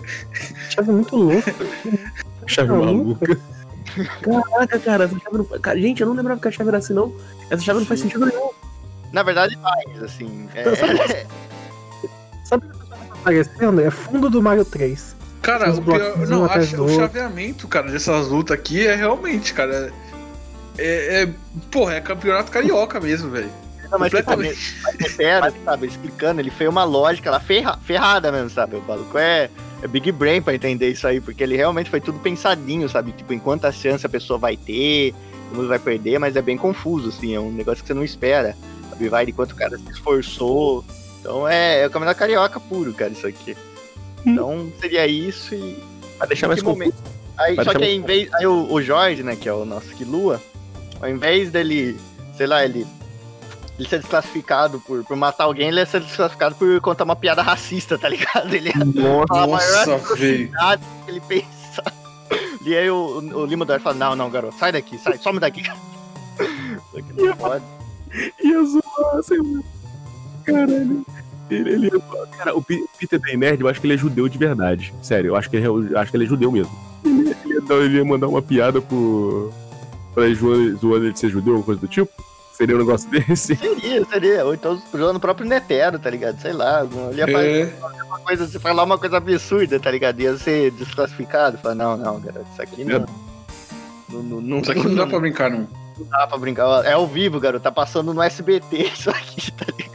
Chave 0.71 0.91
muito 0.91 1.17
louco. 1.17 1.51
Chave 2.47 2.73
maluca. 2.73 3.39
Caraca, 4.23 4.79
cara, 4.79 5.05
essa 5.05 5.19
chave 5.19 5.39
não. 5.39 5.45
Cara, 5.61 5.81
gente, 5.81 6.01
eu 6.03 6.07
não 6.09 6.15
lembrava 6.15 6.41
que 6.41 6.49
a 6.49 6.51
chave 6.51 6.69
era 6.69 6.79
assim, 6.79 6.93
não. 6.93 7.15
Essa 7.51 7.63
chave 7.63 7.79
não 7.81 7.87
faz 7.87 8.01
sentido 8.01 8.27
nenhum. 8.27 8.51
Na 9.13 9.23
verdade, 9.23 9.57
faz, 9.63 10.03
assim. 10.03 10.49
É, 10.55 10.65
aparecendo? 13.27 13.81
É 13.81 13.91
fundo 13.91 14.31
do 14.31 14.41
Mario 14.41 14.65
3. 14.65 15.17
Cara, 15.43 15.73
o 15.73 15.83
pior. 15.83 16.17
Não, 16.27 16.45
acho, 16.47 16.83
o 16.83 16.89
chaveamento, 16.89 17.69
cara, 17.69 17.91
dessas 17.91 18.29
lutas 18.29 18.57
aqui 18.57 18.87
é 18.87 18.95
realmente, 18.95 19.53
cara. 19.53 19.93
É. 20.79 21.23
é 21.23 21.29
porra, 21.71 21.95
é 21.95 22.01
campeonato 22.01 22.51
carioca 22.51 23.01
mesmo, 23.01 23.31
velho. 23.31 23.51
não, 23.91 23.99
mas 23.99 24.13
Completamente. 24.13 24.77
mas 24.83 25.13
sério, 25.13 25.55
sabe? 25.65 25.87
Explicando, 25.87 26.41
ele 26.41 26.51
fez 26.51 26.69
uma 26.69 26.85
lógica 26.85 27.31
lá 27.31 27.41
ferra, 27.41 27.79
ferrada 27.85 28.33
mesmo, 28.33 28.51
sabe? 28.51 28.77
O 28.77 28.83
maluco 28.83 29.17
é, 29.19 29.49
é 29.83 29.87
Big 29.87 30.11
Brain 30.13 30.43
pra 30.43 30.55
entender 30.55 30.91
isso 30.91 31.07
aí, 31.07 31.21
porque 31.21 31.43
ele 31.43 31.57
realmente 31.57 31.91
foi 31.91 32.01
tudo 32.01 32.19
pensadinho, 32.19 32.89
sabe? 32.89 33.13
Tipo, 33.13 33.33
em 33.33 33.39
quantas 33.39 33.77
chances 33.77 34.05
a 34.05 34.09
pessoa 34.09 34.39
vai 34.39 34.57
ter, 34.57 35.15
todo 35.49 35.59
mundo 35.59 35.69
vai 35.69 35.79
perder, 35.79 36.19
mas 36.19 36.35
é 36.35 36.43
bem 36.43 36.57
confuso, 36.57 37.09
assim, 37.09 37.35
é 37.35 37.41
um 37.41 37.53
negócio 37.53 37.83
que 37.83 37.87
você 37.87 37.95
não 37.95 38.05
espera. 38.05 38.57
Sabe? 38.91 39.09
Vai 39.09 39.27
de 39.27 39.33
quanto 39.33 39.53
o 39.53 39.57
cara 39.57 39.79
se 39.79 39.91
esforçou. 39.91 40.85
Então 41.27 41.49
é, 41.49 41.81
é 41.81 41.87
o 41.89 41.91
campeonato 41.91 42.21
carioca 42.21 42.61
puro, 42.61 42.95
cara, 42.95 43.11
isso 43.11 43.27
aqui. 43.27 43.57
Então 44.25 44.73
seria 44.81 45.09
isso 45.09 45.57
e. 45.57 45.77
Pra 46.17 46.29
deixar 46.29 46.47
mais 46.47 46.61
Que 46.61 46.67
momento? 46.67 46.95
confuso. 46.95 47.17
Aí, 47.37 47.57
Vai 47.57 47.65
só 47.65 47.75
que 47.75 47.83
aí, 47.85 47.97
em 47.97 48.01
vez. 48.01 48.33
Aí 48.35 48.47
o, 48.47 48.73
o 48.73 48.81
Jorge, 48.81 49.25
né, 49.25 49.35
que 49.35 49.49
é 49.49 49.53
o 49.53 49.65
nosso 49.65 49.89
Kilua, 49.89 50.41
ao 51.03 51.09
invés 51.11 51.51
dele, 51.51 51.99
sei 52.37 52.47
lá, 52.47 52.65
ele. 52.65 52.87
Ele 53.77 53.89
ser 53.89 53.99
desclassificado 53.99 54.81
por, 54.81 55.05
por 55.05 55.17
matar 55.17 55.45
alguém, 55.45 55.69
ele 55.69 55.81
ia 55.81 55.85
ser 55.85 56.01
desclassificado 56.01 56.55
por 56.55 56.81
contar 56.81 57.05
uma 57.05 57.17
piada 57.17 57.43
racista, 57.43 57.99
tá 57.99 58.09
ligado? 58.09 58.55
Ele 58.55 58.69
ia 58.69 59.27
falar 59.27 59.43
a 59.43 59.47
maior 59.49 59.87
Nossa, 59.87 60.17
que 61.05 61.11
ele 61.11 61.21
pensa. 61.29 61.83
E 62.65 62.75
aí 62.75 62.89
o, 62.89 62.95
o, 62.95 63.41
o 63.41 63.47
Lima 63.47 63.67
do 63.67 63.73
Ar 63.75 63.81
fala, 63.81 63.97
não, 63.97 64.17
não, 64.17 64.31
garoto, 64.31 64.57
sai 64.59 64.73
daqui, 64.73 64.97
sai, 64.97 65.19
some 65.19 65.39
daqui. 65.39 65.63
Só 66.91 67.03
que 67.03 67.13
não 67.13 67.37
pode. 67.37 67.65
Ia 68.43 68.65
zoar, 68.65 69.23
sei 69.23 69.39
lá. 69.39 69.63
Caralho. 70.47 71.05
Ele, 71.51 71.71
ele, 71.71 71.91
cara, 72.37 72.55
o 72.57 72.63
Pe- 72.63 72.85
Peter 72.99 73.21
Day 73.21 73.37
Nerd, 73.37 73.61
eu 73.61 73.69
acho 73.69 73.81
que 73.81 73.87
ele 73.87 73.95
é 73.95 73.99
judeu 73.99 74.29
de 74.29 74.37
verdade. 74.39 74.93
Sério, 75.03 75.29
eu 75.29 75.37
acho 75.37 75.49
que 75.49 75.57
ele, 75.57 75.65
é- 75.67 75.69
eu 75.69 75.99
acho 75.99 76.11
que 76.11 76.17
ele 76.17 76.25
é 76.25 76.29
judeu 76.29 76.51
mesmo. 76.51 76.73
Ele, 77.05 77.31
ele 77.45 77.55
ia, 77.55 77.61
dar- 77.61 77.75
ele 77.77 77.97
ia 77.99 78.05
mandar 78.05 78.27
uma 78.29 78.43
piada 78.43 78.81
pro. 78.81 79.53
pra 80.15 80.27
ele 80.27 80.35
zoando 80.35 80.77
zoando 80.79 81.05
ele 81.05 81.13
de 81.13 81.19
ser 81.21 81.31
judeu, 81.31 81.63
coisa 81.63 81.81
do 81.81 81.87
tipo. 81.89 82.11
Seria 82.53 82.75
um 82.75 82.79
negócio 82.79 83.09
desse. 83.11 83.55
Seria, 83.57 84.05
seria. 84.07 84.45
Ou 84.47 84.55
então 84.55 84.81
usando 84.93 85.17
o 85.17 85.21
próprio 85.21 85.47
Netero, 85.47 85.99
tá 85.99 86.09
ligado? 86.09 86.41
Sei 86.41 86.55
lá. 86.55 86.87
Ele 87.11 87.19
ia 87.21 87.27
fazer 87.31 87.61
É, 87.69 88.05
uma 88.07 88.19
coisa, 88.21 88.47
se 88.49 88.59
falar 88.59 88.83
uma 88.83 88.97
coisa 88.99 89.19
absurda, 89.19 89.79
tá 89.79 89.91
ligado? 89.91 90.19
Ia 90.21 90.37
ser 90.39 90.71
desclassificado. 90.71 91.59
Fala, 91.59 91.75
não, 91.75 91.97
não, 91.99 92.19
garoto, 92.19 92.47
isso 92.51 92.63
aqui 92.63 92.83
não. 92.83 93.07
Não, 94.09 94.23
não, 94.23 94.41
não, 94.41 94.59
isso 94.61 94.71
aqui 94.73 94.87
não 94.89 94.95
dá 94.95 95.07
pra 95.07 95.21
brincar, 95.21 95.51
não. 95.51 95.69
não 95.99 96.07
dá 96.09 96.27
pra 96.27 96.39
brincar. 96.39 96.83
É 96.87 96.93
ao 96.95 97.07
vivo, 97.07 97.39
garoto. 97.39 97.63
Tá 97.63 97.71
passando 97.71 98.15
no 98.15 98.23
SBT 98.23 98.85
isso 98.91 99.11
aqui, 99.11 99.51
tá 99.53 99.67
ligado? 99.77 99.86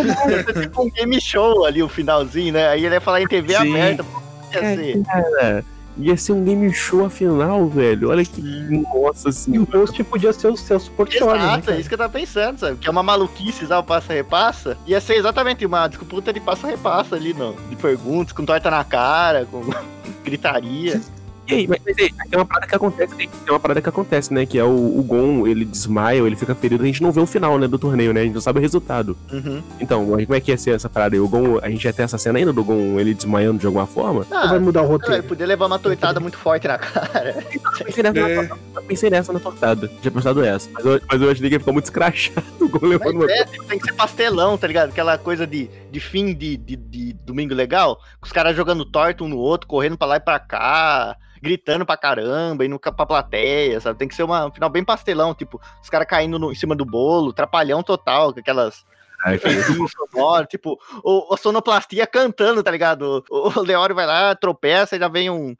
É 0.00 0.60
tipo 0.62 0.82
um 0.82 0.90
game 0.90 1.20
show 1.20 1.64
ali, 1.64 1.82
o 1.82 1.88
finalzinho, 1.88 2.52
né? 2.52 2.68
Aí 2.68 2.84
ele 2.84 2.94
ia 2.94 3.00
falar 3.00 3.20
em 3.22 3.26
TV 3.26 3.54
Sim. 3.54 3.70
aberta. 3.70 4.04
ser. 4.52 5.02
Cara, 5.04 5.64
ia 5.96 6.16
ser 6.16 6.32
um 6.32 6.44
game 6.44 6.72
show 6.72 7.04
afinal, 7.04 7.66
velho. 7.68 8.10
Olha 8.10 8.24
que. 8.24 8.40
Nossa 8.40 9.28
E 9.28 9.30
o 9.30 9.32
senhora. 9.32 9.78
host 9.78 10.04
podia 10.04 10.32
ser 10.32 10.48
o 10.48 10.56
Celso 10.56 10.90
Portioli, 10.92 11.38
né, 11.38 11.44
Exato, 11.44 11.58
é 11.58 11.62
cara? 11.66 11.80
isso 11.80 11.88
que 11.88 11.94
eu 11.94 11.98
tava 11.98 12.12
pensando, 12.12 12.58
sabe? 12.58 12.76
Que 12.76 12.86
é 12.88 12.90
uma 12.90 13.02
maluquice 13.02 13.64
usar 13.64 13.78
o 13.78 13.84
passa-repassa. 13.84 14.76
Ia 14.86 15.00
ser 15.00 15.14
exatamente 15.14 15.66
uma 15.66 15.88
disputa 15.88 16.32
de 16.32 16.40
passa-repassa 16.40 17.16
ali, 17.16 17.34
não. 17.34 17.54
De 17.68 17.76
perguntas, 17.76 18.32
com 18.32 18.44
torta 18.44 18.70
na 18.70 18.84
cara, 18.84 19.44
com 19.46 19.62
gritaria. 20.24 21.00
E 21.48 21.54
aí, 21.54 21.66
mas, 21.66 21.80
mas 21.84 21.96
aí, 21.98 22.10
tem 22.12 22.38
uma 22.38 22.44
parada 22.44 22.66
que 22.66 22.74
acontece, 22.74 23.14
tem 23.16 23.28
uma 23.48 23.58
parada 23.60 23.80
que 23.80 23.88
acontece, 23.88 24.34
né? 24.34 24.44
Que 24.44 24.58
é 24.58 24.64
o, 24.64 24.98
o 24.98 25.02
Gon, 25.02 25.46
ele 25.46 25.64
desmaia, 25.64 26.18
ele 26.18 26.36
fica 26.36 26.54
ferido, 26.54 26.82
a 26.82 26.86
gente 26.86 27.02
não 27.02 27.10
vê 27.10 27.20
o 27.20 27.26
final, 27.26 27.58
né, 27.58 27.66
do 27.66 27.78
torneio, 27.78 28.12
né? 28.12 28.20
A 28.20 28.24
gente 28.24 28.34
não 28.34 28.40
sabe 28.40 28.58
o 28.58 28.62
resultado. 28.62 29.16
Uhum. 29.32 29.62
Então, 29.80 30.04
como 30.06 30.34
é 30.34 30.40
que 30.40 30.50
ia 30.50 30.58
ser 30.58 30.72
essa 30.74 30.88
parada 30.90 31.16
aí? 31.16 31.20
O 31.20 31.26
Gon, 31.28 31.58
a 31.62 31.70
gente 31.70 31.82
ia 31.84 31.92
ter 31.92 32.02
essa 32.02 32.18
cena 32.18 32.38
ainda 32.38 32.52
do 32.52 32.62
Gon 32.62 33.00
ele 33.00 33.14
desmaiando 33.14 33.58
de 33.58 33.66
alguma 33.66 33.86
forma? 33.86 34.20
Ou 34.20 34.24
vai 34.26 34.56
Ah, 34.56 34.60
mudar 34.60 34.82
o 34.82 34.84
ele 34.84 34.92
roteiro? 34.92 35.22
podia 35.22 35.46
levar 35.46 35.66
uma 35.66 35.78
tortada 35.78 36.20
muito 36.20 36.36
forte 36.36 36.68
na 36.68 36.76
cara. 36.78 37.36
Eu 37.80 37.84
pensei 37.86 38.02
nessa, 38.02 38.18
É. 38.18 38.42
na, 38.48 38.56
eu 38.76 38.82
pensei 38.82 39.10
nessa 39.10 39.32
na 39.32 39.40
tortada. 39.40 39.88
Tinha 40.02 40.10
pensado 40.10 40.44
essa. 40.44 40.68
Mas 40.72 40.84
eu, 40.84 41.00
mas 41.10 41.22
eu 41.22 41.30
achei 41.30 41.48
que 41.48 41.54
ia 41.54 41.60
ficar 41.60 41.72
muito 41.72 41.84
escrachado 41.84 42.44
o 42.60 42.68
Gon 42.68 42.86
levando 42.86 43.16
uma. 43.16 43.30
É, 43.30 43.44
tem 43.44 43.78
que 43.78 43.86
ser 43.86 43.94
pastelão, 43.94 44.58
tá 44.58 44.66
ligado? 44.66 44.90
Aquela 44.90 45.16
coisa 45.16 45.46
de, 45.46 45.70
de 45.90 46.00
fim 46.00 46.34
de, 46.34 46.56
de, 46.56 46.76
de 46.76 47.12
domingo 47.24 47.54
legal, 47.54 47.96
com 48.20 48.26
os 48.26 48.32
caras 48.32 48.54
jogando 48.56 48.84
torta 48.84 49.24
um 49.24 49.28
no 49.28 49.38
outro, 49.38 49.66
correndo 49.68 49.96
pra 49.96 50.06
lá 50.06 50.16
e 50.16 50.20
pra 50.20 50.38
cá, 50.38 51.16
gritando 51.42 51.84
pra 51.86 51.96
caramba, 51.96 52.64
indo 52.64 52.78
pra 52.78 52.92
plateia, 53.06 53.80
sabe? 53.80 53.98
Tem 53.98 54.08
que 54.08 54.14
ser 54.14 54.22
uma, 54.22 54.46
um 54.46 54.52
final 54.52 54.68
bem 54.70 54.84
pastelão, 54.84 55.34
tipo, 55.34 55.60
os 55.82 55.88
caras 55.90 56.06
caindo 56.08 56.38
no- 56.38 56.52
em 56.52 56.54
cima 56.54 56.74
do 56.74 56.84
bolo, 56.84 57.32
trapalhão 57.32 57.82
total, 57.82 58.32
com 58.32 58.40
aquelas 58.40 58.84
Ai, 59.24 59.38
tipo, 60.48 60.78
o, 61.02 61.34
a 61.34 61.36
sonoplastia 61.36 62.06
cantando, 62.06 62.62
tá 62.62 62.70
ligado? 62.70 63.24
O, 63.28 63.58
o 63.58 63.62
Leório 63.62 63.94
vai 63.94 64.06
lá, 64.06 64.34
tropeça 64.34 64.96
e 64.96 64.98
já 64.98 65.08
vem 65.08 65.28
um. 65.28 65.56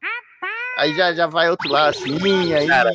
Aí 0.77 0.95
já, 0.95 1.13
já 1.13 1.27
vai 1.27 1.51
outro 1.51 1.69
lá 1.71 1.89
assim, 1.89 2.55
aí. 2.55 2.69
Cara, 2.69 2.91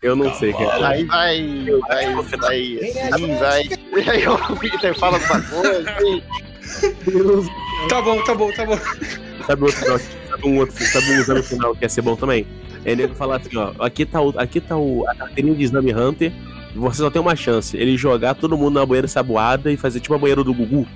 Eu 0.00 0.14
não 0.14 0.32
sei, 0.34 0.52
cara. 0.52 0.88
Aí 0.88 1.04
vai, 1.04 1.66
vai, 1.88 2.14
vai, 2.38 2.78
assim, 3.12 3.34
vai. 3.36 3.62
E 3.62 4.06
aí 4.10 4.28
o 4.30 4.56
Peter 4.56 4.94
fala 4.96 5.16
alguma 5.18 5.42
coisa, 5.42 5.90
assim. 5.90 6.22
Deus. 7.06 7.46
Tá 7.88 8.00
bom, 8.02 8.22
tá 8.24 8.34
bom, 8.34 8.50
tá 8.52 8.64
bom. 8.66 8.78
Sabe 9.46 9.62
outro 9.62 9.76
final? 9.78 9.98
Sabe 9.98 10.48
um 10.48 10.58
outro, 10.58 10.84
sabe 10.84 11.06
um 11.10 11.14
exame 11.20 11.42
final 11.42 11.74
que 11.74 11.84
ia 11.84 11.88
ser 11.88 12.02
bom 12.02 12.16
também? 12.16 12.46
É 12.84 12.94
nego 12.94 13.14
falar 13.14 13.36
assim, 13.36 13.56
ó, 13.56 13.72
aqui 13.80 14.04
tá 14.04 14.20
o, 14.20 14.34
aqui 14.38 14.60
tá 14.60 14.76
o, 14.76 15.04
a 15.08 15.14
carteirinha 15.14 15.54
de 15.56 15.64
exame 15.64 15.92
Hunter, 15.94 16.32
você 16.74 16.98
só 16.98 17.10
tem 17.10 17.20
uma 17.20 17.34
chance, 17.34 17.76
ele 17.76 17.96
jogar 17.96 18.34
todo 18.34 18.56
mundo 18.56 18.74
na 18.78 18.86
banheira 18.86 19.08
sabuada 19.08 19.72
e 19.72 19.76
fazer 19.76 20.00
tipo 20.00 20.14
a 20.14 20.18
banheira 20.18 20.44
do 20.44 20.52
Gugu. 20.54 20.86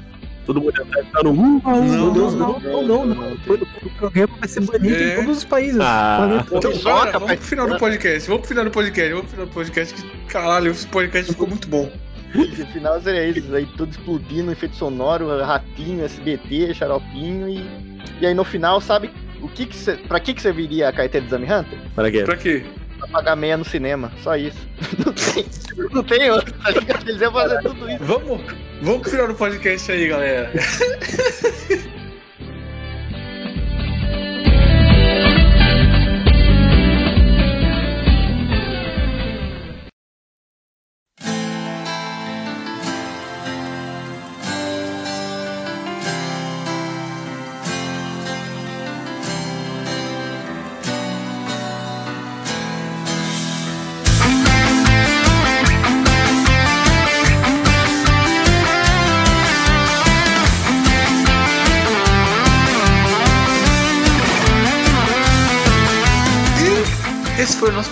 Todo 0.47 0.61
mundo 0.61 0.73
e 0.75 1.05
ficar 1.05 1.23
no 1.23 1.31
uh, 1.31 1.35
uh, 1.35 1.63
Não, 1.65 1.85
Meu 1.85 2.11
Deus, 2.13 2.35
não, 2.35 2.59
não, 2.59 2.83
não, 2.87 3.07
não. 3.07 3.15
não. 3.15 3.33
O 3.33 3.91
programa 3.99 4.35
vai 4.41 4.49
ser 4.49 4.61
banido 4.63 4.97
É. 4.97 5.13
em 5.13 5.17
todos 5.17 5.39
os 5.39 5.45
países. 5.45 5.79
Ah. 5.81 6.45
Então, 6.47 6.61
capaz- 6.61 6.83
vamos 6.83 7.35
pro 7.37 7.45
final 7.47 7.69
do 7.69 7.79
podcast. 7.79 8.29
Vamos 8.29 8.41
pro 8.41 8.49
final 8.49 8.65
do 8.65 8.71
podcast. 8.71 9.11
Vamos 9.11 9.23
pro 9.27 9.31
final 9.31 9.47
do 9.47 9.53
podcast. 9.53 9.95
Que, 9.95 10.11
caralho, 10.27 10.71
esse 10.73 10.87
podcast 10.87 11.33
ficou 11.33 11.47
muito 11.47 11.69
bom. 11.69 11.91
No 12.35 12.67
final 12.67 13.01
seria 13.01 13.27
isso, 13.27 13.55
aí 13.55 13.67
tudo 13.77 13.91
explodindo, 13.91 14.53
efeito 14.53 14.77
sonoro, 14.77 15.29
ratinho, 15.43 16.05
SBT, 16.05 16.75
xaropinho 16.75 17.49
e. 17.49 17.91
E 18.21 18.27
aí 18.27 18.35
no 18.35 18.45
final, 18.45 18.81
sabe 18.81 19.11
o 19.41 19.49
que 19.49 19.67
que 19.67 19.77
cê, 19.77 19.95
pra 19.97 20.21
que 20.21 20.35
que 20.35 20.43
serviria 20.43 20.89
a 20.89 20.93
carteira 20.93 21.27
de 21.27 21.33
exame 21.33 21.53
Hunter? 21.53 21.79
Para 21.95 22.11
quê? 22.11 22.23
Pra 22.23 22.37
quê? 22.37 22.65
Pra 22.99 23.09
pagar 23.09 23.37
meia 23.37 23.57
no 23.57 23.65
cinema, 23.65 24.13
só 24.23 24.37
isso. 24.37 24.69
Não 25.05 25.13
tem, 25.13 25.47
não 25.93 26.03
tem 26.03 26.31
outro, 26.31 26.53
tá 26.59 26.71
ligado? 26.71 27.09
Eles 27.09 27.21
iam 27.21 27.33
fazer 27.33 27.61
tudo 27.63 27.91
isso. 27.91 28.05
Vamos, 28.05 28.41
vamos 28.83 29.11
final 29.11 29.29
do 29.29 29.35
podcast 29.35 29.91
aí, 29.91 30.09
galera. 30.09 30.51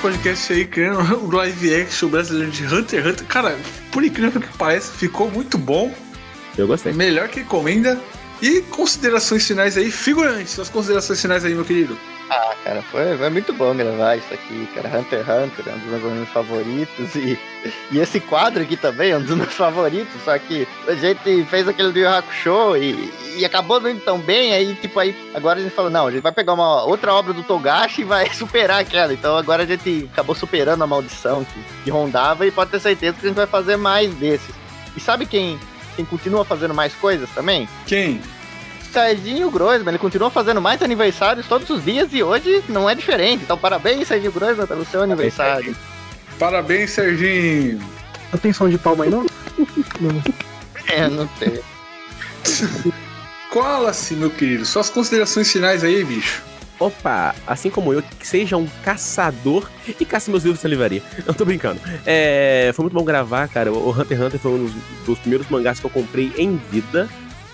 podcast 0.09 0.53
aí, 0.55 0.65
criando 0.65 1.17
o 1.21 1.31
live 1.31 1.75
action 1.75 2.09
brasileiro 2.09 2.51
de 2.51 2.65
Hunter 2.65 3.01
x 3.01 3.13
Hunter. 3.13 3.27
Cara, 3.27 3.59
por 3.93 4.03
incrível 4.03 4.41
que 4.41 4.49
pareça, 4.57 4.91
ficou 4.93 5.31
muito 5.31 5.59
bom. 5.59 5.93
Eu 6.57 6.67
gostei. 6.67 6.95
Melhor 6.95 7.29
que 7.29 7.41
encomenda. 7.41 8.01
E 8.41 8.63
considerações 8.63 9.47
finais 9.47 9.77
aí, 9.77 9.91
figurantes. 9.91 10.59
As 10.59 10.71
considerações 10.71 11.21
finais 11.21 11.45
aí, 11.45 11.55
meu 11.55 11.65
querido. 11.65 11.99
Ah, 12.31 12.55
cara, 12.63 12.83
foi, 12.83 13.17
foi 13.17 13.31
muito 13.31 13.53
bom 13.55 13.75
gravar 13.75 14.17
isso 14.17 14.33
aqui, 14.33 14.69
cara. 14.75 14.99
Hunter 14.99 15.21
x 15.21 15.29
Hunter 15.29 15.65
é 15.67 15.75
um 15.75 15.79
dos 15.79 15.89
meus 15.89 16.05
animes 16.05 16.29
favoritos. 16.29 17.15
E, 17.15 17.39
e 17.91 17.99
esse 17.99 18.21
quadro 18.21 18.63
aqui 18.63 18.77
também 18.77 19.13
é 19.13 19.17
um 19.17 19.23
dos 19.23 19.35
meus 19.35 19.55
favoritos. 19.55 20.15
Só 20.25 20.39
que 20.39 20.69
a 20.87 20.95
gente 20.95 21.45
fez 21.45 21.67
aquele 21.67 21.91
do 21.91 22.07
Hakusho 22.07 22.77
e, 22.77 23.13
e 23.39 23.45
acabou 23.45 23.81
não 23.81 23.91
indo 23.91 24.01
tão 24.01 24.19
bem. 24.19 24.53
Aí, 24.53 24.75
tipo, 24.75 24.99
aí 25.01 25.17
agora 25.35 25.59
a 25.59 25.63
gente 25.63 25.75
falou: 25.75 25.91
não, 25.91 26.07
a 26.07 26.11
gente 26.11 26.23
vai 26.23 26.33
pegar 26.33 26.53
uma 26.53 26.85
outra 26.85 27.15
obra 27.15 27.33
do 27.33 27.43
Togashi 27.43 28.03
e 28.03 28.05
vai 28.05 28.29
superar 28.35 28.81
aquela. 28.81 29.13
Então 29.13 29.37
agora 29.37 29.63
a 29.63 29.67
gente 29.67 30.09
acabou 30.13 30.35
superando 30.35 30.83
a 30.83 30.87
maldição 30.87 31.45
que, 31.45 31.85
que 31.85 31.91
rondava 31.91 32.47
e 32.47 32.51
pode 32.51 32.71
ter 32.71 32.81
certeza 32.81 33.17
que 33.19 33.27
a 33.27 33.29
gente 33.29 33.37
vai 33.37 33.47
fazer 33.47 33.77
mais 33.77 34.13
desses. 34.15 34.55
E 34.95 35.01
sabe 35.01 35.25
quem, 35.25 35.59
quem 35.97 36.05
continua 36.05 36.45
fazendo 36.45 36.75
mais 36.75 36.95
coisas 36.95 37.31
também? 37.31 37.67
Quem? 37.87 38.21
Serginho 38.93 39.51
Groisman, 39.51 39.91
ele 39.91 39.99
continua 39.99 40.31
fazendo 40.31 40.61
mais 40.61 40.83
aniversários 40.83 41.47
todos 41.47 41.69
os 41.71 41.85
dias 41.85 42.09
e 42.13 42.23
hoje 42.23 42.63
não 42.69 42.89
é 42.89 42.95
diferente. 42.95 43.43
Então, 43.45 43.59
parabéns, 43.59 44.09
Serginho 44.09 44.33
Groisman, 44.33 44.67
pelo 44.67 44.85
seu 44.85 45.03
aniversário. 45.03 45.75
Parabéns, 46.39 46.91
Serginho. 46.91 47.81
Não 48.33 48.39
tem 48.39 48.53
som 48.53 48.69
de 48.69 48.79
palma 48.79 49.05
aí, 49.05 49.11
não? 49.11 49.27
não. 50.01 50.23
É, 50.91 51.07
não 51.07 51.29
sei. 51.39 51.63
Wallace, 53.55 54.15
meu 54.15 54.31
querido, 54.31 54.65
suas 54.65 54.89
considerações 54.89 55.53
finais 55.53 55.85
aí, 55.85 56.03
bicho. 56.03 56.43
Opa, 56.79 57.35
assim 57.47 57.71
como 57.71 57.93
eu, 57.93 58.03
que 58.03 58.27
seja 58.27 58.57
um 58.57 58.69
caçador 58.85 59.69
e 59.99 60.05
caça 60.05 60.31
meus 60.31 60.45
livros 60.45 60.63
na 60.63 60.71
livraria. 60.71 61.03
Não 61.27 61.35
tô 61.35 61.45
brincando. 61.45 61.81
É, 62.07 62.71
foi 62.75 62.85
muito 62.85 62.95
bom 62.95 63.05
gravar, 63.05 63.49
cara. 63.49 63.73
O 63.73 63.91
Hunter 63.91 64.17
x 64.17 64.27
Hunter 64.27 64.41
foi 64.41 64.53
um 64.53 64.65
dos, 64.65 64.73
dos 65.05 65.19
primeiros 65.19 65.49
mangás 65.49 65.81
que 65.81 65.87
eu 65.87 65.91
comprei 65.91 66.33
em 66.39 66.57
vida. 66.71 67.09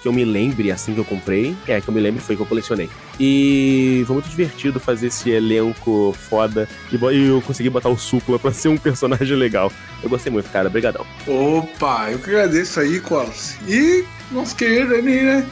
Que 0.05 0.09
eu 0.09 0.13
me 0.13 0.23
lembre 0.23 0.71
assim 0.71 0.93
que 0.93 1.01
eu 1.01 1.05
comprei. 1.05 1.57
É, 1.67 1.81
que 1.81 1.89
eu 1.89 1.95
me 1.95 1.99
lembre 1.99 2.21
foi 2.21 2.37
que 2.37 2.43
eu 2.43 2.47
colecionei. 2.47 2.91
E 3.19 4.05
foi 4.07 4.13
muito 4.13 4.29
divertido 4.29 4.79
fazer 4.79 5.07
esse 5.07 5.31
elenco 5.31 6.15
foda. 6.29 6.69
E 6.93 7.27
eu 7.27 7.41
consegui 7.41 7.71
botar 7.71 7.89
o 7.89 7.97
Supla 7.97 8.39
pra 8.39 8.53
ser 8.53 8.69
um 8.69 8.77
personagem 8.77 9.35
legal. 9.35 9.73
Eu 10.03 10.11
gostei 10.11 10.31
muito, 10.31 10.51
cara. 10.51 10.69
Obrigadão. 10.69 11.07
Opa, 11.27 12.11
eu 12.11 12.19
que 12.19 12.29
agradeço 12.29 12.81
aí, 12.81 13.01
Wallace. 13.01 13.57
E 13.67 14.05
nosso 14.31 14.55
querido 14.55 14.95
ali, 14.95 15.23
né? 15.23 15.47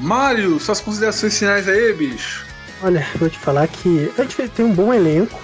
Mário, 0.00 0.58
suas 0.58 0.80
considerações 0.80 1.38
finais 1.38 1.68
aí, 1.68 1.92
bicho. 1.92 2.44
Olha, 2.82 3.06
vou 3.20 3.30
te 3.30 3.38
falar 3.38 3.68
que 3.68 4.10
a 4.18 4.22
gente 4.22 4.48
tem 4.48 4.66
um 4.66 4.72
bom 4.72 4.92
elenco. 4.92 5.40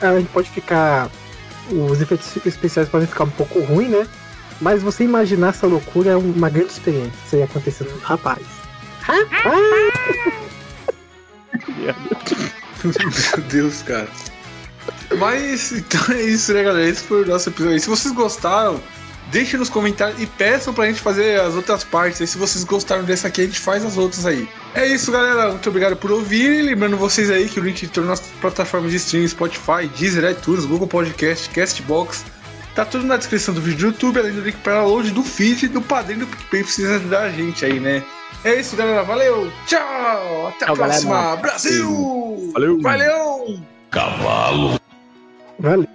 A 0.00 0.18
gente 0.18 0.30
pode 0.30 0.48
ficar. 0.48 1.10
Os 1.70 2.00
efeitos 2.00 2.34
especiais 2.46 2.88
podem 2.88 3.06
ficar 3.06 3.24
um 3.24 3.30
pouco 3.30 3.60
ruins, 3.60 3.90
né? 3.90 4.06
Mas 4.60 4.82
você 4.82 5.04
imaginar 5.04 5.48
essa 5.48 5.66
loucura 5.66 6.10
é 6.10 6.16
uma 6.16 6.50
grande 6.50 6.72
experiência. 6.72 7.12
Isso 7.26 7.36
aí 7.36 7.42
acontecendo. 7.42 7.98
Rapaz. 8.02 8.44
Rapaz! 9.00 10.40
Meu 12.84 13.44
Deus, 13.48 13.82
cara. 13.82 14.08
Mas 15.18 15.72
então 15.72 16.00
é 16.10 16.22
isso, 16.22 16.52
né, 16.52 16.62
galera? 16.62 16.88
Esse 16.88 17.04
foi 17.04 17.22
o 17.22 17.26
nosso 17.26 17.48
episódio. 17.48 17.76
E 17.76 17.80
se 17.80 17.88
vocês 17.88 18.14
gostaram, 18.14 18.80
deixem 19.30 19.58
nos 19.58 19.68
comentários 19.68 20.20
e 20.20 20.26
peçam 20.26 20.72
pra 20.72 20.86
gente 20.86 21.00
fazer 21.00 21.40
as 21.40 21.54
outras 21.54 21.84
partes. 21.84 22.20
E 22.20 22.26
se 22.26 22.38
vocês 22.38 22.64
gostaram 22.64 23.04
dessa 23.04 23.28
aqui, 23.28 23.42
a 23.42 23.44
gente 23.44 23.58
faz 23.58 23.84
as 23.84 23.96
outras 23.96 24.26
aí. 24.26 24.48
É 24.74 24.86
isso, 24.86 25.10
galera. 25.10 25.50
Muito 25.50 25.68
obrigado 25.68 25.96
por 25.96 26.10
ouvir. 26.10 26.60
E 26.60 26.62
lembrando 26.62 26.96
vocês 26.96 27.30
aí 27.30 27.48
que 27.48 27.58
o 27.58 27.64
link 27.64 27.86
de 27.86 28.00
nossas 28.00 28.26
plataformas 28.40 28.90
de 28.90 28.98
streaming, 28.98 29.28
Spotify, 29.28 29.88
Deezer, 29.96 30.30
iTunes, 30.30 30.64
Google 30.64 30.86
Podcast, 30.86 31.48
Castbox. 31.50 32.24
Tá 32.74 32.84
tudo 32.84 33.04
na 33.04 33.16
descrição 33.16 33.52
do 33.52 33.60
vídeo 33.60 33.78
do 33.80 33.86
YouTube, 33.94 34.18
além 34.20 34.32
do 34.32 34.40
link 34.42 34.56
para 34.58 34.74
download 34.80 35.10
do 35.10 35.22
feed 35.22 35.66
e 35.66 35.68
do 35.68 35.82
padrinho 35.82 36.20
do 36.20 36.26
PicPay 36.28 36.62
precisa 36.62 36.96
ajudar 36.96 37.22
a 37.24 37.30
gente 37.30 37.64
aí, 37.64 37.80
né? 37.80 38.02
É 38.44 38.54
isso, 38.60 38.76
galera. 38.76 39.02
Valeu. 39.02 39.52
Tchau. 39.66 40.46
Até 40.48 40.64
a 40.64 40.68
Tchau, 40.68 40.76
galera. 40.76 41.00
próxima. 41.02 41.36
Brasil. 41.36 42.50
Valeu. 42.54 42.80
Valeu. 42.80 43.60
Valeu. 45.58 45.88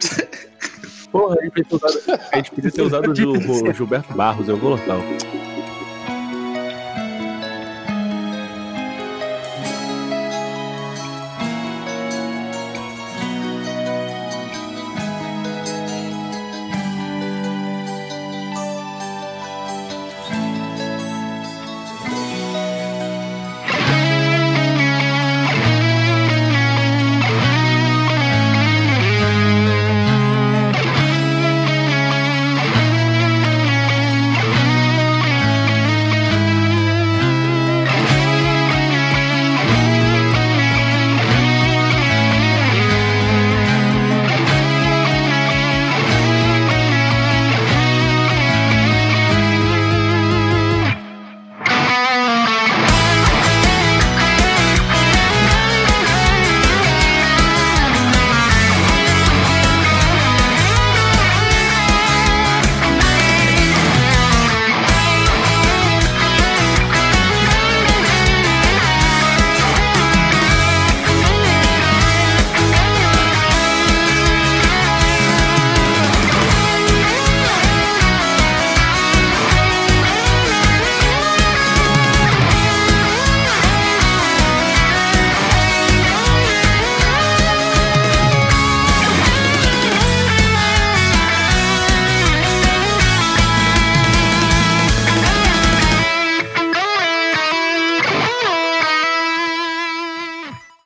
Porra, 1.11 1.38
a 1.39 1.43
gente 1.43 1.51
podia 1.51 1.63
ter 1.65 1.76
usado, 1.76 2.19
a 2.32 2.36
gente 2.36 2.51
podia 2.51 2.71
ter 2.71 2.82
usado 2.82 3.11
o 3.11 3.15
Gil- 3.15 3.32
o 3.32 3.73
Gilberto 3.73 4.13
Barros 4.13 4.47
em 4.49 4.51
algum 4.51 4.67
local. 4.69 4.99